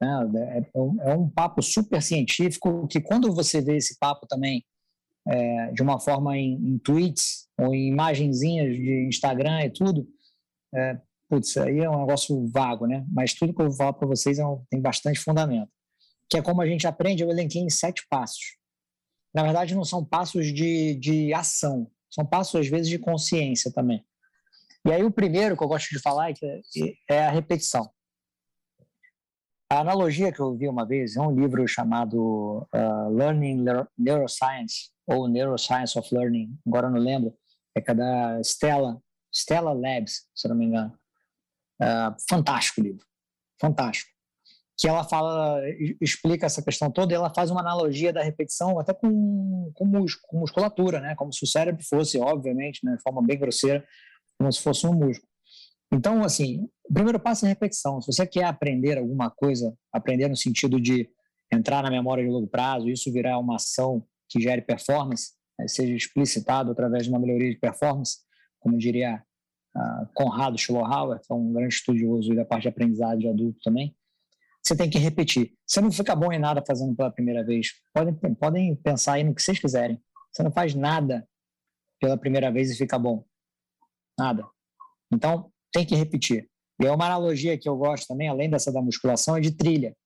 né? 0.00 0.64
É, 0.74 1.10
é, 1.10 1.14
um 1.14 1.28
papo 1.28 1.62
super 1.62 2.00
científico 2.02 2.88
que 2.88 3.00
quando 3.00 3.32
você 3.32 3.60
vê 3.60 3.76
esse 3.76 3.98
papo 3.98 4.26
também 4.26 4.64
é, 5.28 5.72
de 5.72 5.82
uma 5.82 6.00
forma 6.00 6.36
em, 6.38 6.54
em, 6.54 6.78
tweets 6.78 7.46
ou 7.58 7.74
em 7.74 7.88
imagenzinhas 7.88 8.74
de 8.74 9.06
Instagram 9.06 9.66
e 9.66 9.70
tudo, 9.70 10.08
é, 10.74 10.98
putz, 11.28 11.56
aí 11.58 11.80
é 11.80 11.90
um 11.90 12.00
negócio 12.00 12.48
vago, 12.48 12.86
né? 12.86 13.04
Mas 13.12 13.34
tudo 13.34 13.54
que 13.54 13.60
eu 13.60 13.66
vou 13.66 13.76
falar 13.76 13.92
para 13.92 14.08
vocês 14.08 14.38
é 14.38 14.46
um, 14.46 14.64
tem 14.70 14.80
bastante 14.80 15.20
fundamento. 15.20 15.70
Que 16.30 16.38
é 16.38 16.42
como 16.42 16.62
a 16.62 16.66
gente 16.66 16.86
aprende, 16.86 17.22
eu 17.22 17.30
elenquei 17.30 17.60
em 17.60 17.70
sete 17.70 18.06
passos. 18.08 18.56
Na 19.34 19.42
verdade, 19.42 19.74
não 19.74 19.84
são 19.84 20.04
passos 20.04 20.52
de, 20.52 20.94
de 20.94 21.34
ação, 21.34 21.90
são 22.10 22.24
passos, 22.24 22.60
às 22.60 22.68
vezes, 22.68 22.88
de 22.88 22.98
consciência 22.98 23.72
também. 23.72 24.04
E 24.86 24.92
aí, 24.92 25.04
o 25.04 25.10
primeiro 25.10 25.56
que 25.56 25.62
eu 25.62 25.68
gosto 25.68 25.88
de 25.90 26.00
falar 26.00 26.30
é, 26.30 26.60
é 27.08 27.26
a 27.26 27.30
repetição. 27.30 27.90
A 29.72 29.80
analogia 29.80 30.32
que 30.32 30.40
eu 30.40 30.56
vi 30.56 30.66
uma 30.68 30.84
vez 30.84 31.14
é 31.16 31.20
um 31.20 31.32
livro 31.32 31.66
chamado 31.68 32.66
uh, 32.74 33.08
Learning 33.08 33.64
Neuroscience, 33.96 34.90
ou 35.06 35.28
Neuroscience 35.28 35.96
of 35.96 36.12
Learning, 36.12 36.58
agora 36.66 36.90
não 36.90 36.98
lembro, 36.98 37.32
é 37.76 37.94
da 37.94 38.40
Stella, 38.40 39.00
Stella 39.32 39.72
Labs, 39.72 40.26
se 40.34 40.48
não 40.48 40.56
me 40.56 40.66
engano. 40.66 40.98
Uh, 41.80 42.14
fantástico 42.28 42.80
livro, 42.80 43.06
fantástico. 43.60 44.10
Que 44.80 44.88
ela 44.88 45.04
fala, 45.04 45.60
explica 46.00 46.46
essa 46.46 46.62
questão 46.62 46.90
toda 46.90 47.12
e 47.12 47.16
ela 47.16 47.32
faz 47.34 47.50
uma 47.50 47.60
analogia 47.60 48.12
da 48.12 48.22
repetição 48.22 48.78
até 48.78 48.94
com, 48.94 49.70
com, 49.74 49.84
mus, 49.84 50.14
com 50.14 50.38
musculatura, 50.38 51.00
né? 51.00 51.14
Como 51.16 51.32
se 51.32 51.44
o 51.44 51.46
cérebro 51.46 51.84
fosse, 51.84 52.18
obviamente, 52.18 52.80
né, 52.84 52.96
de 52.96 53.02
forma 53.02 53.22
bem 53.22 53.38
grosseira, 53.38 53.84
como 54.38 54.50
se 54.50 54.62
fosse 54.62 54.86
um 54.86 54.94
músculo. 54.94 55.28
Então, 55.92 56.22
assim, 56.24 56.68
o 56.88 56.94
primeiro 56.94 57.18
passo 57.18 57.44
é 57.44 57.48
repetição. 57.48 58.00
Se 58.00 58.12
você 58.12 58.26
quer 58.26 58.44
aprender 58.44 58.96
alguma 58.96 59.28
coisa, 59.28 59.74
aprender 59.92 60.28
no 60.28 60.36
sentido 60.36 60.80
de 60.80 61.10
entrar 61.52 61.82
na 61.82 61.90
memória 61.90 62.24
de 62.24 62.30
longo 62.30 62.46
prazo, 62.46 62.88
isso 62.88 63.12
virar 63.12 63.38
uma 63.38 63.56
ação 63.56 64.06
que 64.28 64.40
gere 64.40 64.62
performance, 64.62 65.32
né, 65.58 65.66
seja 65.66 65.92
explicitado 65.92 66.70
através 66.70 67.04
de 67.04 67.10
uma 67.10 67.18
melhoria 67.18 67.50
de 67.50 67.58
performance, 67.58 68.18
como 68.60 68.78
diria 68.78 69.22
uh, 69.76 70.06
Conrado 70.14 70.56
Schlohauer, 70.56 71.20
que 71.20 71.32
é 71.32 71.34
um 71.34 71.52
grande 71.52 71.74
estudioso 71.74 72.34
da 72.34 72.44
parte 72.44 72.62
de 72.62 72.68
aprendizado 72.68 73.18
de 73.18 73.28
adulto 73.28 73.58
também, 73.64 73.94
você 74.70 74.76
tem 74.76 74.88
que 74.88 74.98
repetir. 74.98 75.52
Você 75.66 75.80
não 75.80 75.90
fica 75.90 76.14
bom 76.14 76.32
em 76.32 76.38
nada 76.38 76.62
fazendo 76.64 76.94
pela 76.94 77.10
primeira 77.10 77.44
vez. 77.44 77.72
Podem, 77.92 78.14
podem 78.36 78.76
pensar 78.76 79.14
aí 79.14 79.24
no 79.24 79.34
que 79.34 79.42
vocês 79.42 79.58
quiserem. 79.58 80.00
Você 80.32 80.44
não 80.44 80.52
faz 80.52 80.74
nada 80.74 81.28
pela 82.00 82.16
primeira 82.16 82.52
vez 82.52 82.70
e 82.70 82.76
fica 82.76 82.96
bom. 82.96 83.24
Nada. 84.16 84.46
Então, 85.12 85.50
tem 85.72 85.84
que 85.84 85.96
repetir. 85.96 86.48
E 86.80 86.86
é 86.86 86.92
uma 86.92 87.06
analogia 87.06 87.58
que 87.58 87.68
eu 87.68 87.76
gosto 87.76 88.06
também, 88.06 88.28
além 88.28 88.48
dessa 88.48 88.72
da 88.72 88.80
musculação, 88.80 89.36
é 89.36 89.40
de 89.40 89.50
trilha. 89.50 89.96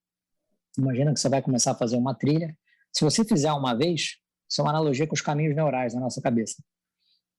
Imagina 0.79 1.13
que 1.13 1.21
você 1.21 1.29
vai 1.29 1.43
começar 1.43 1.73
a 1.73 1.75
fazer 1.75 1.97
uma 1.97 2.15
trilha. 2.15 2.57
Se 2.91 3.05
você 3.05 3.23
fizer 3.23 3.53
uma 3.53 3.75
vez, 3.75 4.17
isso 4.49 4.61
é 4.61 4.65
uma 4.65 4.71
analogia 4.71 5.07
com 5.07 5.15
os 5.15 5.21
caminhos 5.21 5.55
neurais 5.55 5.93
na 5.93 6.01
nossa 6.01 6.23
cabeça. 6.23 6.63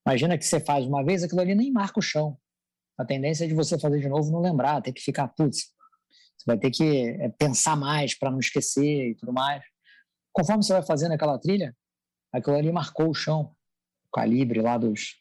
Imagina 0.06 0.38
que 0.38 0.46
você 0.46 0.60
faz 0.60 0.86
uma 0.86 1.04
vez, 1.04 1.24
aquilo 1.24 1.42
ali 1.42 1.56
nem 1.56 1.72
marca 1.72 2.00
o 2.00 2.04
chão. 2.04 2.38
A 3.00 3.04
tendência 3.04 3.46
é 3.46 3.48
de 3.48 3.56
você 3.56 3.80
fazer 3.80 4.00
de 4.00 4.08
novo 4.08 4.32
não 4.32 4.42
lembrar, 4.42 4.80
ter 4.82 4.94
que 4.94 5.02
ficar, 5.02 5.28
putz, 5.30 5.75
você 6.38 6.46
vai 6.46 6.58
ter 6.58 6.72
que 6.72 7.10
é, 7.10 7.30
pensar 7.30 7.76
mais 7.76 8.18
para 8.18 8.32
não 8.32 8.40
esquecer 8.40 9.12
e 9.12 9.16
tudo 9.16 9.34
mais. 9.34 9.64
Conforme 10.34 10.64
você 10.64 10.74
vai 10.74 10.84
fazendo 10.84 11.14
aquela 11.14 11.40
trilha, 11.40 11.76
aquilo 12.34 12.56
ali 12.56 12.72
marcou 12.72 13.10
o 13.10 13.14
chão, 13.14 13.56
o 14.08 14.12
calibre 14.12 14.62
lá 14.62 14.78
dos, 14.78 15.16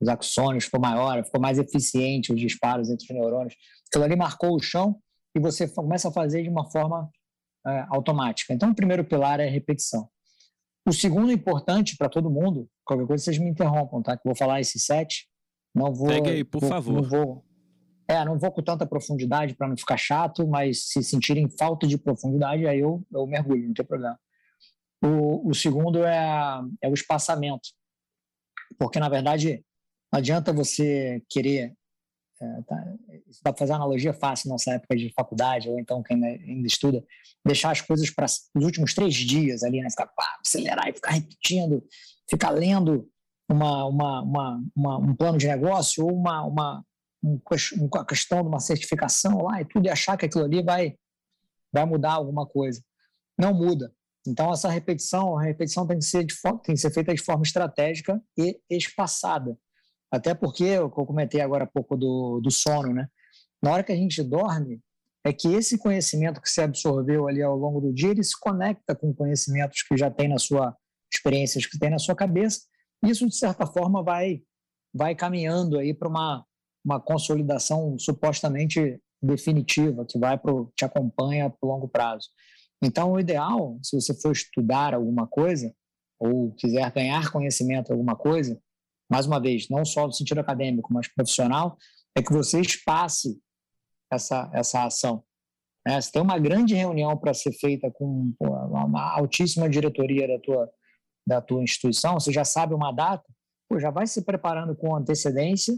os 0.00 0.08
axônios 0.08 0.64
ficou 0.64 0.80
maior, 0.80 1.24
ficou 1.24 1.40
mais 1.40 1.58
eficiente 1.58 2.32
os 2.32 2.40
disparos 2.40 2.90
entre 2.90 3.04
os 3.04 3.10
neurônios. 3.10 3.54
Aquilo 3.88 4.04
ali 4.04 4.16
marcou 4.16 4.54
o 4.54 4.60
chão 4.60 5.00
e 5.34 5.40
você 5.40 5.68
começa 5.68 6.08
a 6.08 6.12
fazer 6.12 6.42
de 6.42 6.48
uma 6.48 6.70
forma 6.70 7.10
é, 7.66 7.86
automática. 7.88 8.52
Então, 8.52 8.70
o 8.70 8.74
primeiro 8.74 9.04
pilar 9.04 9.40
é 9.40 9.46
repetição. 9.46 10.08
O 10.86 10.92
segundo 10.92 11.32
importante 11.32 11.96
para 11.96 12.08
todo 12.08 12.30
mundo, 12.30 12.68
qualquer 12.84 13.06
coisa 13.06 13.24
vocês 13.24 13.38
me 13.38 13.48
interrompam, 13.48 14.02
tá? 14.02 14.16
Que 14.16 14.28
eu 14.28 14.30
vou 14.30 14.36
falar 14.36 14.60
esses 14.60 14.84
sete. 14.84 15.26
Não 15.74 15.92
vou. 15.92 16.08
Pegue 16.08 16.30
aí, 16.30 16.44
por 16.44 16.60
vou, 16.60 16.68
favor. 16.68 16.92
Não 16.92 17.02
vou, 17.02 17.44
é, 18.06 18.24
não 18.24 18.38
vou 18.38 18.52
com 18.52 18.62
tanta 18.62 18.86
profundidade 18.86 19.54
para 19.54 19.68
não 19.68 19.76
ficar 19.76 19.96
chato, 19.96 20.46
mas 20.46 20.88
se 20.88 21.02
sentirem 21.02 21.48
falta 21.48 21.86
de 21.86 21.96
profundidade, 21.96 22.66
aí 22.66 22.80
eu, 22.80 23.04
eu 23.12 23.26
mergulho, 23.26 23.66
não 23.66 23.74
tem 23.74 23.84
problema. 23.84 24.18
O, 25.02 25.50
o 25.50 25.54
segundo 25.54 26.04
é, 26.04 26.60
é 26.82 26.88
o 26.88 26.94
espaçamento. 26.94 27.70
Porque, 28.78 28.98
na 28.98 29.08
verdade, 29.08 29.64
não 30.12 30.18
adianta 30.18 30.52
você 30.52 31.22
querer. 31.28 31.74
É, 32.40 32.62
tá, 32.62 32.84
dá 33.44 33.52
para 33.52 33.58
fazer 33.58 33.72
analogia 33.74 34.12
fácil 34.12 34.50
nossa 34.50 34.72
época 34.72 34.96
de 34.96 35.12
faculdade, 35.12 35.68
ou 35.68 35.78
então 35.78 36.02
quem 36.02 36.22
ainda 36.24 36.66
estuda, 36.66 37.02
deixar 37.46 37.70
as 37.70 37.80
coisas 37.80 38.10
para 38.10 38.26
os 38.26 38.64
últimos 38.64 38.92
três 38.92 39.14
dias 39.14 39.62
ali, 39.62 39.80
né? 39.80 39.88
Ficar, 39.88 40.06
pá, 40.08 40.38
acelerar 40.44 40.88
e 40.88 40.92
ficar 40.92 41.12
repetindo, 41.12 41.82
ficar 42.28 42.50
lendo 42.50 43.08
uma, 43.48 43.86
uma, 43.86 44.22
uma, 44.22 44.64
uma, 44.74 44.98
um 44.98 45.14
plano 45.14 45.38
de 45.38 45.46
negócio 45.46 46.04
ou 46.04 46.12
uma, 46.12 46.42
uma, 46.42 46.84
uma 47.24 48.04
questão 48.04 48.42
de 48.42 48.48
uma 48.48 48.60
certificação 48.60 49.42
lá 49.42 49.60
e 49.60 49.64
tudo, 49.64 49.86
e 49.86 49.90
achar 49.90 50.16
que 50.16 50.26
aquilo 50.26 50.44
ali 50.44 50.62
vai, 50.62 50.96
vai 51.72 51.84
mudar 51.86 52.12
alguma 52.12 52.46
coisa. 52.46 52.82
Não 53.38 53.54
muda. 53.54 53.92
Então, 54.26 54.52
essa 54.52 54.68
repetição, 54.68 55.38
a 55.38 55.42
repetição 55.42 55.86
tem 55.86 55.98
que 55.98 56.04
ser, 56.04 56.24
de, 56.24 56.34
tem 56.62 56.74
que 56.74 56.80
ser 56.80 56.92
feita 56.92 57.14
de 57.14 57.22
forma 57.22 57.42
estratégica 57.42 58.22
e 58.38 58.60
espaçada. 58.70 59.56
Até 60.10 60.34
porque, 60.34 60.64
eu 60.64 60.90
comentei 60.90 61.40
agora 61.40 61.64
há 61.64 61.66
pouco 61.66 61.96
do, 61.96 62.40
do 62.40 62.50
sono, 62.50 62.92
né? 62.92 63.08
Na 63.62 63.72
hora 63.72 63.82
que 63.82 63.92
a 63.92 63.96
gente 63.96 64.22
dorme, 64.22 64.80
é 65.26 65.32
que 65.32 65.48
esse 65.48 65.78
conhecimento 65.78 66.40
que 66.40 66.48
você 66.48 66.62
absorveu 66.62 67.26
ali 67.26 67.42
ao 67.42 67.56
longo 67.56 67.80
do 67.80 67.92
dia, 67.92 68.10
ele 68.10 68.22
se 68.22 68.38
conecta 68.38 68.94
com 68.94 69.14
conhecimentos 69.14 69.82
que 69.82 69.96
já 69.96 70.10
tem 70.10 70.28
na 70.28 70.38
sua 70.38 70.76
experiências 71.12 71.64
que 71.64 71.78
tem 71.78 71.90
na 71.90 71.98
sua 71.98 72.14
cabeça. 72.14 72.60
Isso, 73.04 73.26
de 73.26 73.36
certa 73.36 73.66
forma, 73.66 74.02
vai 74.02 74.42
vai 74.92 75.14
caminhando 75.14 75.78
aí 75.78 75.92
para 75.92 76.08
uma, 76.08 76.44
uma 76.84 77.00
consolidação 77.00 77.98
supostamente 77.98 79.00
definitiva, 79.22 80.04
que 80.04 80.18
vai 80.18 80.38
pro, 80.38 80.70
te 80.76 80.84
acompanha 80.84 81.48
por 81.48 81.66
longo 81.66 81.88
prazo. 81.88 82.28
Então, 82.82 83.12
o 83.12 83.20
ideal, 83.20 83.78
se 83.82 83.98
você 83.98 84.14
for 84.20 84.32
estudar 84.32 84.94
alguma 84.94 85.26
coisa, 85.26 85.74
ou 86.20 86.52
quiser 86.52 86.90
ganhar 86.92 87.32
conhecimento 87.32 87.92
alguma 87.92 88.14
coisa, 88.14 88.60
mais 89.10 89.26
uma 89.26 89.40
vez, 89.40 89.68
não 89.68 89.84
só 89.84 90.06
no 90.06 90.12
sentido 90.12 90.40
acadêmico, 90.40 90.92
mas 90.92 91.08
profissional, 91.08 91.76
é 92.14 92.22
que 92.22 92.32
você 92.32 92.60
espace 92.60 93.38
essa, 94.12 94.50
essa 94.52 94.84
ação. 94.84 95.24
É, 95.86 96.00
se 96.00 96.10
tem 96.10 96.22
uma 96.22 96.38
grande 96.38 96.74
reunião 96.74 97.16
para 97.16 97.34
ser 97.34 97.52
feita 97.52 97.90
com 97.90 98.32
uma 98.40 99.12
altíssima 99.12 99.68
diretoria 99.68 100.26
da 100.26 100.38
tua, 100.38 100.70
da 101.26 101.40
tua 101.42 101.62
instituição, 101.62 102.14
você 102.14 102.32
já 102.32 102.44
sabe 102.44 102.74
uma 102.74 102.90
data, 102.90 103.24
pô, 103.68 103.78
já 103.78 103.90
vai 103.90 104.06
se 104.06 104.24
preparando 104.24 104.74
com 104.74 104.96
antecedência 104.96 105.74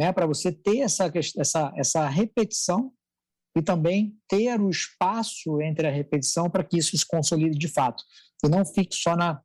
né, 0.00 0.14
para 0.14 0.24
você 0.24 0.50
ter 0.50 0.78
essa, 0.78 1.12
essa, 1.36 1.72
essa 1.76 2.08
repetição 2.08 2.90
e 3.54 3.60
também 3.60 4.16
ter 4.26 4.58
o 4.58 4.70
espaço 4.70 5.60
entre 5.60 5.86
a 5.86 5.90
repetição 5.90 6.48
para 6.48 6.64
que 6.64 6.78
isso 6.78 6.96
se 6.96 7.06
consolide 7.06 7.58
de 7.58 7.68
fato 7.68 8.02
e 8.42 8.48
não 8.48 8.64
fique 8.64 8.96
só 8.96 9.14
na, 9.14 9.42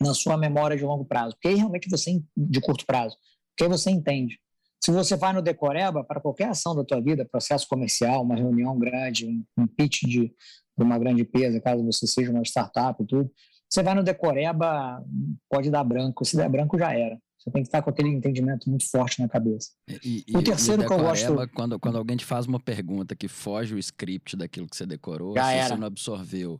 na 0.00 0.12
sua 0.12 0.36
memória 0.36 0.76
de 0.76 0.82
longo 0.82 1.04
prazo, 1.04 1.36
porque 1.36 1.46
aí 1.46 1.54
realmente 1.54 1.88
você 1.88 2.20
de 2.36 2.60
curto 2.60 2.84
prazo, 2.84 3.16
porque 3.50 3.62
aí 3.62 3.68
você 3.68 3.92
entende. 3.92 4.40
Se 4.82 4.90
você 4.90 5.14
vai 5.14 5.32
no 5.32 5.40
Decoreba, 5.40 6.02
para 6.02 6.20
qualquer 6.20 6.48
ação 6.48 6.74
da 6.74 6.82
tua 6.82 7.00
vida, 7.00 7.28
processo 7.30 7.68
comercial, 7.68 8.24
uma 8.24 8.34
reunião 8.34 8.76
grande, 8.76 9.28
um, 9.56 9.66
pitch 9.68 10.00
de, 10.02 10.34
de 10.76 10.82
uma 10.82 10.98
grande 10.98 11.22
empresa, 11.22 11.60
caso 11.60 11.84
você 11.84 12.08
seja 12.08 12.32
uma 12.32 12.42
startup 12.42 13.00
e 13.00 13.06
tudo, 13.06 13.30
você 13.70 13.84
vai 13.84 13.94
no 13.94 14.02
Decoreba, 14.02 15.00
pode 15.48 15.70
dar 15.70 15.84
branco. 15.84 16.24
Se 16.24 16.36
der 16.36 16.48
branco, 16.48 16.76
já 16.76 16.92
era. 16.92 17.16
Você 17.40 17.50
tem 17.50 17.62
que 17.62 17.68
estar 17.68 17.80
com 17.80 17.88
aquele 17.88 18.10
entendimento 18.10 18.68
muito 18.68 18.88
forte 18.90 19.18
na 19.18 19.26
cabeça. 19.26 19.70
E, 20.04 20.22
e 20.28 20.36
o 20.36 20.42
terceiro 20.42 20.82
e 20.82 20.86
que 20.86 20.92
eu 20.92 20.98
gosto. 20.98 21.34
Quando, 21.54 21.78
quando 21.78 21.96
alguém 21.96 22.16
te 22.16 22.24
faz 22.24 22.46
uma 22.46 22.60
pergunta 22.60 23.16
que 23.16 23.28
foge 23.28 23.74
o 23.74 23.78
script 23.78 24.36
daquilo 24.36 24.68
que 24.68 24.76
você 24.76 24.84
decorou, 24.84 25.34
já 25.34 25.44
se 25.44 25.54
era. 25.54 25.68
você 25.68 25.76
não 25.76 25.86
absorveu, 25.86 26.58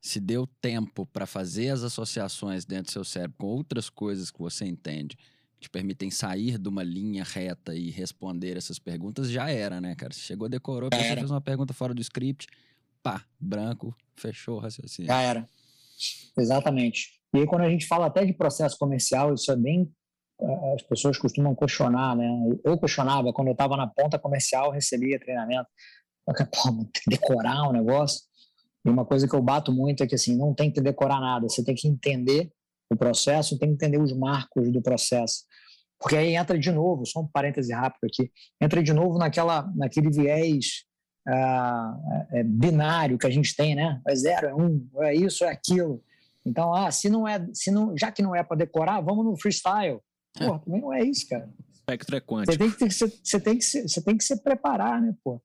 se 0.00 0.18
deu 0.18 0.44
tempo 0.60 1.06
para 1.06 1.26
fazer 1.26 1.70
as 1.70 1.84
associações 1.84 2.64
dentro 2.64 2.86
do 2.86 2.90
seu 2.90 3.04
cérebro 3.04 3.36
com 3.38 3.46
outras 3.46 3.88
coisas 3.88 4.28
que 4.28 4.40
você 4.40 4.64
entende, 4.64 5.16
te 5.60 5.70
permitem 5.70 6.10
sair 6.10 6.58
de 6.58 6.68
uma 6.68 6.82
linha 6.82 7.22
reta 7.22 7.76
e 7.76 7.90
responder 7.90 8.56
essas 8.56 8.80
perguntas, 8.80 9.30
já 9.30 9.48
era, 9.48 9.80
né, 9.80 9.94
cara? 9.94 10.12
Você 10.12 10.20
chegou, 10.20 10.48
decorou, 10.48 10.90
você 10.92 11.14
fez 11.14 11.30
uma 11.30 11.40
pergunta 11.40 11.72
fora 11.72 11.94
do 11.94 12.00
script, 12.00 12.48
pá, 13.00 13.24
branco, 13.38 13.94
fechou 14.16 14.56
o 14.56 14.60
raciocínio. 14.60 15.06
Já 15.06 15.20
era. 15.20 15.48
Exatamente. 16.36 17.12
E 17.32 17.38
aí, 17.38 17.46
quando 17.46 17.62
a 17.62 17.70
gente 17.70 17.86
fala 17.86 18.06
até 18.06 18.24
de 18.24 18.32
processo 18.32 18.76
comercial, 18.76 19.32
isso 19.32 19.50
é 19.52 19.56
bem. 19.56 19.88
As 20.74 20.82
pessoas 20.82 21.18
costumam 21.18 21.54
questionar, 21.54 22.14
né? 22.14 22.28
Eu 22.64 22.78
questionava, 22.78 23.32
quando 23.32 23.48
eu 23.48 23.52
estava 23.52 23.76
na 23.76 23.86
ponta 23.86 24.18
comercial, 24.18 24.70
recebia 24.70 25.18
treinamento. 25.18 25.68
Pô, 26.26 26.32
decorar 27.08 27.68
um 27.68 27.72
negócio. 27.72 28.20
E 28.84 28.88
uma 28.88 29.04
coisa 29.04 29.26
que 29.26 29.34
eu 29.34 29.42
bato 29.42 29.72
muito 29.72 30.02
é 30.02 30.06
que 30.06 30.14
assim, 30.14 30.36
não 30.36 30.54
tem 30.54 30.70
que 30.70 30.80
decorar 30.80 31.20
nada, 31.20 31.48
você 31.48 31.64
tem 31.64 31.74
que 31.74 31.88
entender 31.88 32.52
o 32.90 32.96
processo, 32.96 33.58
tem 33.58 33.68
que 33.68 33.74
entender 33.74 34.00
os 34.00 34.12
marcos 34.12 34.70
do 34.70 34.80
processo. 34.80 35.44
Porque 35.98 36.16
aí 36.16 36.36
entra 36.36 36.58
de 36.58 36.70
novo, 36.70 37.06
só 37.06 37.20
um 37.20 37.26
parêntese 37.26 37.72
rápido 37.72 38.04
aqui, 38.04 38.30
entra 38.60 38.82
de 38.82 38.92
novo 38.92 39.18
naquela, 39.18 39.68
naquele 39.74 40.10
viés 40.10 40.84
ah, 41.26 41.96
é, 42.30 42.44
binário 42.44 43.18
que 43.18 43.26
a 43.26 43.30
gente 43.30 43.56
tem, 43.56 43.74
né? 43.74 44.00
É 44.06 44.14
zero, 44.14 44.48
é 44.48 44.54
um, 44.54 44.88
é 44.98 45.14
isso, 45.14 45.44
é 45.44 45.48
aquilo. 45.48 46.02
Então, 46.44 46.72
ah, 46.72 46.90
se 46.92 47.08
não 47.08 47.26
é, 47.26 47.44
se 47.52 47.70
não, 47.70 47.96
já 47.96 48.12
que 48.12 48.22
não 48.22 48.36
é 48.36 48.44
para 48.44 48.56
decorar, 48.56 49.00
vamos 49.00 49.24
no 49.24 49.36
freestyle. 49.36 50.00
Pô, 50.36 50.58
também 50.58 50.80
não 50.80 50.92
é 50.92 51.02
isso, 51.04 51.28
cara. 51.28 51.48
Espectro 51.72 52.16
é 52.16 52.20
quântico. 52.20 52.52
Você 52.52 52.58
tem 52.58 52.70
que, 52.70 52.90
você 52.90 53.40
tem 53.40 53.58
que, 53.58 53.64
se, 53.64 53.82
você 53.82 54.02
tem 54.02 54.16
que 54.16 54.24
se 54.24 54.42
preparar, 54.42 55.00
né, 55.00 55.14
pô? 55.22 55.40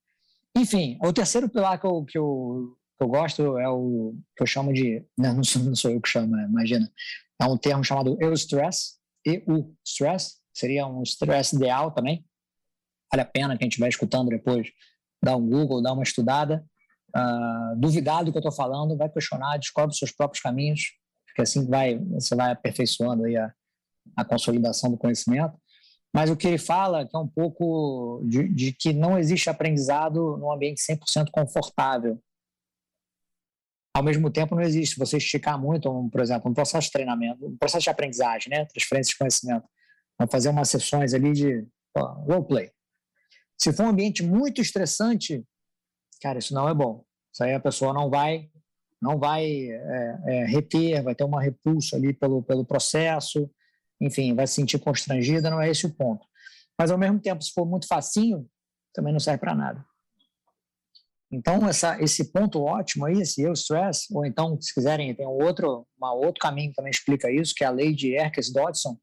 Enfim, 0.58 0.98
o 1.04 1.14
terceiro 1.14 1.48
pilar 1.48 1.80
que 1.80 1.86
eu, 1.86 2.04
que 2.04 2.18
eu, 2.18 2.78
que 2.98 3.04
eu 3.04 3.08
gosto 3.08 3.58
é 3.58 3.70
o 3.70 4.16
que 4.36 4.44
eu 4.44 4.48
chamo 4.48 4.74
de. 4.74 5.06
Não, 5.18 5.36
não 5.36 5.44
sou, 5.44 5.64
não 5.64 5.76
sou 5.76 5.92
eu 5.92 6.02
que 6.02 6.10
chamo, 6.10 6.36
né, 6.36 6.46
imagina. 6.50 6.92
É 7.40 7.46
um 7.46 7.58
termo 7.58 7.84
chamado 7.84 8.18
eu-stress, 8.20 8.98
EU-stress, 9.26 10.38
seria 10.54 10.86
um 10.88 11.04
stress 11.04 11.56
ideal 11.56 11.92
também. 11.92 12.26
Vale 13.12 13.22
a 13.22 13.26
pena 13.26 13.58
que 13.58 13.64
a 13.64 13.66
gente 13.66 13.80
vai 13.80 13.90
escutando 13.90 14.30
depois 14.30 14.68
dar 15.24 15.36
um 15.36 15.48
Google, 15.48 15.82
dar 15.82 15.94
uma 15.94 16.04
estudada, 16.04 16.66
uh, 17.16 17.80
duvidar 17.80 18.24
do 18.24 18.32
que 18.32 18.38
eu 18.38 18.42
estou 18.42 18.52
falando, 18.52 18.98
vai 18.98 19.10
questionar, 19.10 19.58
descobre 19.58 19.92
os 19.92 19.98
seus 19.98 20.12
próprios 20.12 20.42
caminhos, 20.42 20.94
porque 21.28 21.42
assim 21.42 21.68
vai, 21.68 21.98
você 21.98 22.36
vai 22.36 22.52
aperfeiçoando 22.52 23.26
aí 23.26 23.38
a, 23.38 23.54
a 24.16 24.26
consolidação 24.26 24.92
do 24.92 24.98
conhecimento. 24.98 25.58
Mas 26.14 26.30
o 26.30 26.36
que 26.36 26.48
ele 26.48 26.58
fala 26.58 27.08
que 27.08 27.16
é 27.16 27.20
um 27.20 27.28
pouco 27.28 28.22
de, 28.26 28.48
de 28.50 28.74
que 28.74 28.92
não 28.92 29.18
existe 29.18 29.50
aprendizado 29.50 30.38
num 30.38 30.52
ambiente 30.52 30.82
100% 30.82 31.30
confortável. 31.32 32.22
Ao 33.96 34.04
mesmo 34.04 34.30
tempo, 34.30 34.56
não 34.56 34.62
existe 34.62 34.98
você 34.98 35.18
esticar 35.18 35.60
muito, 35.60 35.90
um, 35.90 36.10
por 36.10 36.22
exemplo, 36.22 36.50
um 36.50 36.54
processo 36.54 36.88
de 36.88 36.94
treinamento, 36.94 37.46
um 37.46 37.58
processo 37.58 37.84
de 37.84 37.90
aprendizagem, 37.90 38.50
né? 38.50 38.66
transferência 38.66 39.12
de 39.12 39.18
conhecimento. 39.18 39.66
Vamos 40.18 40.32
fazer 40.32 40.50
umas 40.50 40.70
sessões 40.70 41.14
ali 41.14 41.34
de 41.34 41.68
roleplay. 41.96 42.72
Se 43.58 43.72
for 43.72 43.84
um 43.84 43.90
ambiente 43.90 44.24
muito 44.24 44.62
estressante, 44.62 45.44
cara, 46.22 46.40
isso 46.40 46.54
não 46.54 46.68
é 46.68 46.74
bom. 46.74 47.04
Isso 47.34 47.44
aí 47.44 47.54
a 47.54 47.60
pessoa 47.60 47.94
não 47.94 48.10
vai 48.10 48.50
não 49.02 49.18
vai 49.18 49.44
é, 49.46 50.20
é, 50.28 50.46
reter, 50.46 51.02
vai 51.02 51.16
ter 51.16 51.24
uma 51.24 51.42
repulsa 51.42 51.96
ali 51.96 52.14
pelo, 52.14 52.44
pelo 52.44 52.64
processo, 52.64 53.50
enfim, 54.02 54.34
vai 54.34 54.48
se 54.48 54.56
sentir 54.56 54.80
constrangida, 54.80 55.50
não 55.50 55.62
é 55.62 55.70
esse 55.70 55.86
o 55.86 55.94
ponto. 55.94 56.26
Mas, 56.78 56.90
ao 56.90 56.98
mesmo 56.98 57.20
tempo, 57.20 57.44
se 57.44 57.54
for 57.54 57.66
muito 57.66 57.88
facinho, 57.88 58.50
também 58.94 59.14
não 59.14 59.20
serve 59.20 59.40
para 59.40 59.54
nada. 59.54 59.86
Então, 61.32 61.66
essa, 61.70 62.02
esse 62.02 62.32
ponto 62.32 62.62
ótimo 62.62 63.06
aí, 63.06 63.22
esse 63.22 63.42
eu 63.42 63.54
stress, 63.54 64.08
ou 64.12 64.26
então, 64.26 64.60
se 64.60 64.74
quiserem, 64.74 65.14
tem 65.16 65.26
um 65.26 65.44
outro, 65.44 65.88
uma 65.98 66.14
outro 66.14 66.42
caminho 66.42 66.72
que 66.72 66.76
também 66.76 66.92
explica 66.92 67.32
isso, 67.32 67.54
que 67.56 67.64
é 67.64 67.68
a 67.68 67.72
lei 67.72 67.94
de 67.94 68.14
Erkes-Dodson, 68.16 68.98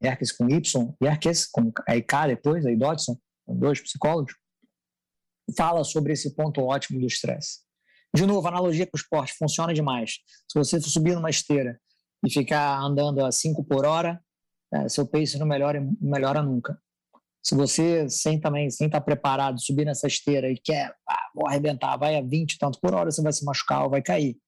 Erkes 0.00 0.30
com 0.30 0.48
Y, 0.48 0.94
Erkes 1.00 1.46
com 1.46 1.72
a 1.88 1.96
IK 1.96 2.28
depois, 2.28 2.66
aí 2.66 2.76
Dodson, 2.76 3.18
dois 3.48 3.80
psicólogos, 3.80 4.34
fala 5.56 5.82
sobre 5.82 6.12
esse 6.12 6.34
ponto 6.34 6.60
ótimo 6.62 7.00
do 7.00 7.06
estresse. 7.06 7.60
De 8.14 8.24
novo, 8.26 8.46
analogia 8.46 8.86
com 8.86 8.96
o 8.96 9.00
esporte, 9.00 9.34
funciona 9.36 9.74
demais. 9.74 10.18
Se 10.48 10.56
você 10.56 10.80
subir 10.80 11.14
numa 11.14 11.30
esteira 11.30 11.80
e 12.24 12.30
ficar 12.30 12.80
andando 12.80 13.24
a 13.24 13.30
5 13.30 13.64
por 13.64 13.84
hora, 13.84 14.20
é, 14.72 14.88
seu 14.88 15.06
pace 15.06 15.38
não 15.38 15.46
melhora, 15.46 15.86
melhora 16.00 16.42
nunca. 16.42 16.80
Se 17.44 17.54
você, 17.54 18.08
sem 18.08 18.40
também, 18.40 18.70
sem 18.70 18.86
estar 18.86 19.02
preparado, 19.02 19.60
subir 19.60 19.84
nessa 19.84 20.06
esteira 20.06 20.50
e 20.50 20.56
quer, 20.56 20.94
ah, 21.08 21.30
vou 21.34 21.46
arrebentar, 21.46 21.96
vai 21.98 22.16
a 22.16 22.22
20 22.22 22.58
tanto 22.58 22.80
por 22.80 22.94
hora, 22.94 23.10
você 23.10 23.22
vai 23.22 23.32
se 23.32 23.44
machucar 23.44 23.84
ou 23.84 23.90
vai 23.90 24.00
cair. 24.00 24.38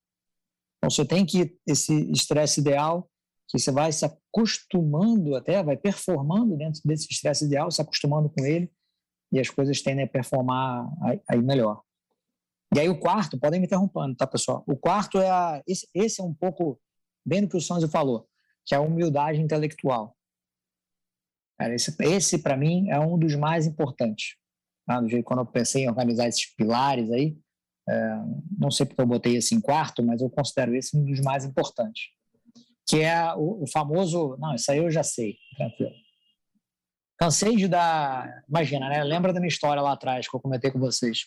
Então, 0.79 0.91
você 0.91 1.05
tem 1.05 1.27
que, 1.27 1.55
esse 1.67 2.11
estresse 2.11 2.61
ideal, 2.61 3.11
que 3.49 3.59
você 3.59 3.71
vai 3.71 3.93
se 3.93 4.05
acostumando 4.05 5.37
até, 5.37 5.63
vai 5.63 5.77
performando 5.77 6.57
dentro 6.57 6.81
desse 6.85 7.07
estresse 7.11 7.45
ideal, 7.45 7.71
se 7.71 7.83
acostumando 7.83 8.31
com 8.31 8.45
ele, 8.45 8.73
e 9.31 9.39
as 9.39 9.51
coisas 9.51 9.83
tendem 9.83 10.07
a 10.07 10.09
performar 10.09 10.89
aí 11.29 11.43
melhor. 11.43 11.83
E 12.75 12.81
aí 12.81 12.89
o 12.89 12.99
quarto, 12.99 13.39
podem 13.39 13.61
me 13.61 13.67
interrompendo, 13.67 14.17
tá, 14.17 14.27
pessoal? 14.27 14.65
O 14.67 14.77
quarto 14.77 15.19
é 15.19 15.31
a, 15.31 15.63
esse, 15.67 15.87
esse 15.95 16.21
é 16.21 16.25
um 16.25 16.35
pouco 16.35 16.81
bem 17.27 17.43
do 17.43 17.49
que 17.49 17.57
o 17.57 17.61
Sanzio 17.61 17.89
falou, 17.89 18.29
que 18.65 18.75
é 18.75 18.79
a 18.79 18.81
humildade 18.81 19.41
intelectual. 19.41 20.17
esse, 21.61 21.95
esse 22.01 22.39
para 22.39 22.57
mim 22.57 22.89
é 22.89 22.99
um 22.99 23.19
dos 23.19 23.35
mais 23.35 23.67
importantes. 23.67 24.37
Tá? 24.87 25.01
Do 25.01 25.09
jeito 25.09 25.25
quando 25.25 25.41
eu 25.41 25.47
pensei 25.47 25.85
em 25.85 25.89
organizar 25.89 26.29
esses 26.29 26.47
pilares 26.55 27.11
aí, 27.11 27.37
é, 27.89 28.17
não 28.59 28.71
sei 28.71 28.87
porque 28.87 29.01
eu 29.01 29.07
botei 29.07 29.37
esse 29.37 29.55
em 29.55 29.61
quarto, 29.61 30.03
mas 30.03 30.21
eu 30.21 30.31
considero 30.31 30.75
esse 30.75 30.97
um 30.97 31.05
dos 31.05 31.21
mais 31.21 31.45
importantes, 31.45 32.09
que 32.89 33.01
é 33.01 33.35
o, 33.35 33.63
o 33.63 33.67
famoso, 33.67 34.37
não, 34.39 34.55
isso 34.55 34.71
aí 34.71 34.79
eu 34.79 34.91
já 34.91 35.03
sei, 35.03 35.37
tranquilo 35.57 35.95
Cansei 37.19 37.57
de 37.57 37.67
dar. 37.67 38.45
Imagina, 38.49 38.89
né? 38.89 39.03
Lembra 39.03 39.33
da 39.33 39.41
minha 39.41 39.49
história 39.49 39.81
lá 39.81 39.93
atrás 39.93 40.29
que 40.29 40.37
eu 40.37 40.41
comentei 40.41 40.71
com 40.71 40.79
vocês. 40.79 41.25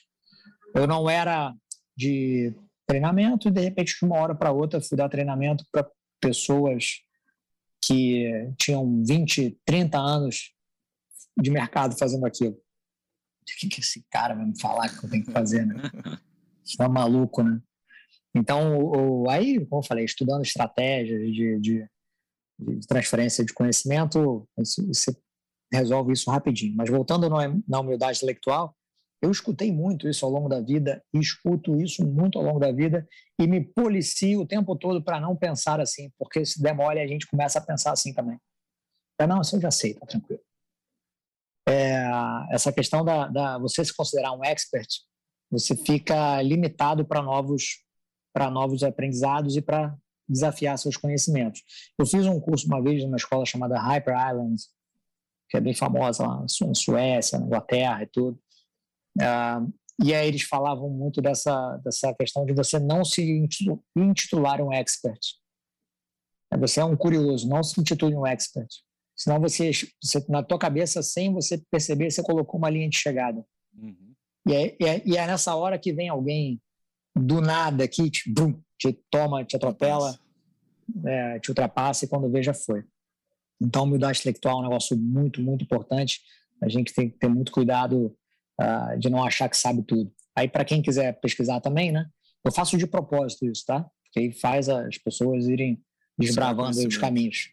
Eu 0.76 0.86
não 0.86 1.10
era 1.10 1.54
de 1.98 2.54
treinamento 2.90 3.48
e, 3.48 3.52
de 3.52 3.62
repente, 3.62 3.96
de 4.00 4.06
uma 4.06 4.18
hora 4.18 4.34
para 4.34 4.52
outra, 4.52 4.82
fui 4.82 4.98
dar 4.98 5.08
treinamento 5.08 5.64
para 5.72 5.88
pessoas 6.20 7.02
que 7.86 8.52
tinham 8.58 9.04
20, 9.06 9.60
30 9.64 9.98
anos 9.98 10.56
de 11.40 11.52
mercado 11.52 11.96
fazendo 11.98 12.26
aquilo. 12.26 12.54
O 12.56 13.46
que, 13.60 13.70
que 13.70 13.80
esse 13.80 14.04
cara 14.10 14.34
vai 14.34 14.46
me 14.46 14.60
falar 14.60 14.90
que 14.90 15.06
eu 15.06 15.10
tenho 15.10 15.24
que 15.24 15.32
fazer, 15.32 15.66
né? 15.66 15.76
É 16.80 16.88
maluco, 16.88 17.44
né? 17.44 17.62
Então, 18.36 18.78
o, 18.78 19.30
aí, 19.30 19.64
como 19.68 19.82
eu 19.82 19.88
falei, 19.88 20.06
estudando 20.06 20.44
estratégias 20.44 21.22
de, 21.32 21.60
de, 21.60 21.88
de 22.60 22.88
transferência 22.88 23.46
de 23.46 23.54
conhecimento, 23.54 24.48
você 24.56 25.16
resolve 25.72 26.14
isso 26.14 26.30
rapidinho. 26.30 26.76
Mas 26.76 26.90
voltando 26.90 27.30
na 27.68 27.80
humildade 27.80 28.18
intelectual, 28.18 28.76
eu 29.22 29.30
escutei 29.32 29.72
muito 29.72 30.08
isso 30.08 30.26
ao 30.26 30.32
longo 30.32 30.48
da 30.48 30.62
vida 30.62 31.04
e 31.14 31.20
escuto 31.20 31.76
isso 31.80 32.06
muito 32.06 32.38
ao 32.38 32.46
longo 32.46 32.60
da 32.60 32.72
vida 32.72 33.08
e 33.40 33.46
me 33.48 33.62
policio 33.62 34.42
o 34.42 34.48
tempo 34.48 34.76
todo 34.76 35.04
para 35.04 35.20
não 35.20 35.36
pensar 35.36 35.80
assim, 35.82 36.12
porque 36.18 36.46
se 36.46 36.62
der 36.62 36.74
mole 36.74 37.00
a 37.00 37.08
gente 37.08 37.28
começa 37.28 37.60
a 37.60 37.62
pensar 37.62 37.92
assim 37.92 38.14
também. 38.14 38.40
Não, 39.28 39.42
isso 39.42 39.58
eu 39.58 39.62
já 39.62 39.72
sei, 39.72 39.94
tá 39.94 40.06
tranquilo. 40.06 40.42
É, 41.68 42.02
essa 42.52 42.72
questão 42.72 43.04
da, 43.04 43.28
da 43.28 43.58
você 43.58 43.84
se 43.84 43.94
considerar 43.94 44.32
um 44.32 44.44
expert, 44.44 44.88
você 45.52 45.76
fica 45.76 46.42
limitado 46.42 47.06
para 47.06 47.22
novos 47.22 47.84
para 48.32 48.50
novos 48.50 48.84
aprendizados 48.84 49.58
e 49.58 49.62
para 49.62 49.98
desafiar 50.28 50.78
seus 50.78 50.96
conhecimentos. 50.96 51.62
Eu 51.98 52.06
fiz 52.06 52.26
um 52.28 52.40
curso 52.40 52.68
uma 52.68 52.82
vez 52.82 53.04
numa 53.04 53.18
escola 53.18 53.46
chamada 53.46 53.80
Hyper 53.80 54.16
Islands, 54.30 54.70
que 55.50 55.58
é 55.58 55.60
bem 55.60 55.74
famosa 55.74 56.26
lá 56.26 56.42
na 56.42 56.48
Suécia, 56.48 57.40
na 57.40 57.48
Inglaterra 57.48 58.04
e 58.04 58.08
tudo. 58.08 58.40
Uh, 59.18 59.72
e 60.04 60.14
aí 60.14 60.28
eles 60.28 60.44
falavam 60.44 60.90
muito 60.90 61.22
dessa, 61.22 61.78
dessa 61.78 62.14
questão 62.14 62.46
de 62.46 62.54
você 62.54 62.80
não 62.80 63.04
se 63.04 63.46
intitular 63.96 64.62
um 64.62 64.72
expert. 64.72 65.20
Você 66.58 66.80
é 66.80 66.86
um 66.86 66.96
curioso, 66.96 67.48
não 67.48 67.62
se 67.62 67.80
intitule 67.80 68.16
um 68.16 68.26
expert. 68.26 68.70
Senão 69.16 69.40
você, 69.40 69.72
você 70.02 70.26
na 70.30 70.42
tua 70.42 70.58
cabeça, 70.58 71.04
sem 71.04 71.34
você 71.34 71.62
perceber, 71.70 72.10
você 72.10 72.24
colocou 72.24 72.58
uma 72.58 72.70
linha 72.70 72.90
de 72.90 72.98
chegada. 72.98 73.46
Uhum. 73.78 74.14
E, 74.48 74.54
é, 74.54 74.78
e, 74.80 74.86
é, 74.86 75.02
e, 75.06 75.18
é, 75.18 75.28
nessa 75.28 75.54
hora 75.56 75.78
que 75.78 75.92
vem 75.92 76.08
alguém 76.08 76.62
do 77.14 77.42
nada 77.42 77.84
aqui, 77.84 78.10
te, 78.10 78.32
brum, 78.32 78.58
te 78.78 78.94
toma, 79.12 79.44
te 79.44 79.58
atropela, 79.58 80.18
é, 81.06 81.40
te 81.40 81.50
ultrapassa 81.50 82.06
e 82.06 82.08
quando 82.08 82.32
vê 82.32 82.42
já 82.42 82.54
foi. 82.54 82.86
Então, 83.62 83.84
humildade 83.84 84.20
intelectual 84.20 84.56
é 84.56 84.60
um 84.60 84.70
negócio 84.70 84.98
muito, 84.98 85.42
muito 85.42 85.66
importante. 85.66 86.22
A 86.62 86.70
gente 86.70 86.94
tem 86.94 87.10
que 87.10 87.18
ter 87.20 87.28
muito 87.28 87.52
cuidado 87.52 88.18
uh, 88.60 88.98
de 89.00 89.10
não 89.10 89.24
achar 89.24 89.50
que 89.50 89.58
sabe 89.58 89.82
tudo. 89.84 90.12
Aí, 90.36 90.48
para 90.48 90.66
quem 90.66 90.82
quiser 90.82 91.20
pesquisar 91.20 91.60
também, 91.62 91.92
né? 91.92 92.08
Eu 92.44 92.52
faço 92.52 92.78
de 92.78 92.88
propósito 92.88 93.46
isso, 93.46 93.66
tá? 93.66 93.86
Porque 94.04 94.20
aí 94.20 94.32
faz 94.32 94.70
as 94.70 94.98
pessoas 94.98 95.48
irem 95.48 95.82
desbravando 96.18 96.78
os 96.88 96.98
caminhos. 96.98 97.52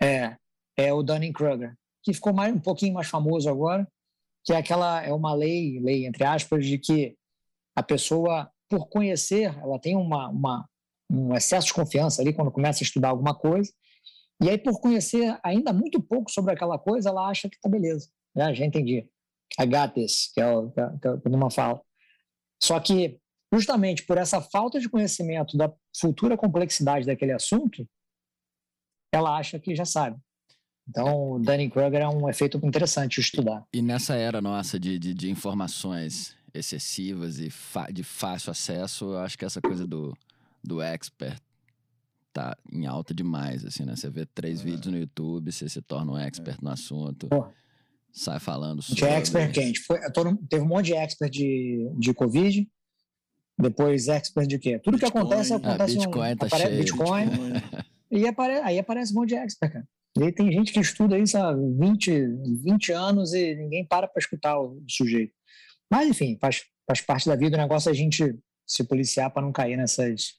É, 0.00 0.36
é 0.76 0.92
o 0.92 1.02
Dunning-Kruger, 1.02 1.74
que 2.02 2.12
ficou 2.12 2.32
mais, 2.32 2.54
um 2.54 2.60
pouquinho 2.60 2.94
mais 2.94 3.08
famoso 3.08 3.48
agora, 3.48 3.86
que 4.44 4.52
é 4.52 4.56
aquela 4.56 5.02
é 5.02 5.12
uma 5.12 5.34
lei, 5.34 5.80
lei 5.80 6.06
entre 6.06 6.24
aspas, 6.24 6.64
de 6.64 6.78
que 6.78 7.16
a 7.74 7.82
pessoa, 7.82 8.50
por 8.68 8.88
conhecer, 8.88 9.54
ela 9.60 9.78
tem 9.78 9.96
uma, 9.96 10.28
uma 10.28 10.68
um 11.10 11.34
excesso 11.34 11.68
de 11.68 11.74
confiança 11.74 12.20
ali 12.20 12.32
quando 12.32 12.50
começa 12.50 12.82
a 12.82 12.86
estudar 12.86 13.08
alguma 13.08 13.34
coisa, 13.34 13.72
e 14.42 14.50
aí 14.50 14.58
por 14.58 14.80
conhecer 14.80 15.38
ainda 15.42 15.72
muito 15.72 16.00
pouco 16.00 16.30
sobre 16.30 16.52
aquela 16.52 16.78
coisa, 16.78 17.08
ela 17.08 17.28
acha 17.28 17.48
que 17.48 17.58
tá 17.60 17.68
beleza. 17.68 18.08
Já, 18.36 18.52
já 18.52 18.64
entendi. 18.64 19.08
I 19.58 19.66
got 19.66 19.94
this, 19.94 20.30
que 20.32 20.40
é 20.40 20.54
o 20.54 20.70
que, 20.70 20.80
é, 20.80 20.90
que 20.98 21.08
é 21.08 21.50
fala. 21.50 21.80
Só 22.62 22.78
que, 22.80 23.18
justamente 23.52 24.04
por 24.04 24.18
essa 24.18 24.40
falta 24.40 24.78
de 24.80 24.88
conhecimento 24.88 25.56
da 25.56 25.72
futura 25.98 26.36
complexidade 26.36 27.06
daquele 27.06 27.32
assunto, 27.32 27.86
ela 29.12 29.36
acha 29.36 29.58
que 29.58 29.74
já 29.74 29.84
sabe. 29.84 30.18
Então, 30.88 31.32
o 31.32 31.38
Dunning-Kruger 31.38 32.00
é 32.00 32.08
um 32.08 32.28
efeito 32.28 32.60
interessante 32.64 33.16
de 33.16 33.20
estudar. 33.22 33.64
E 33.72 33.82
nessa 33.82 34.14
era 34.14 34.40
nossa 34.40 34.78
de, 34.78 34.98
de, 34.98 35.14
de 35.14 35.30
informações 35.30 36.36
excessivas 36.54 37.38
e 37.38 37.50
de 37.92 38.02
fácil 38.04 38.50
acesso, 38.50 39.06
eu 39.06 39.18
acho 39.18 39.36
que 39.36 39.44
essa 39.44 39.60
coisa 39.60 39.86
do, 39.86 40.16
do 40.62 40.80
expert 40.80 41.38
tá 42.32 42.56
em 42.72 42.86
alta 42.86 43.12
demais, 43.12 43.64
assim, 43.64 43.84
né? 43.84 43.96
Você 43.96 44.08
vê 44.08 44.26
três 44.26 44.60
é. 44.60 44.64
vídeos 44.64 44.86
no 44.86 44.98
YouTube, 44.98 45.50
você 45.50 45.68
se 45.68 45.82
torna 45.82 46.12
um 46.12 46.18
expert 46.18 46.58
é. 46.58 46.64
no 46.64 46.70
assunto. 46.70 47.28
Pô 47.28 47.46
sai 48.16 48.40
falando 48.40 48.82
sobre... 48.82 49.02
De 49.02 49.08
expert 49.08 49.52
quente. 49.52 49.80
Foi, 49.80 50.00
todo, 50.12 50.36
teve 50.48 50.64
um 50.64 50.68
monte 50.68 50.86
de 50.86 50.94
expert 50.94 51.30
de, 51.30 51.90
de 51.98 52.14
Covid, 52.14 52.68
depois 53.58 54.08
expert 54.08 54.46
de 54.46 54.58
quê? 54.58 54.78
Tudo 54.78 54.98
Bitcoin, 54.98 55.12
que 55.12 55.18
acontece, 55.18 55.52
acontece... 55.52 55.96
Ah, 55.96 56.00
Bitcoin 56.00 56.32
um, 56.32 56.36
tá 56.36 56.46
apare, 56.46 56.62
cheio. 56.62 56.78
Bitcoin, 56.78 57.26
Bitcoin. 57.28 57.52
e 58.10 58.26
apare, 58.26 58.54
aí 58.60 58.78
aparece 58.78 59.12
um 59.12 59.16
monte 59.16 59.28
de 59.30 59.34
expert, 59.36 59.72
cara. 59.72 59.88
E 60.18 60.22
aí 60.22 60.32
tem 60.32 60.50
gente 60.50 60.72
que 60.72 60.80
estuda 60.80 61.18
isso 61.18 61.36
há 61.36 61.52
20, 61.52 62.26
20 62.62 62.92
anos 62.92 63.34
e 63.34 63.54
ninguém 63.54 63.84
para 63.84 64.08
para 64.08 64.18
escutar 64.18 64.58
o 64.58 64.82
sujeito. 64.88 65.34
Mas, 65.90 66.08
enfim, 66.08 66.38
faz, 66.40 66.64
faz 66.86 67.02
parte 67.02 67.28
da 67.28 67.36
vida. 67.36 67.56
O 67.56 67.60
negócio 67.60 67.90
é 67.90 67.92
a 67.92 67.94
gente 67.94 68.34
se 68.66 68.82
policiar 68.82 69.30
para 69.30 69.42
não 69.42 69.52
cair 69.52 69.76
nessas, 69.76 70.36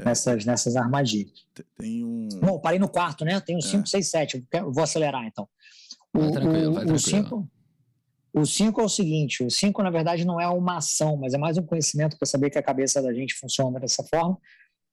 é. 0.00 0.04
nessas, 0.04 0.44
nessas 0.44 0.74
armadilhas. 0.74 1.46
Tem 1.78 2.04
um... 2.04 2.28
Bom, 2.40 2.58
parei 2.58 2.80
no 2.80 2.88
quarto, 2.88 3.24
né? 3.24 3.40
Tem 3.40 3.56
um 3.56 3.60
5, 3.60 3.86
6, 3.86 4.10
7. 4.10 4.46
Vou 4.72 4.82
acelerar, 4.82 5.24
então. 5.24 5.48
Vai 6.14 6.30
tranquilo, 6.30 6.74
vai 6.74 6.86
tranquilo. 6.86 6.94
O 6.94 6.98
5 6.98 7.54
o 8.34 8.44
cinco 8.44 8.80
é 8.80 8.84
o 8.84 8.88
seguinte: 8.88 9.44
o 9.44 9.50
5, 9.50 9.80
na 9.80 9.90
verdade, 9.90 10.26
não 10.26 10.40
é 10.40 10.48
uma 10.48 10.78
ação, 10.78 11.16
mas 11.16 11.34
é 11.34 11.38
mais 11.38 11.56
um 11.56 11.62
conhecimento 11.62 12.18
para 12.18 12.26
saber 12.26 12.50
que 12.50 12.58
a 12.58 12.62
cabeça 12.62 13.00
da 13.00 13.14
gente 13.14 13.32
funciona 13.34 13.78
dessa 13.78 14.02
forma, 14.02 14.36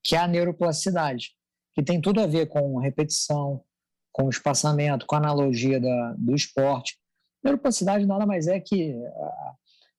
que 0.03 0.15
é 0.15 0.19
a 0.19 0.27
neuroplasticidade, 0.27 1.31
que 1.73 1.81
tem 1.81 1.99
tudo 1.99 2.21
a 2.21 2.27
ver 2.27 2.47
com 2.47 2.77
repetição, 2.77 3.63
com 4.13 4.29
espaçamento, 4.29 5.07
com 5.07 5.15
a 5.15 5.17
analogia 5.17 5.79
da, 5.79 6.15
do 6.19 6.35
esporte. 6.35 6.97
Neuroplasticidade 7.43 8.05
nada 8.05 8.27
mais 8.27 8.47
é 8.47 8.59
que 8.59 8.95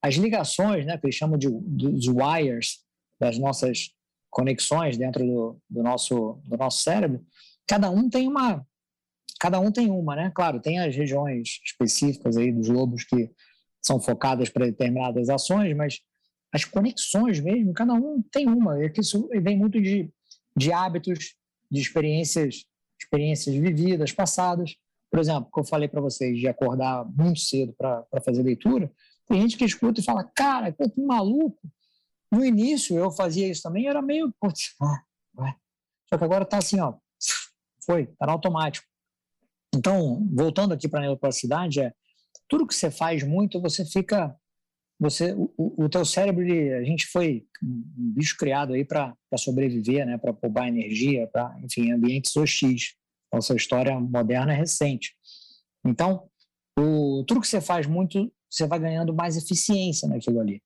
as 0.00 0.14
ligações, 0.14 0.86
né, 0.86 0.96
que 0.96 1.06
eles 1.06 1.16
chamam 1.16 1.36
de 1.36 1.48
dos 1.50 2.06
wires, 2.06 2.84
das 3.18 3.38
nossas 3.38 3.90
conexões 4.30 4.96
dentro 4.96 5.26
do, 5.26 5.60
do, 5.68 5.82
nosso, 5.82 6.40
do 6.44 6.56
nosso 6.56 6.82
cérebro, 6.82 7.24
cada 7.66 7.90
um 7.90 8.08
tem 8.08 8.28
uma 8.28 8.64
cada 9.42 9.58
um 9.58 9.72
tem 9.72 9.90
uma, 9.90 10.14
né? 10.14 10.30
Claro, 10.32 10.60
tem 10.60 10.78
as 10.78 10.94
regiões 10.94 11.60
específicas 11.64 12.36
aí 12.36 12.52
dos 12.52 12.68
lobos 12.68 13.02
que 13.02 13.28
são 13.84 14.00
focadas 14.00 14.48
para 14.48 14.66
determinadas 14.66 15.28
ações, 15.28 15.76
mas 15.76 15.98
as 16.54 16.64
conexões 16.64 17.40
mesmo, 17.40 17.72
cada 17.72 17.92
um 17.92 18.22
tem 18.30 18.48
uma. 18.48 18.80
É 18.80 18.88
que 18.88 19.00
isso 19.00 19.28
vem 19.42 19.58
muito 19.58 19.82
de, 19.82 20.08
de 20.56 20.72
hábitos, 20.72 21.34
de 21.68 21.80
experiências, 21.80 22.66
experiências 23.00 23.56
vividas, 23.56 24.12
passadas. 24.12 24.76
Por 25.10 25.18
exemplo, 25.18 25.50
que 25.52 25.58
eu 25.58 25.64
falei 25.64 25.88
para 25.88 26.00
vocês 26.00 26.38
de 26.38 26.46
acordar 26.46 27.04
muito 27.04 27.40
cedo 27.40 27.72
para 27.72 28.06
fazer 28.24 28.44
leitura, 28.44 28.92
tem 29.26 29.40
gente 29.40 29.56
que 29.56 29.64
escuta 29.64 30.00
e 30.00 30.04
fala, 30.04 30.22
cara, 30.22 30.70
que 30.70 30.84
maluco. 30.96 31.68
No 32.30 32.44
início 32.44 32.96
eu 32.96 33.10
fazia 33.10 33.48
isso 33.48 33.62
também, 33.62 33.88
era 33.88 34.00
meio, 34.00 34.32
putz, 34.40 34.76
ah, 34.80 35.02
só 36.08 36.16
que 36.16 36.24
agora 36.24 36.44
está 36.44 36.58
assim, 36.58 36.78
ó, 36.78 36.94
foi, 37.84 38.08
no 38.20 38.30
automático. 38.30 38.91
Então, 39.74 40.26
voltando 40.32 40.74
aqui 40.74 40.88
para 40.88 41.00
a 41.00 41.02
neuroplasticidade, 41.02 41.80
é 41.80 41.92
tudo 42.48 42.66
que 42.66 42.74
você 42.74 42.90
faz 42.90 43.22
muito, 43.22 43.60
você 43.60 43.84
fica, 43.84 44.36
você, 45.00 45.32
o, 45.34 45.84
o 45.84 45.88
teu 45.88 46.04
cérebro, 46.04 46.44
a 46.44 46.84
gente 46.84 47.06
foi 47.06 47.46
um 47.62 48.12
bicho 48.14 48.36
criado 48.36 48.74
aí 48.74 48.84
para 48.84 49.16
sobreviver, 49.36 50.06
né, 50.06 50.18
para 50.18 50.32
poupar 50.32 50.68
energia, 50.68 51.26
para, 51.26 51.58
enfim, 51.62 51.90
ambientes 51.92 52.36
hostis. 52.36 52.94
Essa 53.32 53.54
história 53.54 53.98
moderna 53.98 54.52
é 54.52 54.56
recente. 54.56 55.14
Então, 55.86 56.28
o, 56.78 57.24
tudo 57.26 57.40
que 57.40 57.48
você 57.48 57.60
faz 57.60 57.86
muito, 57.86 58.30
você 58.50 58.66
vai 58.66 58.78
ganhando 58.78 59.14
mais 59.14 59.36
eficiência 59.36 60.06
naquilo 60.06 60.40
ali. 60.40 60.62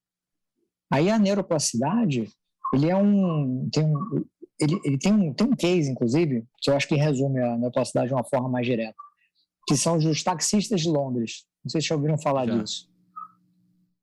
Aí 0.91 1.09
a 1.11 1.19
neuroplasticidade, 1.19 2.29
ele 2.75 2.91
é 2.91 2.97
um, 2.97 3.69
tem 3.71 3.85
um, 3.85 4.25
ele, 4.61 4.81
ele 4.85 4.99
tem, 4.99 5.13
um, 5.13 5.33
tem 5.33 5.47
um 5.47 5.55
case, 5.55 5.91
inclusive, 5.91 6.45
que 6.61 6.71
eu 6.71 6.77
acho 6.77 6.89
que 6.89 6.95
resume 6.95 7.41
a 7.41 7.57
neuroplasticidade 7.57 8.09
de 8.09 8.15
uma 8.15 8.25
forma 8.25 8.49
mais 8.49 8.67
direta, 8.67 8.97
que 9.67 9.77
são 9.77 9.97
os 9.97 10.23
taxistas 10.23 10.81
de 10.81 10.89
Londres. 10.89 11.45
Não 11.65 11.71
sei 11.71 11.81
se 11.81 11.89
já 11.89 11.95
ouviram 11.95 12.19
falar 12.19 12.47
já. 12.47 12.57
disso. 12.59 12.89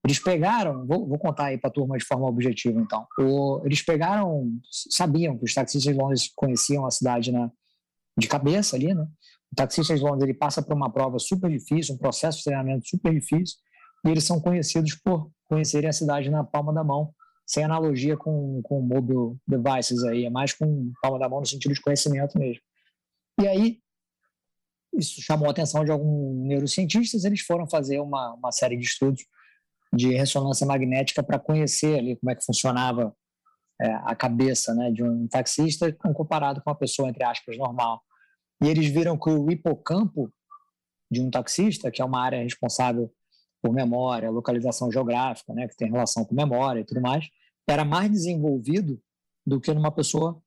Eles 0.06 0.20
pegaram, 0.20 0.86
vou, 0.86 1.08
vou 1.08 1.18
contar 1.18 1.46
aí 1.46 1.58
para 1.58 1.70
a 1.70 1.74
turma 1.74 1.98
de 1.98 2.04
forma 2.04 2.28
objetiva, 2.28 2.80
então. 2.80 3.08
O, 3.18 3.62
eles 3.66 3.82
pegaram, 3.82 4.52
sabiam 4.90 5.38
que 5.38 5.46
os 5.46 5.54
taxistas 5.54 5.94
de 5.94 5.98
Londres 5.98 6.30
conheciam 6.36 6.86
a 6.86 6.92
cidade 6.92 7.32
na, 7.32 7.50
de 8.18 8.28
cabeça 8.28 8.76
ali, 8.76 8.94
né? 8.94 9.08
O 9.52 9.56
taxista 9.56 9.96
de 9.96 10.02
Londres 10.02 10.24
ele 10.24 10.34
passa 10.34 10.62
por 10.62 10.76
uma 10.76 10.92
prova 10.92 11.20
super 11.20 11.50
difícil, 11.50 11.96
um 11.96 11.98
processo 11.98 12.40
de 12.40 12.44
treinamento 12.44 12.88
super 12.88 13.14
difícil, 13.14 13.58
e 14.06 14.10
eles 14.10 14.26
são 14.26 14.42
conhecidos 14.42 14.96
por 14.96 15.32
conhecerem 15.48 15.90
a 15.90 15.94
cidade 15.94 16.30
na 16.30 16.44
palma 16.44 16.74
da 16.74 16.84
mão 16.84 17.14
sem 17.46 17.64
analogia 17.64 18.16
com, 18.18 18.62
com 18.64 18.82
mobile 18.82 19.38
devices 19.48 20.04
aí, 20.04 20.26
é 20.26 20.30
mais 20.30 20.54
com 20.54 20.92
palma 21.02 21.20
da 21.20 21.30
mão 21.30 21.40
no 21.40 21.46
sentido 21.46 21.74
de 21.74 21.82
conhecimento 21.82 22.38
mesmo. 22.38 22.62
E 23.42 23.48
aí, 23.48 23.80
isso 24.94 25.22
chamou 25.22 25.48
a 25.48 25.52
atenção 25.52 25.84
de 25.84 25.92
alguns 25.92 26.48
neurocientistas, 26.48 27.26
eles 27.26 27.42
foram 27.42 27.68
fazer 27.68 28.00
uma, 28.00 28.34
uma 28.34 28.52
série 28.52 28.78
de 28.78 28.86
estudos 28.86 29.26
de 29.94 30.16
ressonância 30.16 30.66
magnética 30.66 31.22
para 31.22 31.40
conhecer 31.40 32.00
ali 32.00 32.16
como 32.16 32.32
é 32.32 32.36
que 32.36 32.46
funcionava 32.46 33.16
é, 33.82 33.94
a 34.06 34.16
cabeça 34.16 34.74
né, 34.74 34.92
de 34.92 35.04
um 35.04 35.28
taxista 35.28 35.92
comparado 35.94 36.62
com 36.62 36.70
uma 36.70 36.76
pessoa, 36.76 37.10
entre 37.10 37.24
aspas, 37.24 37.58
normal. 37.58 38.02
E 38.64 38.68
eles 38.68 38.88
viram 38.88 39.18
que 39.18 39.30
o 39.30 39.52
hipocampo 39.52 40.32
de 41.12 41.22
um 41.22 41.30
taxista, 41.30 41.92
que 41.92 42.02
é 42.02 42.06
uma 42.06 42.22
área 42.22 42.42
responsável 42.42 43.12
por 43.64 43.72
memória, 43.72 44.30
localização 44.30 44.92
geográfica, 44.92 45.54
né, 45.54 45.70
que 45.70 45.78
tem 45.78 45.90
relação 45.90 46.26
com 46.26 46.36
memória 46.36 46.82
e 46.82 46.84
tudo 46.84 47.00
mais, 47.00 47.30
era 47.68 47.86
mais 47.86 48.12
desenvolvido 48.12 49.02
do 49.48 49.62
que 49.62 49.74
numa 49.74 49.92
pessoa 49.92 50.42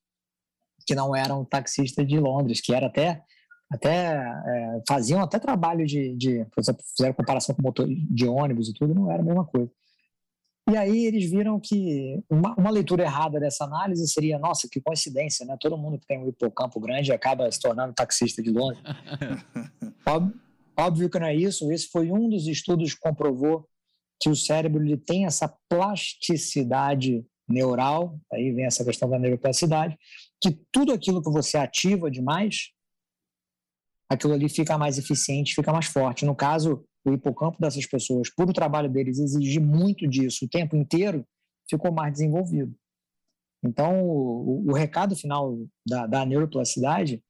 que 0.86 0.94
não 0.94 1.16
era 1.16 1.34
um 1.34 1.44
taxista 1.44 2.04
de 2.04 2.20
Londres, 2.20 2.60
que 2.60 2.74
era 2.74 2.86
até 2.86 3.22
até 3.68 4.14
é, 4.14 4.82
faziam 4.86 5.20
até 5.20 5.40
trabalho 5.40 5.84
de, 5.84 6.14
de, 6.14 6.44
por 6.54 6.60
exemplo, 6.60 6.84
fizeram 6.96 7.14
comparação 7.14 7.52
com 7.52 7.62
motor 7.62 7.88
de 7.88 8.28
ônibus 8.28 8.68
e 8.68 8.74
tudo, 8.74 8.94
não 8.94 9.10
era 9.10 9.20
a 9.20 9.24
mesma 9.24 9.44
coisa. 9.44 9.68
E 10.70 10.76
aí 10.76 11.06
eles 11.06 11.28
viram 11.28 11.58
que 11.58 12.22
uma, 12.30 12.54
uma, 12.56 12.70
leitura 12.70 13.02
errada 13.02 13.40
dessa 13.40 13.64
análise 13.64 14.06
seria, 14.06 14.38
nossa, 14.38 14.68
que 14.70 14.80
coincidência, 14.80 15.44
né? 15.46 15.56
Todo 15.60 15.78
mundo 15.78 15.98
que 15.98 16.06
tem 16.06 16.18
um 16.18 16.28
hipocampo 16.28 16.78
grande 16.78 17.12
acaba 17.12 17.50
se 17.50 17.60
tornando 17.60 17.92
taxista 17.92 18.40
de 18.42 18.50
Londres. 18.50 18.82
Óbvio 20.78 21.08
que 21.08 21.18
não 21.18 21.26
é 21.26 21.34
isso. 21.34 21.70
Esse 21.72 21.88
foi 21.88 22.10
um 22.10 22.28
dos 22.28 22.46
estudos 22.46 22.94
que 22.94 23.00
comprovou 23.00 23.68
que 24.20 24.28
o 24.28 24.36
cérebro 24.36 24.84
ele 24.84 24.96
tem 24.96 25.26
essa 25.26 25.48
plasticidade 25.68 27.24
neural, 27.48 28.18
aí 28.32 28.50
vem 28.52 28.64
essa 28.64 28.84
questão 28.84 29.08
da 29.08 29.18
neuroplasticidade, 29.18 29.96
que 30.40 30.58
tudo 30.72 30.92
aquilo 30.92 31.22
que 31.22 31.30
você 31.30 31.56
ativa 31.56 32.10
demais, 32.10 32.72
aquilo 34.10 34.32
ali 34.32 34.48
fica 34.48 34.76
mais 34.76 34.98
eficiente, 34.98 35.54
fica 35.54 35.72
mais 35.72 35.86
forte. 35.86 36.24
No 36.24 36.34
caso, 36.34 36.84
o 37.04 37.12
hipocampo 37.12 37.60
dessas 37.60 37.86
pessoas, 37.86 38.28
por 38.30 38.48
o 38.48 38.52
trabalho 38.52 38.90
deles 38.90 39.18
exigir 39.18 39.60
muito 39.60 40.06
disso 40.08 40.44
o 40.44 40.48
tempo 40.48 40.76
inteiro, 40.76 41.24
ficou 41.68 41.92
mais 41.92 42.12
desenvolvido. 42.12 42.74
Então, 43.64 44.02
o, 44.02 44.68
o 44.68 44.72
recado 44.72 45.16
final 45.16 45.56
da, 45.86 46.06
da 46.06 46.26
neuroplasticidade, 46.26 47.22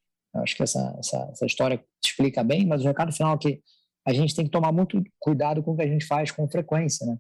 acho 0.42 0.56
que 0.56 0.62
essa, 0.62 0.96
essa, 0.98 1.28
essa 1.32 1.46
história 1.46 1.82
explica 2.04 2.42
bem, 2.42 2.66
mas 2.66 2.82
o 2.82 2.86
recado 2.86 3.12
final 3.12 3.34
é 3.34 3.38
que 3.38 3.62
a 4.06 4.12
gente 4.12 4.34
tem 4.34 4.44
que 4.44 4.50
tomar 4.50 4.72
muito 4.72 5.02
cuidado 5.18 5.62
com 5.62 5.72
o 5.72 5.76
que 5.76 5.82
a 5.82 5.88
gente 5.88 6.06
faz 6.06 6.30
com 6.30 6.48
frequência, 6.48 7.04
né? 7.06 7.18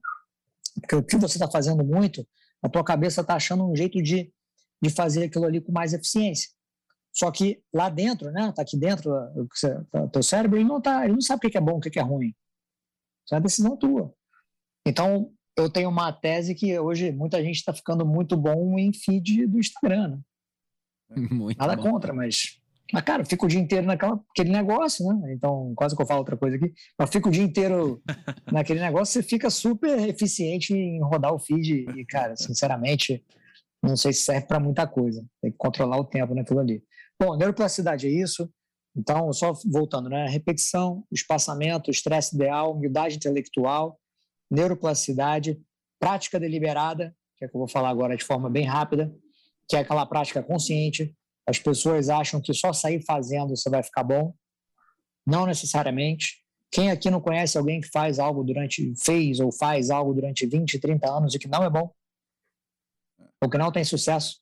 Porque 0.80 0.94
o 0.94 1.02
que 1.02 1.16
você 1.16 1.36
está 1.36 1.50
fazendo 1.50 1.84
muito, 1.84 2.26
a 2.62 2.68
tua 2.68 2.84
cabeça 2.84 3.22
está 3.22 3.34
achando 3.34 3.64
um 3.64 3.74
jeito 3.74 4.00
de, 4.02 4.32
de 4.80 4.90
fazer 4.90 5.24
aquilo 5.24 5.46
ali 5.46 5.60
com 5.60 5.72
mais 5.72 5.92
eficiência. 5.92 6.50
Só 7.12 7.30
que 7.30 7.62
lá 7.72 7.88
dentro, 7.88 8.30
né? 8.30 8.52
Tá 8.52 8.62
aqui 8.62 8.76
dentro, 8.76 9.10
o 9.10 10.08
teu 10.08 10.22
cérebro, 10.22 10.58
ele 10.58 10.68
não 10.68 10.80
tá, 10.80 11.04
ele 11.04 11.14
não 11.14 11.20
sabe 11.20 11.46
o 11.46 11.50
que 11.50 11.56
é 11.56 11.60
bom, 11.60 11.78
o 11.78 11.80
que 11.80 11.98
é 11.98 12.02
ruim. 12.02 12.34
Isso 13.24 13.34
é 13.34 13.36
uma 13.36 13.40
decisão 13.40 13.76
tua. 13.76 14.14
Então, 14.86 15.32
eu 15.56 15.70
tenho 15.70 15.88
uma 15.88 16.12
tese 16.12 16.54
que 16.54 16.78
hoje 16.78 17.10
muita 17.10 17.42
gente 17.42 17.56
está 17.56 17.72
ficando 17.72 18.06
muito 18.06 18.36
bom 18.36 18.78
em 18.78 18.92
feed 18.92 19.46
do 19.46 19.58
Instagram. 19.58 20.08
Né? 20.08 20.20
Muito 21.30 21.58
Nada 21.58 21.76
bom. 21.76 21.90
contra, 21.90 22.12
mas 22.12 22.60
mas, 22.92 23.02
cara, 23.02 23.22
eu 23.22 23.26
fico 23.26 23.46
o 23.46 23.48
dia 23.48 23.60
inteiro 23.60 23.86
naquele 23.86 24.50
negócio, 24.50 25.06
né? 25.06 25.32
Então, 25.32 25.72
quase 25.74 25.96
que 25.96 26.02
eu 26.02 26.06
falo 26.06 26.20
outra 26.20 26.36
coisa 26.36 26.56
aqui. 26.56 26.72
Mas 26.98 27.10
fico 27.10 27.28
o 27.28 27.32
dia 27.32 27.42
inteiro 27.42 28.02
naquele 28.52 28.80
negócio, 28.80 29.12
você 29.12 29.22
fica 29.22 29.50
super 29.50 30.08
eficiente 30.08 30.72
em 30.72 31.02
rodar 31.02 31.34
o 31.34 31.38
feed. 31.38 31.86
E, 31.96 32.04
cara, 32.06 32.36
sinceramente, 32.36 33.24
não 33.82 33.96
sei 33.96 34.12
se 34.12 34.20
serve 34.20 34.46
para 34.46 34.60
muita 34.60 34.86
coisa. 34.86 35.24
Tem 35.42 35.50
que 35.50 35.58
controlar 35.58 35.98
o 35.98 36.04
tempo 36.04 36.34
naquilo 36.34 36.60
ali. 36.60 36.82
Bom, 37.20 37.36
neuroplasticidade 37.36 38.06
é 38.06 38.10
isso. 38.10 38.48
Então, 38.96 39.32
só 39.32 39.52
voltando, 39.66 40.08
né? 40.08 40.26
Repetição, 40.28 41.04
espaçamento, 41.12 41.90
estresse 41.90 42.34
ideal, 42.34 42.72
humildade 42.72 43.16
intelectual, 43.16 43.98
neuroplasticidade, 44.50 45.60
prática 45.98 46.38
deliberada, 46.38 47.14
que 47.36 47.44
é 47.44 47.48
que 47.48 47.54
eu 47.54 47.58
vou 47.58 47.68
falar 47.68 47.90
agora 47.90 48.16
de 48.16 48.24
forma 48.24 48.48
bem 48.48 48.64
rápida, 48.64 49.14
que 49.68 49.76
é 49.76 49.80
aquela 49.80 50.06
prática 50.06 50.42
consciente, 50.42 51.14
as 51.46 51.58
pessoas 51.58 52.08
acham 52.08 52.40
que 52.40 52.52
só 52.52 52.72
sair 52.72 53.02
fazendo 53.04 53.56
você 53.56 53.70
vai 53.70 53.82
ficar 53.82 54.02
bom. 54.02 54.34
Não 55.26 55.46
necessariamente. 55.46 56.44
Quem 56.70 56.90
aqui 56.90 57.10
não 57.10 57.20
conhece 57.20 57.56
alguém 57.56 57.80
que 57.80 57.88
faz 57.88 58.18
algo 58.18 58.42
durante, 58.42 58.92
fez 58.96 59.38
ou 59.38 59.52
faz 59.52 59.88
algo 59.90 60.12
durante 60.12 60.46
20, 60.46 60.78
30 60.78 61.08
anos 61.08 61.34
e 61.34 61.38
que 61.38 61.48
não 61.48 61.62
é 61.62 61.70
bom? 61.70 61.90
Ou 63.42 63.48
que 63.48 63.58
não 63.58 63.70
tem 63.70 63.84
sucesso? 63.84 64.40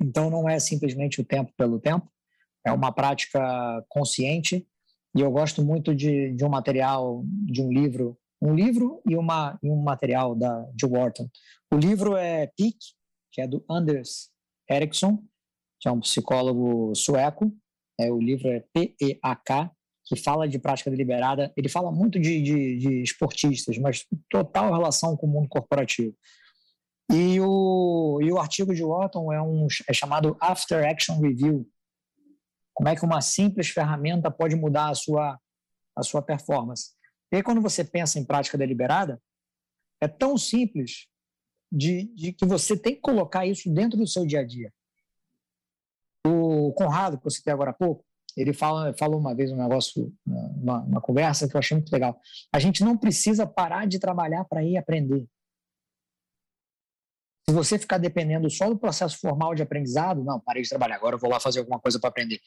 Então 0.00 0.28
não 0.28 0.48
é 0.48 0.58
simplesmente 0.58 1.20
o 1.20 1.24
tempo 1.24 1.52
pelo 1.56 1.80
tempo, 1.80 2.10
é 2.64 2.72
uma 2.72 2.92
prática 2.92 3.84
consciente. 3.88 4.66
E 5.16 5.20
eu 5.20 5.30
gosto 5.30 5.64
muito 5.64 5.94
de, 5.94 6.32
de 6.32 6.44
um 6.44 6.48
material, 6.48 7.22
de 7.26 7.62
um 7.62 7.72
livro, 7.72 8.18
um 8.42 8.54
livro 8.54 9.00
e, 9.08 9.16
uma, 9.16 9.58
e 9.62 9.70
um 9.70 9.80
material 9.80 10.34
da, 10.34 10.68
de 10.74 10.84
Wharton. 10.84 11.28
O 11.72 11.76
livro 11.76 12.16
é 12.16 12.48
Peak, 12.56 12.76
que 13.32 13.40
é 13.40 13.46
do 13.46 13.64
Anders 13.70 14.30
Ericsson, 14.68 15.22
que 15.84 15.88
é 15.88 15.92
um 15.92 16.00
psicólogo 16.00 16.94
sueco. 16.94 17.54
É, 18.00 18.10
o 18.10 18.18
livro 18.18 18.48
é 18.48 18.64
PEAK, 18.72 19.70
que 20.06 20.16
fala 20.16 20.48
de 20.48 20.58
prática 20.58 20.90
deliberada. 20.90 21.52
Ele 21.54 21.68
fala 21.68 21.92
muito 21.92 22.18
de, 22.18 22.40
de, 22.40 22.78
de 22.78 23.02
esportistas, 23.02 23.76
mas 23.76 24.06
total 24.30 24.72
relação 24.72 25.14
com 25.14 25.26
o 25.26 25.30
mundo 25.30 25.46
corporativo. 25.46 26.16
E 27.12 27.38
o, 27.38 28.18
e 28.22 28.32
o 28.32 28.38
artigo 28.38 28.74
de 28.74 28.82
Wharton 28.82 29.30
é, 29.30 29.42
um, 29.42 29.66
é 29.86 29.92
chamado 29.92 30.34
After 30.40 30.88
Action 30.88 31.20
Review. 31.20 31.68
Como 32.72 32.88
é 32.88 32.96
que 32.96 33.04
uma 33.04 33.20
simples 33.20 33.68
ferramenta 33.68 34.30
pode 34.30 34.56
mudar 34.56 34.88
a 34.88 34.94
sua, 34.94 35.38
a 35.94 36.02
sua 36.02 36.22
performance. 36.22 36.92
E 37.30 37.36
aí, 37.36 37.42
quando 37.42 37.60
você 37.60 37.84
pensa 37.84 38.18
em 38.18 38.24
prática 38.24 38.56
deliberada, 38.56 39.20
é 40.00 40.08
tão 40.08 40.38
simples 40.38 41.08
de, 41.70 42.04
de 42.14 42.32
que 42.32 42.46
você 42.46 42.74
tem 42.74 42.94
que 42.94 43.02
colocar 43.02 43.44
isso 43.44 43.70
dentro 43.70 43.98
do 43.98 44.06
seu 44.06 44.24
dia 44.24 44.40
a 44.40 44.46
dia. 44.46 44.72
O 46.68 46.72
Conrado, 46.72 47.18
que 47.18 47.26
eu 47.26 47.30
citei 47.30 47.52
agora 47.52 47.70
há 47.70 47.74
pouco, 47.74 48.04
ele 48.36 48.52
fala, 48.52 48.92
falou 48.98 49.20
uma 49.20 49.34
vez 49.34 49.52
um 49.52 49.56
negócio, 49.56 50.12
uma, 50.26 50.80
uma 50.80 51.00
conversa 51.00 51.48
que 51.48 51.54
eu 51.54 51.58
achei 51.58 51.76
muito 51.76 51.92
legal. 51.92 52.20
A 52.52 52.58
gente 52.58 52.82
não 52.82 52.96
precisa 52.96 53.46
parar 53.46 53.86
de 53.86 53.98
trabalhar 53.98 54.44
para 54.44 54.64
ir 54.64 54.76
aprender. 54.76 55.26
Se 57.48 57.54
você 57.54 57.78
ficar 57.78 57.98
dependendo 57.98 58.50
só 58.50 58.68
do 58.68 58.78
processo 58.78 59.18
formal 59.18 59.54
de 59.54 59.62
aprendizado, 59.62 60.24
não, 60.24 60.40
parei 60.40 60.62
de 60.62 60.68
trabalhar, 60.68 60.96
agora 60.96 61.14
eu 61.14 61.20
vou 61.20 61.30
lá 61.30 61.38
fazer 61.38 61.60
alguma 61.60 61.78
coisa 61.78 62.00
para 62.00 62.08
aprender. 62.08 62.40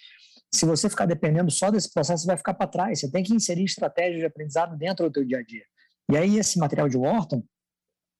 Se 0.53 0.65
você 0.65 0.89
ficar 0.89 1.05
dependendo 1.05 1.51
só 1.51 1.69
desse 1.69 1.93
processo, 1.93 2.23
você 2.23 2.27
vai 2.27 2.37
ficar 2.37 2.53
para 2.53 2.67
trás. 2.67 2.99
Você 2.99 3.11
tem 3.11 3.23
que 3.23 3.33
inserir 3.33 3.63
estratégias 3.63 4.19
de 4.19 4.25
aprendizado 4.25 4.75
dentro 4.75 5.05
do 5.05 5.11
teu 5.11 5.23
dia 5.23 5.39
a 5.39 5.43
dia. 5.43 5.63
E 6.11 6.17
aí 6.17 6.37
esse 6.37 6.57
material 6.57 6.89
de 6.89 6.97
Wharton, 6.97 7.43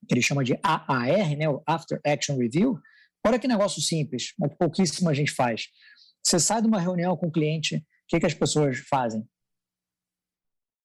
que 0.06 0.14
ele 0.14 0.22
chama 0.22 0.44
de 0.44 0.58
AAR, 0.62 1.36
né, 1.36 1.48
o 1.48 1.62
After 1.66 2.00
Action 2.04 2.36
Review, 2.36 2.80
Olha 3.26 3.38
que 3.38 3.48
negócio 3.48 3.82
simples, 3.82 4.32
mas 4.38 4.54
pouquíssima 4.54 5.12
gente 5.12 5.32
faz. 5.32 5.68
Você 6.28 6.38
sai 6.38 6.60
de 6.60 6.68
uma 6.68 6.78
reunião 6.78 7.16
com 7.16 7.28
o 7.28 7.32
cliente, 7.32 7.76
o 7.76 7.82
que, 8.06 8.20
que 8.20 8.26
as 8.26 8.34
pessoas 8.34 8.80
fazem? 8.80 9.26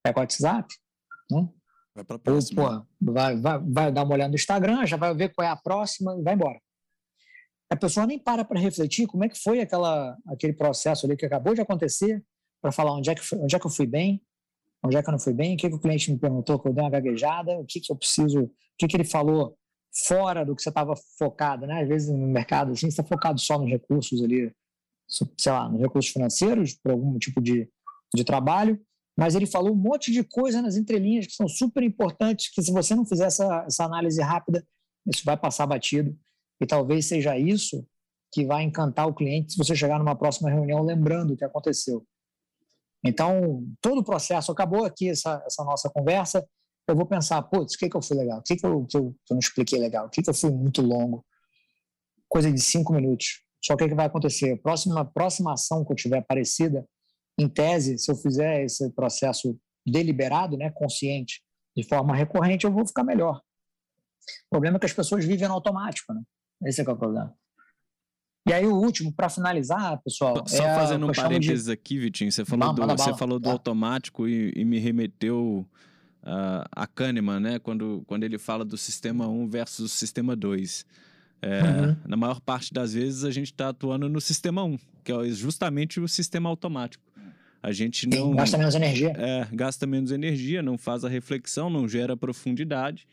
Pega 0.02 0.18
o 0.18 0.22
WhatsApp, 0.22 0.74
né? 1.30 1.50
Vai 1.94 2.06
para 2.06 2.18
próxima. 2.18 2.88
Ou, 3.02 3.14
vai, 3.14 3.36
vai, 3.36 3.60
vai 3.60 3.92
dar 3.92 4.04
uma 4.04 4.14
olhada 4.14 4.30
no 4.30 4.36
Instagram, 4.36 4.86
já 4.86 4.96
vai 4.96 5.14
ver 5.14 5.34
qual 5.34 5.46
é 5.46 5.52
a 5.52 5.58
próxima 5.58 6.18
e 6.18 6.24
vai 6.24 6.36
embora. 6.36 6.62
A 7.70 7.76
pessoa 7.76 8.08
nem 8.08 8.18
para 8.18 8.46
para 8.46 8.58
refletir 8.58 9.06
como 9.06 9.26
é 9.26 9.30
que 9.30 9.38
foi 9.38 9.60
aquela, 9.60 10.18
aquele 10.28 10.54
processo 10.54 11.06
ali 11.06 11.18
que 11.18 11.26
acabou 11.26 11.54
de 11.54 11.60
acontecer, 11.60 12.24
para 12.62 12.72
falar 12.72 12.94
onde 12.94 13.10
é, 13.10 13.16
que 13.16 13.22
onde 13.36 13.54
é 13.54 13.60
que 13.60 13.68
eu 13.68 13.72
fui 13.72 13.86
bem, 13.86 14.24
onde 14.82 14.96
é 14.96 15.04
que 15.04 15.10
eu 15.10 15.12
não 15.12 15.20
fui 15.20 15.34
bem, 15.34 15.56
o 15.56 15.58
que, 15.58 15.68
que 15.68 15.76
o 15.76 15.80
cliente 15.80 16.10
me 16.10 16.18
perguntou, 16.18 16.58
que 16.58 16.70
eu 16.70 16.74
dei 16.74 16.82
uma 16.86 16.90
gaguejada, 16.90 17.60
o 17.60 17.66
que, 17.66 17.82
que 17.82 17.92
eu 17.92 17.98
preciso, 17.98 18.44
o 18.44 18.52
que, 18.78 18.88
que 18.88 18.96
ele 18.96 19.04
falou 19.04 19.58
fora 20.08 20.46
do 20.46 20.56
que 20.56 20.62
você 20.62 20.70
estava 20.70 20.96
focado, 21.20 21.68
né? 21.68 21.82
Às 21.82 21.90
vezes 21.90 22.10
no 22.10 22.28
mercado, 22.28 22.72
assim, 22.72 22.90
você 22.90 23.02
está 23.02 23.04
focado 23.04 23.42
só 23.42 23.60
nos 23.60 23.70
recursos 23.70 24.24
ali, 24.24 24.54
sei 25.38 25.52
lá, 25.52 25.70
nos 25.70 25.82
recursos 25.82 26.12
financeiros, 26.12 26.74
por 26.74 26.92
algum 26.92 27.18
tipo 27.18 27.42
de, 27.42 27.70
de 28.14 28.24
trabalho, 28.24 28.80
mas 29.18 29.36
ele 29.36 29.46
falou 29.46 29.74
um 29.74 29.76
monte 29.76 30.12
de 30.12 30.24
coisa 30.24 30.62
nas 30.62 30.76
entrelinhas 30.76 31.28
que 31.28 31.34
são 31.34 31.48
super 31.48 31.84
importantes, 31.84 32.52
que 32.54 32.62
se 32.62 32.72
você 32.72 32.96
não 32.96 33.06
fizer 33.06 33.26
essa, 33.26 33.64
essa 33.68 33.86
análise 33.86 34.22
rápida, 34.22 34.66
isso 35.06 35.24
vai 35.24 35.38
passar 35.38 35.68
batido, 35.68 36.18
e 36.60 36.66
talvez 36.66 37.06
seja 37.06 37.38
isso 37.38 37.86
que 38.32 38.46
vai 38.46 38.64
encantar 38.64 39.08
o 39.08 39.14
cliente 39.14 39.52
se 39.54 39.58
você 39.58 39.76
chegar 39.76 40.00
numa 40.00 40.16
próxima 40.16 40.50
reunião 40.50 40.82
lembrando 40.82 41.34
o 41.34 41.38
que 41.38 41.46
aconteceu. 41.46 42.06
Então, 43.06 43.68
todo 43.82 44.00
o 44.00 44.04
processo, 44.04 44.52
acabou 44.52 44.86
aqui 44.86 45.10
essa, 45.10 45.44
essa 45.46 45.64
nossa 45.64 45.90
conversa, 45.90 46.44
eu 46.88 46.96
vou 46.96 47.06
pensar, 47.06 47.42
putz, 47.44 47.76
o 47.76 47.78
que, 47.78 47.90
que 47.90 47.96
eu 47.96 48.02
fui 48.02 48.18
legal? 48.18 48.40
O 48.40 48.42
que, 48.42 48.56
que, 48.56 48.66
eu, 48.66 48.86
que, 48.86 48.98
eu, 48.98 49.12
que 49.26 49.34
eu 49.34 49.36
não 49.36 49.40
expliquei 49.40 49.80
legal? 49.80 50.08
O 50.08 50.10
que, 50.10 50.22
que 50.22 50.30
eu 50.30 50.34
fui 50.34 50.50
muito 50.50 50.82
longo? 50.82 51.26
Coisa 52.28 52.52
de 52.52 52.60
cinco 52.60 52.94
minutos. 52.94 53.43
Só 53.64 53.76
que 53.76 53.84
o 53.84 53.90
que 53.90 53.96
vai 53.96 54.08
acontecer? 54.08 54.54
A 54.54 54.58
próxima, 54.58 55.06
próxima 55.06 55.54
ação 55.54 55.86
que 55.86 55.92
eu 55.92 55.96
tiver 55.96 56.22
parecida, 56.22 56.86
em 57.40 57.48
tese, 57.48 57.98
se 57.98 58.12
eu 58.12 58.16
fizer 58.16 58.64
esse 58.64 58.92
processo 58.92 59.58
deliberado, 59.86 60.58
né, 60.58 60.70
consciente, 60.72 61.42
de 61.76 61.84
forma 61.84 62.16
recorrente, 62.16 62.66
eu 62.66 62.72
vou 62.72 62.86
ficar 62.86 63.04
melhor. 63.04 63.42
O 64.48 64.50
problema 64.52 64.78
é 64.78 64.80
que 64.80 64.86
as 64.86 64.94
pessoas 64.94 65.26
vivem 65.26 65.48
no 65.48 65.54
automático, 65.56 66.14
né? 66.14 66.22
Esse 66.66 66.82
é, 66.82 66.86
é 66.86 66.90
o 66.90 66.96
problema. 66.96 67.34
E 68.48 68.54
aí 68.54 68.66
o 68.66 68.76
último, 68.76 69.12
para 69.12 69.30
finalizar, 69.30 70.02
pessoal. 70.04 70.44
Só 70.46 70.64
é 70.64 70.76
fazendo 70.76 71.08
um 71.08 71.12
parênteses 71.12 71.66
de... 71.66 71.72
aqui, 71.72 71.98
Vitinho, 71.98 72.32
você 72.32 72.46
falou, 72.46 72.74
do, 72.74 72.88
você 72.88 73.14
falou 73.16 73.40
do 73.40 73.46
tá. 73.46 73.52
automático 73.52 74.28
e, 74.28 74.54
e 74.56 74.66
me 74.66 74.80
remeteu 74.80 75.68
uh, 76.24 76.64
a 76.72 76.86
Kahneman, 76.86 77.40
né? 77.40 77.60
Quando, 77.60 78.04
quando 78.06 78.24
ele 78.24 78.38
fala 78.38 78.66
do 78.66 78.78
sistema 78.78 79.28
1 79.28 79.48
versus 79.48 79.86
o 79.86 79.90
sistema 79.90 80.36
2. 80.36 80.86
É, 81.44 81.62
uhum. 81.62 81.96
Na 82.08 82.16
maior 82.16 82.40
parte 82.40 82.74
das 82.74 82.94
vezes 82.94 83.26
a 83.26 83.32
gente 83.32 83.52
está 83.52 83.70
atuando 83.70 84.08
no 84.08 84.22
sistema 84.22 84.64
1, 84.64 84.78
que 85.04 85.12
é 85.12 85.26
justamente 85.30 86.00
o 86.00 86.08
sistema 86.08 86.50
automático. 86.50 87.04
A 87.62 87.72
gente 87.72 88.08
não. 88.08 88.30
Sim, 88.30 88.36
gasta 88.36 88.58
menos 88.58 88.76
energia. 88.76 89.14
É, 89.18 89.48
gasta 89.52 89.86
menos 89.86 90.12
energia, 90.12 90.62
não 90.62 90.78
faz 90.78 91.04
a 91.04 91.10
reflexão, 91.10 91.70
não 91.70 91.88
gera 91.88 92.16
profundidade 92.16 93.08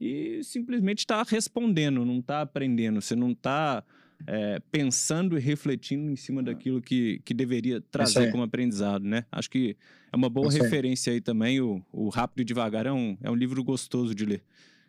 e 0.00 0.40
simplesmente 0.42 1.00
está 1.00 1.22
respondendo, 1.22 2.04
não 2.04 2.18
está 2.18 2.42
aprendendo. 2.42 3.00
Você 3.00 3.16
não 3.16 3.30
está 3.30 3.82
é, 4.26 4.60
pensando 4.70 5.36
e 5.36 5.40
refletindo 5.40 6.10
em 6.10 6.16
cima 6.16 6.42
daquilo 6.42 6.80
que, 6.80 7.20
que 7.24 7.34
deveria 7.34 7.80
trazer 7.80 8.30
como 8.30 8.42
aprendizado, 8.42 9.04
né? 9.04 9.24
Acho 9.30 9.50
que 9.50 9.76
é 10.12 10.16
uma 10.16 10.28
boa 10.28 10.50
referência 10.50 11.12
aí 11.12 11.20
também. 11.20 11.60
O, 11.60 11.82
o 11.92 12.08
Rápido 12.08 12.42
e 12.42 12.44
Devagar 12.44 12.86
é 12.86 12.92
um, 12.92 13.16
é 13.22 13.30
um 13.30 13.34
livro 13.34 13.62
gostoso 13.64 14.14
de 14.14 14.24
ler. 14.24 14.42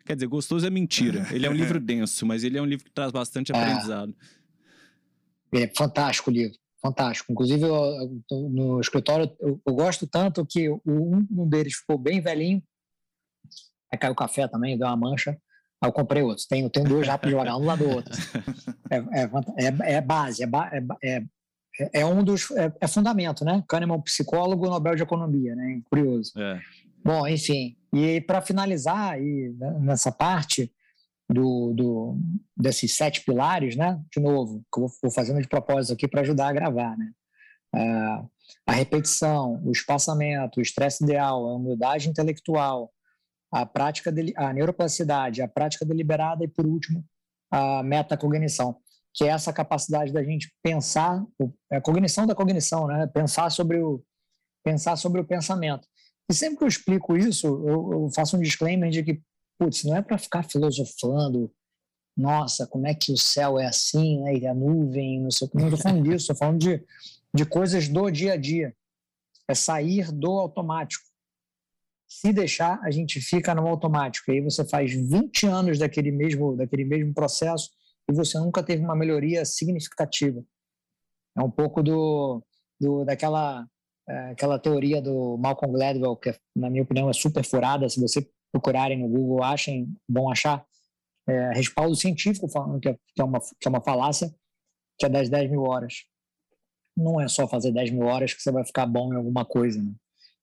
Quer 0.08 0.14
dizer, 0.14 0.26
gostoso 0.26 0.66
é 0.66 0.70
mentira. 0.70 1.26
Ele 1.30 1.44
é 1.44 1.50
um 1.50 1.52
livro 1.52 1.78
denso, 1.78 2.24
mas 2.24 2.42
ele 2.42 2.56
é 2.56 2.62
um 2.62 2.64
livro 2.64 2.86
que 2.86 2.90
traz 2.90 3.12
bastante 3.12 3.52
é. 3.52 3.54
aprendizado. 3.54 4.16
É 5.52 5.70
fantástico 5.76 6.30
o 6.30 6.32
livro. 6.32 6.56
fantástico. 6.80 7.30
Inclusive, 7.30 7.62
eu, 7.62 8.22
no 8.48 8.80
escritório, 8.80 9.30
eu, 9.38 9.60
eu, 9.66 9.74
gosto 9.74 10.06
tanto 10.06 10.46
que 10.46 10.70
um, 10.70 11.26
um 11.30 11.46
deles 11.46 11.74
ficou 11.74 11.98
bem 11.98 12.22
velhinho, 12.22 12.62
aí 13.92 13.98
caiu 13.98 14.14
o 14.14 14.16
café 14.16 14.48
também, 14.48 14.78
deu 14.78 14.86
uma 14.86 14.96
mancha, 14.96 15.36
aí 15.78 15.88
eu 15.90 15.92
comprei 15.92 16.22
outros. 16.22 16.46
Tenho, 16.46 16.70
tenho 16.70 16.88
dois 16.88 17.06
já 17.06 17.18
para 17.18 17.28
jogar, 17.28 17.58
um 17.58 17.66
lado 17.66 17.84
do 17.84 17.90
outro. 17.90 18.12
É, 18.90 18.96
é, 18.96 19.28
é, 19.58 19.92
é 19.96 20.00
base, 20.00 20.42
é, 20.42 20.48
é, 21.04 21.22
é, 21.92 22.06
um 22.06 22.24
dos... 22.24 22.50
É, 22.52 22.72
é, 22.80 22.88
fundamento, 22.88 23.44
né? 23.44 23.62
Kahneman, 23.68 24.00
psicólogo, 24.00 24.70
Nobel 24.70 24.96
de 24.96 25.02
Economia, 25.02 25.54
né? 25.54 25.82
Curioso. 25.90 26.32
É. 26.38 26.58
Bom, 27.04 27.28
enfim, 27.28 27.76
e 27.92 28.20
para 28.20 28.42
finalizar 28.42 29.12
aí, 29.12 29.54
né, 29.58 29.78
nessa 29.80 30.12
parte 30.12 30.72
do, 31.28 31.72
do, 31.74 32.18
desses 32.56 32.96
sete 32.96 33.24
pilares, 33.24 33.76
né? 33.76 34.00
De 34.10 34.20
novo, 34.20 34.64
que 34.72 34.80
eu 34.80 34.88
vou 35.02 35.10
fazendo 35.10 35.40
de 35.40 35.48
propósito 35.48 35.92
aqui 35.92 36.08
para 36.08 36.22
ajudar 36.22 36.48
a 36.48 36.52
gravar, 36.52 36.96
né? 36.96 37.12
Ah, 37.74 38.24
a 38.66 38.72
repetição, 38.72 39.62
o 39.64 39.70
espaçamento, 39.70 40.58
o 40.58 40.62
estresse 40.62 41.04
ideal, 41.04 41.46
a 41.46 41.54
humildade 41.56 42.08
intelectual, 42.08 42.90
a 43.52 43.66
prática, 43.66 44.10
de, 44.10 44.32
a 44.36 44.52
neuroplasticidade, 44.52 45.42
a 45.42 45.48
prática 45.48 45.84
deliberada 45.84 46.44
e, 46.44 46.48
por 46.48 46.66
último, 46.66 47.04
a 47.50 47.82
metacognição, 47.82 48.76
que 49.14 49.24
é 49.24 49.28
essa 49.28 49.52
capacidade 49.52 50.12
da 50.12 50.22
gente 50.22 50.52
pensar, 50.62 51.22
é 51.70 51.76
a 51.76 51.80
cognição 51.80 52.26
da 52.26 52.34
cognição, 52.34 52.86
né? 52.86 53.06
Pensar 53.06 53.50
sobre 53.50 53.82
o, 53.82 54.02
pensar 54.64 54.96
sobre 54.96 55.20
o 55.20 55.26
pensamento. 55.26 55.86
E 56.30 56.34
sempre 56.34 56.58
que 56.58 56.64
eu 56.64 56.68
explico 56.68 57.16
isso, 57.16 57.46
eu, 57.46 57.92
eu 57.92 58.10
faço 58.14 58.36
um 58.36 58.40
disclaimer 58.40 58.90
de 58.90 59.02
que, 59.02 59.22
putz, 59.58 59.84
não 59.84 59.96
é 59.96 60.02
para 60.02 60.18
ficar 60.18 60.42
filosofando, 60.42 61.50
nossa, 62.16 62.66
como 62.66 62.86
é 62.86 62.94
que 62.94 63.12
o 63.12 63.16
céu 63.16 63.58
é 63.58 63.66
assim, 63.66 64.20
né? 64.20 64.34
E 64.36 64.46
a 64.46 64.52
nuvem, 64.52 65.22
não 65.22 65.30
sei 65.30 65.46
o 65.46 65.50
que. 65.50 65.56
Não 65.56 65.68
estou 65.68 65.80
falando 65.80 66.02
disso, 66.02 66.16
estou 66.16 66.36
falando 66.36 66.58
de, 66.58 66.84
de 67.32 67.46
coisas 67.46 67.88
do 67.88 68.10
dia 68.10 68.32
a 68.32 68.36
dia. 68.36 68.74
É 69.48 69.54
sair 69.54 70.10
do 70.12 70.32
automático. 70.32 71.04
Se 72.08 72.32
deixar, 72.32 72.80
a 72.82 72.90
gente 72.90 73.20
fica 73.20 73.54
no 73.54 73.66
automático. 73.68 74.30
E 74.30 74.34
aí 74.34 74.40
você 74.40 74.64
faz 74.66 74.92
20 74.92 75.46
anos 75.46 75.78
daquele 75.78 76.10
mesmo, 76.10 76.56
daquele 76.56 76.84
mesmo 76.84 77.14
processo 77.14 77.70
e 78.10 78.12
você 78.12 78.38
nunca 78.38 78.62
teve 78.62 78.82
uma 78.82 78.96
melhoria 78.96 79.44
significativa. 79.44 80.42
É 81.36 81.42
um 81.42 81.50
pouco 81.50 81.82
do, 81.82 82.42
do 82.80 83.04
daquela 83.04 83.64
aquela 84.30 84.58
teoria 84.58 85.02
do 85.02 85.36
Malcolm 85.36 85.72
Gladwell, 85.72 86.16
que 86.16 86.34
na 86.56 86.70
minha 86.70 86.82
opinião 86.82 87.10
é 87.10 87.12
super 87.12 87.44
furada, 87.44 87.88
se 87.88 88.00
você 88.00 88.26
procurarem 88.50 88.98
no 88.98 89.08
Google, 89.08 89.42
achem, 89.44 89.94
vão 90.08 90.30
achar 90.30 90.64
é, 91.28 91.52
respaldo 91.52 91.94
científico 91.94 92.48
falando 92.48 92.80
que 92.80 92.88
é, 92.88 92.94
que 93.14 93.20
é, 93.20 93.24
uma, 93.24 93.40
que 93.40 93.66
é 93.66 93.68
uma 93.68 93.82
falácia, 93.82 94.34
que 94.98 95.04
é 95.04 95.08
das 95.08 95.28
10 95.28 95.50
mil 95.50 95.62
horas. 95.62 96.04
Não 96.96 97.20
é 97.20 97.28
só 97.28 97.46
fazer 97.46 97.70
10 97.70 97.90
mil 97.90 98.06
horas 98.06 98.32
que 98.32 98.42
você 98.42 98.50
vai 98.50 98.64
ficar 98.64 98.86
bom 98.86 99.12
em 99.12 99.16
alguma 99.16 99.44
coisa, 99.44 99.80
né? 99.80 99.92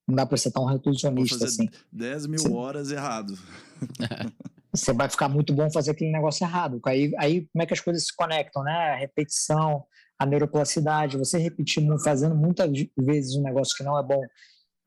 Não 0.08 0.14
dá 0.14 0.24
para 0.24 0.36
ser 0.36 0.52
tão 0.52 0.64
reducionista 0.64 1.44
assim. 1.44 1.68
10 1.90 2.26
mil 2.28 2.38
você, 2.38 2.52
horas 2.52 2.92
errado. 2.92 3.36
você 4.72 4.92
vai 4.92 5.10
ficar 5.10 5.28
muito 5.28 5.52
bom 5.52 5.68
fazer 5.68 5.90
aquele 5.90 6.12
negócio 6.12 6.44
errado. 6.44 6.80
Aí, 6.86 7.12
aí 7.18 7.46
como 7.52 7.62
é 7.62 7.66
que 7.66 7.74
as 7.74 7.80
coisas 7.80 8.06
se 8.06 8.14
conectam, 8.14 8.62
né? 8.62 8.92
A 8.92 8.96
repetição, 8.96 9.84
a 10.18 10.26
neuroplasticidade, 10.26 11.16
você 11.16 11.38
repetir, 11.38 11.86
fazendo 12.02 12.34
muitas 12.34 12.70
vezes 12.98 13.34
um 13.36 13.42
negócio 13.42 13.76
que 13.76 13.84
não 13.84 13.98
é 13.98 14.02
bom, 14.02 14.22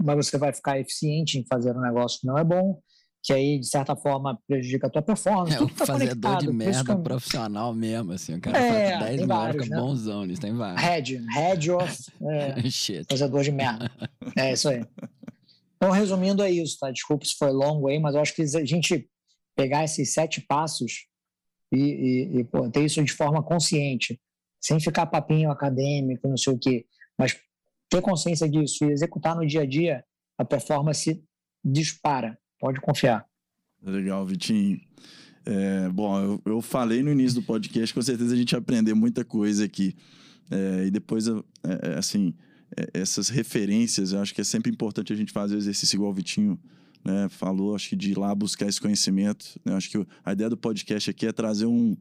mas 0.01 0.15
você 0.15 0.37
vai 0.37 0.53
ficar 0.53 0.79
eficiente 0.79 1.37
em 1.37 1.45
fazer 1.45 1.75
um 1.75 1.81
negócio 1.81 2.19
que 2.21 2.27
não 2.27 2.37
é 2.37 2.43
bom, 2.43 2.79
que 3.21 3.33
aí, 3.33 3.59
de 3.59 3.67
certa 3.67 3.95
forma, 3.95 4.39
prejudica 4.47 4.87
a 4.87 4.89
tua 4.89 5.01
performance. 5.01 5.55
É 5.55 5.61
um 5.61 5.67
tá 5.67 5.85
fazedor 5.85 6.37
de 6.37 6.51
merda 6.51 6.95
que... 6.95 7.01
profissional 7.01 7.73
mesmo, 7.73 8.13
assim. 8.13 8.35
O 8.35 8.41
cara 8.41 8.57
é, 8.57 8.97
faz 8.97 9.17
10 9.17 9.27
mil 9.27 9.35
horas, 9.35 9.55
fica 9.63 9.75
né? 9.75 9.81
bonzão 9.81 10.25
nisso, 10.25 10.41
tem 10.41 10.53
vários. 10.53 10.81
Head, 10.81 11.25
head 11.33 11.71
of 11.71 12.11
é, 12.23 12.61
Shit. 12.71 13.05
fazedor 13.09 13.43
de 13.43 13.51
merda. 13.51 13.91
É 14.37 14.53
isso 14.53 14.69
aí. 14.69 14.85
Então, 15.75 15.91
resumindo, 15.91 16.41
é 16.41 16.49
isso, 16.49 16.77
tá? 16.79 16.91
Desculpa 16.91 17.25
se 17.25 17.35
foi 17.37 17.51
longo 17.51 17.87
aí, 17.87 17.99
mas 17.99 18.15
eu 18.15 18.21
acho 18.21 18.33
que 18.33 18.41
a 18.41 18.65
gente 18.65 19.09
pegar 19.55 19.83
esses 19.83 20.13
sete 20.13 20.41
passos 20.41 21.07
e, 21.73 21.77
e, 21.77 22.39
e 22.39 22.43
pô, 22.45 22.69
ter 22.69 22.85
isso 22.85 23.03
de 23.03 23.11
forma 23.11 23.43
consciente, 23.43 24.19
sem 24.59 24.79
ficar 24.79 25.05
papinho 25.05 25.51
acadêmico, 25.51 26.27
não 26.27 26.37
sei 26.37 26.53
o 26.53 26.59
quê, 26.59 26.85
mas 27.17 27.39
ter 27.89 28.01
consciência 28.01 28.47
disso 28.47 28.85
e 28.85 28.91
executar 28.91 29.35
no 29.35 29.45
dia 29.45 29.61
a 29.61 29.65
dia, 29.65 30.03
a 30.37 30.45
performance 30.45 31.21
dispara. 31.63 32.37
Pode 32.59 32.79
confiar. 32.79 33.25
Legal, 33.81 34.25
Vitinho. 34.25 34.79
É, 35.45 35.89
bom, 35.89 36.19
eu, 36.19 36.41
eu, 36.45 36.61
falei 36.61 37.01
no 37.01 37.11
início 37.11 37.39
do 37.39 37.45
podcast, 37.45 37.93
com 37.93 38.01
certeza 38.01 38.33
a 38.33 38.37
gente 38.37 38.55
aprender 38.55 38.93
muita 38.93 39.23
coisa 39.23 39.65
aqui. 39.65 39.95
É, 40.51 40.85
e 40.85 40.91
depois, 40.91 41.27
é, 41.27 41.33
é 41.63 41.97
assim, 41.97 42.33
é, 42.77 42.99
essas 42.99 43.29
referências, 43.29 44.11
eu 44.11 44.21
acho 44.21 44.33
que 44.33 44.41
é 44.41 44.43
sempre 44.43 44.71
importante 44.71 45.13
a 45.13 45.15
gente 45.15 45.31
fazer 45.31 45.55
o 45.55 45.57
exercício 45.57 45.95
igual 45.95 46.11
o 46.11 46.13
Vitinho 46.13 46.59
né, 47.03 47.27
falou, 47.29 47.75
acho 47.75 47.89
que 47.89 47.95
de 47.95 48.11
ir 48.11 48.17
lá 48.17 48.33
buscar 48.35 48.67
esse 48.67 48.79
conhecimento. 48.79 49.59
Eu 49.65 49.75
acho 49.75 49.89
que 49.89 50.05
a 50.23 50.33
ideia 50.33 50.49
do 50.49 50.57
podcast 50.57 51.09
aqui 51.09 51.25
é 51.25 51.31
trazer 51.31 51.65
um, 51.65 51.95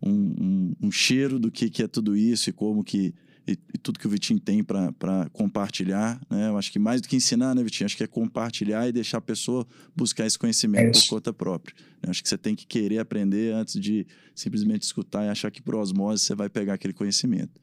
um, 0.00 0.10
um, 0.10 0.74
um 0.82 0.90
cheiro 0.90 1.38
do 1.38 1.50
que, 1.50 1.68
que 1.70 1.82
é 1.82 1.88
tudo 1.88 2.16
isso 2.16 2.50
e 2.50 2.52
como 2.52 2.84
que 2.84 3.14
e, 3.48 3.58
e 3.72 3.78
tudo 3.78 3.98
que 3.98 4.06
o 4.06 4.10
Vitinho 4.10 4.38
tem 4.38 4.62
para 4.62 5.30
compartilhar, 5.32 6.20
né? 6.28 6.48
Eu 6.48 6.58
acho 6.58 6.70
que 6.70 6.78
mais 6.78 7.00
do 7.00 7.08
que 7.08 7.16
ensinar, 7.16 7.54
né, 7.54 7.62
Vitinho? 7.62 7.86
Acho 7.86 7.96
que 7.96 8.04
é 8.04 8.06
compartilhar 8.06 8.86
e 8.86 8.92
deixar 8.92 9.18
a 9.18 9.22
pessoa 9.22 9.66
buscar 9.96 10.26
esse 10.26 10.38
conhecimento 10.38 10.98
é 10.98 11.00
por 11.00 11.08
conta 11.08 11.32
própria. 11.32 11.74
Eu 12.02 12.10
acho 12.10 12.22
que 12.22 12.28
você 12.28 12.36
tem 12.36 12.54
que 12.54 12.66
querer 12.66 12.98
aprender 12.98 13.54
antes 13.54 13.80
de 13.80 14.06
simplesmente 14.34 14.82
escutar 14.82 15.24
e 15.24 15.30
achar 15.30 15.50
que 15.50 15.62
por 15.62 15.76
osmose 15.76 16.22
você 16.22 16.34
vai 16.34 16.50
pegar 16.50 16.74
aquele 16.74 16.92
conhecimento. 16.92 17.58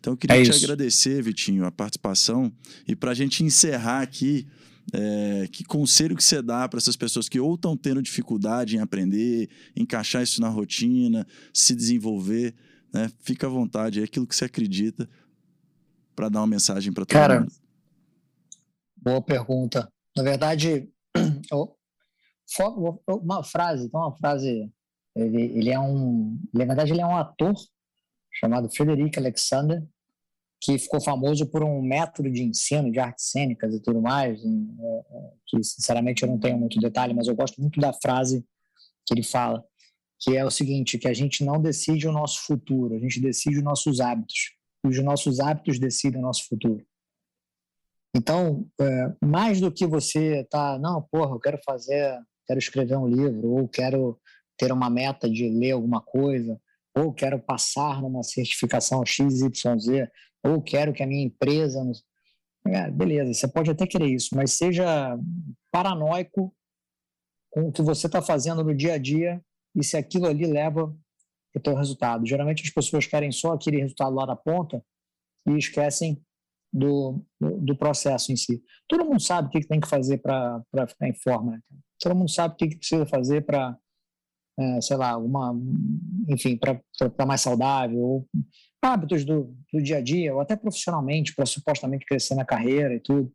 Então, 0.00 0.14
eu 0.14 0.16
queria 0.16 0.40
é 0.40 0.42
te 0.42 0.64
agradecer, 0.64 1.22
Vitinho, 1.22 1.64
a 1.64 1.70
participação. 1.70 2.52
E 2.88 2.96
para 2.96 3.12
a 3.12 3.14
gente 3.14 3.44
encerrar 3.44 4.00
aqui, 4.00 4.46
é, 4.92 5.46
que 5.48 5.64
conselho 5.64 6.16
que 6.16 6.24
você 6.24 6.42
dá 6.42 6.68
para 6.68 6.78
essas 6.78 6.96
pessoas 6.96 7.28
que 7.28 7.38
ou 7.38 7.54
estão 7.54 7.76
tendo 7.76 8.02
dificuldade 8.02 8.76
em 8.76 8.80
aprender, 8.80 9.48
encaixar 9.76 10.22
isso 10.22 10.40
na 10.40 10.48
rotina, 10.48 11.26
se 11.52 11.74
desenvolver, 11.74 12.54
né? 12.92 13.10
Fica 13.20 13.46
à 13.46 13.50
vontade, 13.50 14.00
é 14.00 14.04
aquilo 14.04 14.26
que 14.26 14.34
você 14.34 14.44
acredita 14.44 15.08
para 16.14 16.28
dar 16.28 16.40
uma 16.40 16.46
mensagem 16.46 16.92
para 16.92 17.04
todo 17.04 17.18
Cara, 17.18 17.40
mundo. 17.40 17.52
boa 18.96 19.22
pergunta. 19.22 19.90
Na 20.16 20.22
verdade, 20.22 20.88
uma 23.08 23.44
frase, 23.44 23.86
então 23.86 24.00
uma 24.00 24.16
frase, 24.16 24.70
ele, 25.14 25.42
ele 25.42 25.70
é 25.70 25.78
um, 25.78 26.38
na 26.52 26.64
verdade 26.64 26.92
ele 26.92 27.00
é 27.00 27.06
um 27.06 27.16
ator 27.16 27.54
chamado 28.32 28.68
Frederic 28.68 29.18
Alexander, 29.18 29.82
que 30.60 30.78
ficou 30.78 31.00
famoso 31.00 31.46
por 31.46 31.64
um 31.64 31.80
método 31.80 32.30
de 32.30 32.42
ensino 32.42 32.92
de 32.92 33.00
artes 33.00 33.30
cênicas 33.30 33.74
e 33.74 33.80
tudo 33.80 34.00
mais, 34.00 34.38
é, 34.38 34.46
é, 34.46 35.32
que 35.46 35.64
sinceramente 35.64 36.22
eu 36.22 36.28
não 36.28 36.38
tenho 36.38 36.58
muito 36.58 36.78
detalhe, 36.78 37.14
mas 37.14 37.28
eu 37.28 37.34
gosto 37.34 37.60
muito 37.60 37.80
da 37.80 37.92
frase 37.94 38.44
que 39.06 39.14
ele 39.14 39.22
fala, 39.22 39.64
que 40.20 40.36
é 40.36 40.44
o 40.44 40.50
seguinte, 40.50 40.98
que 40.98 41.08
a 41.08 41.14
gente 41.14 41.42
não 41.42 41.60
decide 41.60 42.06
o 42.06 42.12
nosso 42.12 42.42
futuro, 42.42 42.94
a 42.94 42.98
gente 42.98 43.18
decide 43.20 43.56
os 43.56 43.64
nossos 43.64 44.00
hábitos, 44.00 44.52
e 44.84 44.88
os 44.88 45.02
nossos 45.02 45.40
hábitos 45.40 45.78
decidem 45.78 46.20
o 46.20 46.22
nosso 46.22 46.46
futuro. 46.46 46.84
Então, 48.14 48.66
é, 48.78 49.14
mais 49.24 49.60
do 49.60 49.72
que 49.72 49.86
você 49.86 50.44
tá, 50.50 50.78
não, 50.78 51.00
porra, 51.10 51.34
eu 51.34 51.40
quero 51.40 51.58
fazer, 51.64 52.20
quero 52.46 52.58
escrever 52.58 52.96
um 52.96 53.06
livro, 53.06 53.48
ou 53.50 53.68
quero 53.68 54.20
ter 54.58 54.72
uma 54.72 54.90
meta 54.90 55.30
de 55.30 55.48
ler 55.48 55.72
alguma 55.72 56.02
coisa, 56.02 56.60
ou 56.94 57.14
quero 57.14 57.38
passar 57.38 58.02
numa 58.02 58.22
certificação 58.22 59.06
XYZ, 59.06 60.08
ou 60.42 60.62
quero 60.62 60.92
que 60.92 61.02
a 61.02 61.06
minha 61.06 61.24
empresa. 61.24 61.80
É, 62.66 62.90
beleza, 62.90 63.32
você 63.32 63.48
pode 63.48 63.70
até 63.70 63.86
querer 63.86 64.08
isso, 64.08 64.30
mas 64.34 64.52
seja 64.52 65.18
paranoico 65.72 66.54
com 67.50 67.68
o 67.68 67.72
que 67.72 67.82
você 67.82 68.06
está 68.06 68.20
fazendo 68.20 68.62
no 68.62 68.74
dia 68.74 68.94
a 68.94 68.98
dia 68.98 69.42
e 69.74 69.82
se 69.82 69.96
aquilo 69.96 70.26
ali 70.26 70.46
leva 70.46 70.94
o 71.54 71.60
teu 71.60 71.74
resultado. 71.74 72.26
Geralmente 72.26 72.62
as 72.62 72.70
pessoas 72.70 73.06
querem 73.06 73.32
só 73.32 73.52
aquele 73.52 73.78
resultado 73.78 74.14
lá 74.14 74.26
na 74.26 74.36
ponta 74.36 74.84
e 75.48 75.56
esquecem 75.56 76.22
do, 76.72 77.24
do, 77.40 77.76
processo 77.76 78.30
em 78.30 78.36
si. 78.36 78.62
Todo 78.86 79.04
mundo 79.04 79.20
sabe 79.20 79.48
o 79.48 79.50
que, 79.50 79.60
que 79.60 79.66
tem 79.66 79.80
que 79.80 79.88
fazer 79.88 80.18
para 80.18 80.62
ficar 80.86 81.08
em 81.08 81.14
forma. 81.14 81.52
Né? 81.52 81.60
Todo 81.98 82.14
mundo 82.14 82.30
sabe 82.30 82.54
o 82.54 82.56
que, 82.56 82.68
que 82.68 82.76
precisa 82.76 83.04
fazer 83.06 83.44
para, 83.44 83.76
é, 84.58 84.80
sei 84.80 84.96
lá, 84.96 85.16
uma, 85.16 85.52
enfim, 86.28 86.56
para 86.56 86.80
ficar 86.96 87.26
mais 87.26 87.40
saudável, 87.40 87.98
ou 87.98 88.28
hábitos 88.82 89.24
do, 89.24 89.54
do 89.72 89.82
dia 89.82 89.98
a 89.98 90.00
dia, 90.00 90.34
ou 90.34 90.40
até 90.40 90.56
profissionalmente, 90.56 91.34
para 91.34 91.46
supostamente 91.46 92.06
crescer 92.06 92.34
na 92.34 92.44
carreira 92.44 92.94
e 92.94 93.00
tudo. 93.00 93.32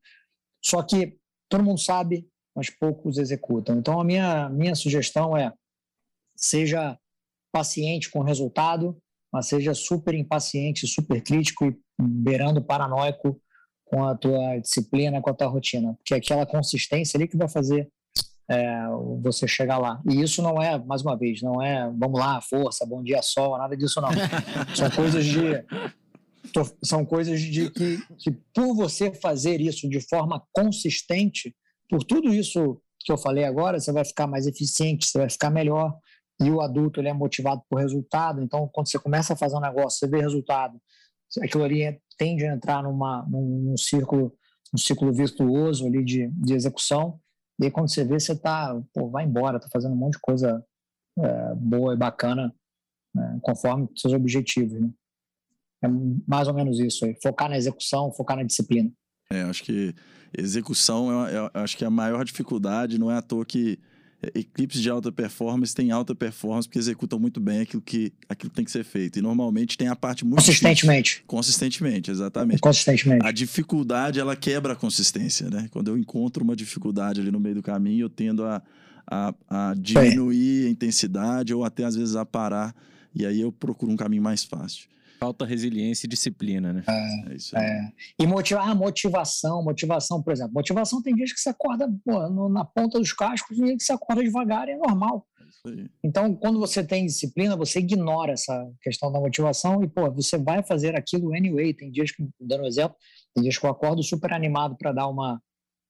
Só 0.64 0.82
que 0.82 1.18
todo 1.50 1.64
mundo 1.64 1.80
sabe, 1.80 2.28
mas 2.56 2.70
poucos 2.70 3.18
executam. 3.18 3.78
Então, 3.78 4.00
a 4.00 4.04
minha, 4.04 4.50
minha 4.50 4.76
sugestão 4.76 5.38
é: 5.38 5.54
seja 6.36 6.98
paciente 7.52 8.10
com 8.10 8.20
o 8.20 8.24
resultado, 8.24 8.98
mas 9.32 9.48
seja 9.48 9.74
super 9.74 10.14
impaciente, 10.14 10.88
super 10.88 11.22
crítico 11.22 11.68
e 11.68 11.78
beirando 12.00 12.64
paranoico 12.64 13.40
com 13.86 14.04
a 14.04 14.16
tua 14.16 14.58
disciplina, 14.58 15.22
com 15.22 15.30
a 15.30 15.34
tua 15.34 15.48
rotina, 15.48 15.94
porque 15.94 16.14
é 16.14 16.18
aquela 16.18 16.46
consistência 16.46 17.18
ali 17.18 17.28
que 17.28 17.38
vai 17.38 17.48
fazer 17.48 17.90
é, 18.50 18.86
você 19.22 19.48
chegar 19.48 19.78
lá. 19.78 20.02
E 20.10 20.22
isso 20.22 20.42
não 20.42 20.62
é, 20.62 20.78
mais 20.78 21.02
uma 21.02 21.18
vez, 21.18 21.42
não 21.42 21.62
é 21.62 21.92
vamos 21.98 22.20
lá, 22.20 22.40
força, 22.42 22.86
bom 22.86 23.02
dia, 23.02 23.22
sol, 23.22 23.58
nada 23.58 23.76
disso 23.76 24.00
não. 24.02 24.10
São 24.76 24.90
coisas 24.90 25.26
de 25.26 25.64
são 26.84 27.04
coisas 27.04 27.42
de 27.42 27.70
que, 27.70 27.98
que, 28.18 28.32
por 28.54 28.76
você 28.76 29.14
fazer 29.14 29.60
isso 29.60 29.90
de 29.90 30.00
forma 30.00 30.42
consistente, 30.54 31.54
por 31.90 32.04
tudo 32.04 32.34
isso 32.34 32.82
que 33.00 33.12
eu 33.12 33.18
falei 33.18 33.44
agora, 33.44 33.80
você 33.80 33.92
vai 33.92 34.06
ficar 34.06 34.26
mais 34.28 34.48
eficiente, 34.48 35.06
você 35.06 35.18
vai 35.18 35.30
ficar 35.30 35.50
melhor. 35.50 35.98
E 36.42 36.50
o 36.50 36.62
adulto 36.62 37.00
ele 37.00 37.08
é 37.08 37.14
motivado 37.14 37.62
por 37.70 37.80
resultado. 37.80 38.42
Então, 38.42 38.70
quando 38.74 38.90
você 38.90 39.00
começa 39.00 39.34
a 39.34 39.38
fazer 39.38 39.56
um 39.56 39.62
negócio, 39.62 40.00
você 40.00 40.08
vê 40.08 40.22
resultado, 40.22 40.80
aquilo 41.42 41.64
ali 41.64 42.00
tende 42.18 42.46
a 42.46 42.54
entrar 42.54 42.84
numa, 42.84 43.26
num, 43.30 43.70
num 43.70 43.78
círculo, 43.78 44.34
um 44.74 44.78
ciclo 44.78 45.14
virtuoso 45.14 45.86
ali 45.86 46.04
de, 46.04 46.30
de 46.32 46.54
execução. 46.54 47.20
E 47.60 47.66
aí, 47.66 47.72
quando 47.72 47.90
você 47.90 48.04
vê, 48.04 48.20
você 48.20 48.34
está, 48.34 48.74
vai 49.12 49.26
embora, 49.26 49.58
está 49.58 49.70
fazendo 49.70 49.94
um 49.94 49.98
monte 49.98 50.14
de 50.14 50.20
coisa 50.20 50.64
é, 51.18 51.56
boa 51.56 51.94
e 51.94 51.98
bacana, 51.98 52.54
né, 53.14 53.40
conforme 53.42 53.88
seus 53.96 54.14
objetivos. 54.14 54.80
Né? 54.82 54.90
É 55.84 55.88
mais 56.28 56.48
ou 56.48 56.54
menos 56.54 56.80
isso 56.80 57.06
aí. 57.06 57.16
Focar 57.22 57.50
na 57.50 57.58
execução, 57.58 58.12
focar 58.12 58.38
na 58.38 58.44
disciplina. 58.44 58.92
É, 59.32 59.42
acho 59.44 59.64
que 59.64 59.94
execução, 60.38 61.26
é, 61.28 61.36
é, 61.36 61.52
acho 61.54 61.78
que 61.78 61.86
a 61.86 61.90
maior 61.90 62.24
dificuldade 62.26 63.00
não 63.00 63.10
é 63.10 63.18
à 63.18 63.22
toa 63.22 63.46
que 63.46 63.80
equipes 64.34 64.82
de 64.82 64.90
alta 64.90 65.12
performance 65.12 65.74
têm 65.74 65.92
alta 65.92 66.16
performance 66.16 66.68
porque 66.68 66.80
executam 66.80 67.20
muito 67.20 67.40
bem 67.40 67.62
aquilo 67.62 67.82
que, 67.82 68.14
aquilo 68.28 68.50
que 68.50 68.56
tem 68.56 68.66
que 68.66 68.72
ser 68.72 68.84
feito. 68.84 69.20
E 69.20 69.22
normalmente 69.22 69.78
tem 69.78 69.88
a 69.88 69.96
parte 69.96 70.26
muito. 70.26 70.38
Consistentemente. 70.38 71.04
Difícil. 71.04 71.24
Consistentemente, 71.28 72.12
exatamente. 72.12 72.60
Consistentemente. 72.60 73.26
A 73.26 73.32
dificuldade, 73.32 74.20
ela 74.20 74.36
quebra 74.36 74.74
a 74.74 74.76
consistência, 74.76 75.50
né? 75.50 75.68
Quando 75.72 75.90
eu 75.90 75.98
encontro 75.98 76.44
uma 76.44 76.56
dificuldade 76.56 77.22
ali 77.22 77.32
no 77.32 77.40
meio 77.40 77.56
do 77.56 77.64
caminho, 77.64 78.06
eu 78.06 78.10
tendo 78.10 78.44
a, 78.46 78.62
a, 79.06 79.34
a 79.50 79.74
diminuir 79.78 80.68
a 80.68 80.70
intensidade 80.70 81.54
ou 81.54 81.64
até 81.64 81.84
às 81.84 81.96
vezes 81.96 82.16
a 82.16 82.26
parar. 82.26 82.76
E 83.14 83.26
aí 83.26 83.42
eu 83.42 83.52
procuro 83.52 83.92
um 83.92 83.96
caminho 83.96 84.24
mais 84.24 84.44
fácil. 84.44 84.88
Falta 85.20 85.46
resiliência 85.46 86.06
e 86.06 86.10
disciplina, 86.10 86.74
né? 86.74 86.84
É, 86.88 87.32
é 87.32 87.36
isso 87.36 87.58
aí. 87.58 87.64
É. 87.64 87.92
E 88.20 88.28
motiva, 88.28 88.62
ah, 88.62 88.76
motivação, 88.76 89.64
motivação, 89.64 90.22
por 90.22 90.34
exemplo. 90.34 90.54
Motivação 90.54 91.02
tem 91.02 91.16
dias 91.16 91.32
que 91.32 91.40
você 91.40 91.50
acorda 91.50 91.88
pô, 92.04 92.30
no, 92.30 92.50
na 92.50 92.66
ponta 92.66 93.00
dos 93.00 93.14
cascos, 93.14 93.56
tem 93.56 93.66
dias 93.66 93.78
que 93.78 93.84
você 93.84 93.94
acorda 93.94 94.24
devagar 94.24 94.68
é 94.70 94.76
normal. 94.76 95.26
É 95.68 95.86
então, 96.04 96.36
quando 96.36 96.60
você 96.60 96.84
tem 96.84 97.06
disciplina, 97.06 97.56
você 97.56 97.80
ignora 97.80 98.34
essa 98.34 98.72
questão 98.82 99.12
da 99.12 99.20
motivação 99.20 99.84
e, 99.84 99.88
pô, 99.88 100.12
você 100.12 100.38
vai 100.38 100.64
fazer 100.64 100.96
aquilo 100.96 101.34
anyway. 101.34 101.74
Tem 101.74 101.90
dias 101.90 102.12
que, 102.12 102.28
dando 102.40 102.64
um 102.64 102.68
exemplo, 102.68 102.96
tem 103.34 103.44
dias 103.44 103.58
que 103.58 103.66
eu 103.66 103.70
acordo 103.70 104.04
super 104.04 104.34
animado 104.34 104.76
para 104.78 104.92
dar 104.92 105.08
uma 105.08 105.42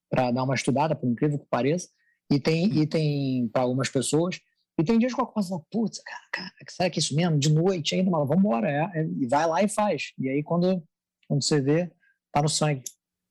para 0.10 0.32
dar 0.32 0.44
uma 0.44 0.56
estudada, 0.56 0.96
por 0.96 1.10
incrível 1.10 1.40
que 1.40 1.48
pareça, 1.50 1.90
e 2.32 2.40
tem, 2.40 2.78
e 2.78 2.88
tem 2.88 3.50
para 3.50 3.64
algumas 3.64 3.90
pessoas, 3.90 4.40
e 4.78 4.84
tem 4.84 5.00
dias 5.00 5.14
que 5.14 5.20
eu 5.20 5.24
acordo 5.24 5.46
e 5.46 5.50
falo, 5.50 5.66
putz, 5.72 6.02
cara, 6.04 6.24
cara, 6.32 6.52
será 6.70 6.90
que 6.90 7.00
é 7.00 7.02
isso 7.02 7.16
mesmo? 7.16 7.40
De 7.40 7.50
noite 7.52 7.96
ainda, 7.96 8.12
mas 8.12 8.28
vamos 8.28 8.44
embora. 8.44 8.70
É, 8.70 9.00
é, 9.00 9.06
e 9.06 9.26
vai 9.26 9.48
lá 9.48 9.64
e 9.64 9.70
faz. 9.70 10.12
E 10.20 10.30
aí, 10.30 10.44
quando, 10.44 10.84
quando 11.28 11.44
você 11.44 11.62
vê, 11.62 11.92
tá 12.32 12.42
no 12.42 12.50
sangue. 12.50 12.84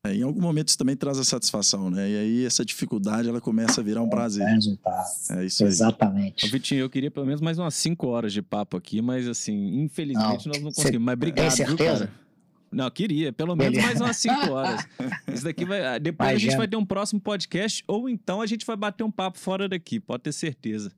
É, 0.07 0.15
em 0.15 0.23
algum 0.23 0.41
momento 0.41 0.69
isso 0.69 0.79
também 0.79 0.97
traz 0.97 1.19
a 1.19 1.25
satisfação, 1.25 1.91
né? 1.91 2.11
E 2.11 2.17
aí 2.17 2.45
essa 2.45 2.65
dificuldade 2.65 3.27
ela 3.27 3.41
começa 3.41 3.81
a 3.81 3.85
virar 3.85 4.03
um 4.03 4.07
é, 4.07 4.11
prazer. 4.11 4.47
É 4.47 4.53
resultado. 4.53 5.07
É 5.31 5.45
isso 5.45 5.63
aí. 5.63 5.69
Exatamente. 5.69 6.47
Ô, 6.47 6.51
Vitinho, 6.51 6.81
eu 6.81 6.91
queria 6.91 7.11
pelo 7.11 7.25
menos 7.25 7.41
mais 7.41 7.59
umas 7.59 7.75
5 7.75 8.07
horas 8.07 8.33
de 8.33 8.43
papo 8.43 8.77
aqui, 8.77 9.01
mas 9.01 9.27
assim, 9.27 9.83
infelizmente 9.83 10.47
não, 10.47 10.53
nós 10.55 10.63
não 10.63 10.73
conseguimos. 10.73 11.07
Mas 11.07 11.15
obrigado, 11.15 11.57
tem 11.57 11.67
certeza? 11.67 12.07
Viu? 12.07 12.25
Não, 12.71 12.91
queria, 12.91 13.33
pelo 13.33 13.55
menos 13.55 13.79
mais 13.79 14.01
umas 14.01 14.17
5 14.17 14.35
horas. 14.51 14.87
Isso 15.33 15.45
daqui 15.45 15.65
vai. 15.65 15.87
Ah, 15.87 15.99
depois 15.99 16.31
Imagina. 16.31 16.49
a 16.49 16.51
gente 16.51 16.59
vai 16.59 16.69
ter 16.69 16.77
um 16.77 16.85
próximo 16.85 17.21
podcast, 17.21 17.85
ou 17.87 18.09
então 18.09 18.43
a 18.43 18.47
gente 18.47 18.67
vai 18.67 18.77
bater 18.77 19.05
um 19.05 19.11
papo 19.11 19.39
fora 19.39 19.69
daqui, 19.69 20.01
pode 20.01 20.25
ter 20.25 20.33
certeza. 20.33 20.93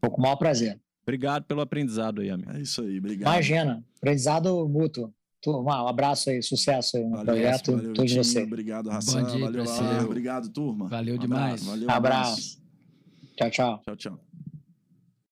Foi 0.00 0.10
com 0.10 0.18
o 0.18 0.22
maior 0.22 0.36
prazer. 0.36 0.80
Obrigado 1.02 1.44
pelo 1.44 1.60
aprendizado 1.60 2.20
aí, 2.20 2.30
amigo. 2.30 2.50
É 2.52 2.60
isso 2.60 2.82
aí, 2.82 2.98
obrigado. 2.98 3.32
Imagina, 3.32 3.84
aprendizado 3.96 4.68
mútuo. 4.68 5.12
Turma, 5.40 5.84
um 5.84 5.88
abraço 5.88 6.30
aí, 6.30 6.42
sucesso 6.42 6.96
aí 6.96 7.04
no 7.04 7.10
valeu, 7.10 7.24
projeto. 7.26 7.72
Valeu, 7.76 7.92
todos 7.94 8.12
vocês. 8.12 8.46
Obrigado, 8.46 8.90
Ração. 8.90 9.22
Valeu, 9.22 9.64
valeu, 9.64 10.04
Obrigado, 10.04 10.48
turma. 10.50 10.88
Valeu 10.88 11.16
demais. 11.16 11.62
Abraço. 11.62 11.66
Valeu, 11.66 11.90
abraço. 11.90 12.62
Tchau, 13.36 13.50
tchau. 13.50 13.82
Tchau, 13.84 13.96
tchau. 13.96 14.27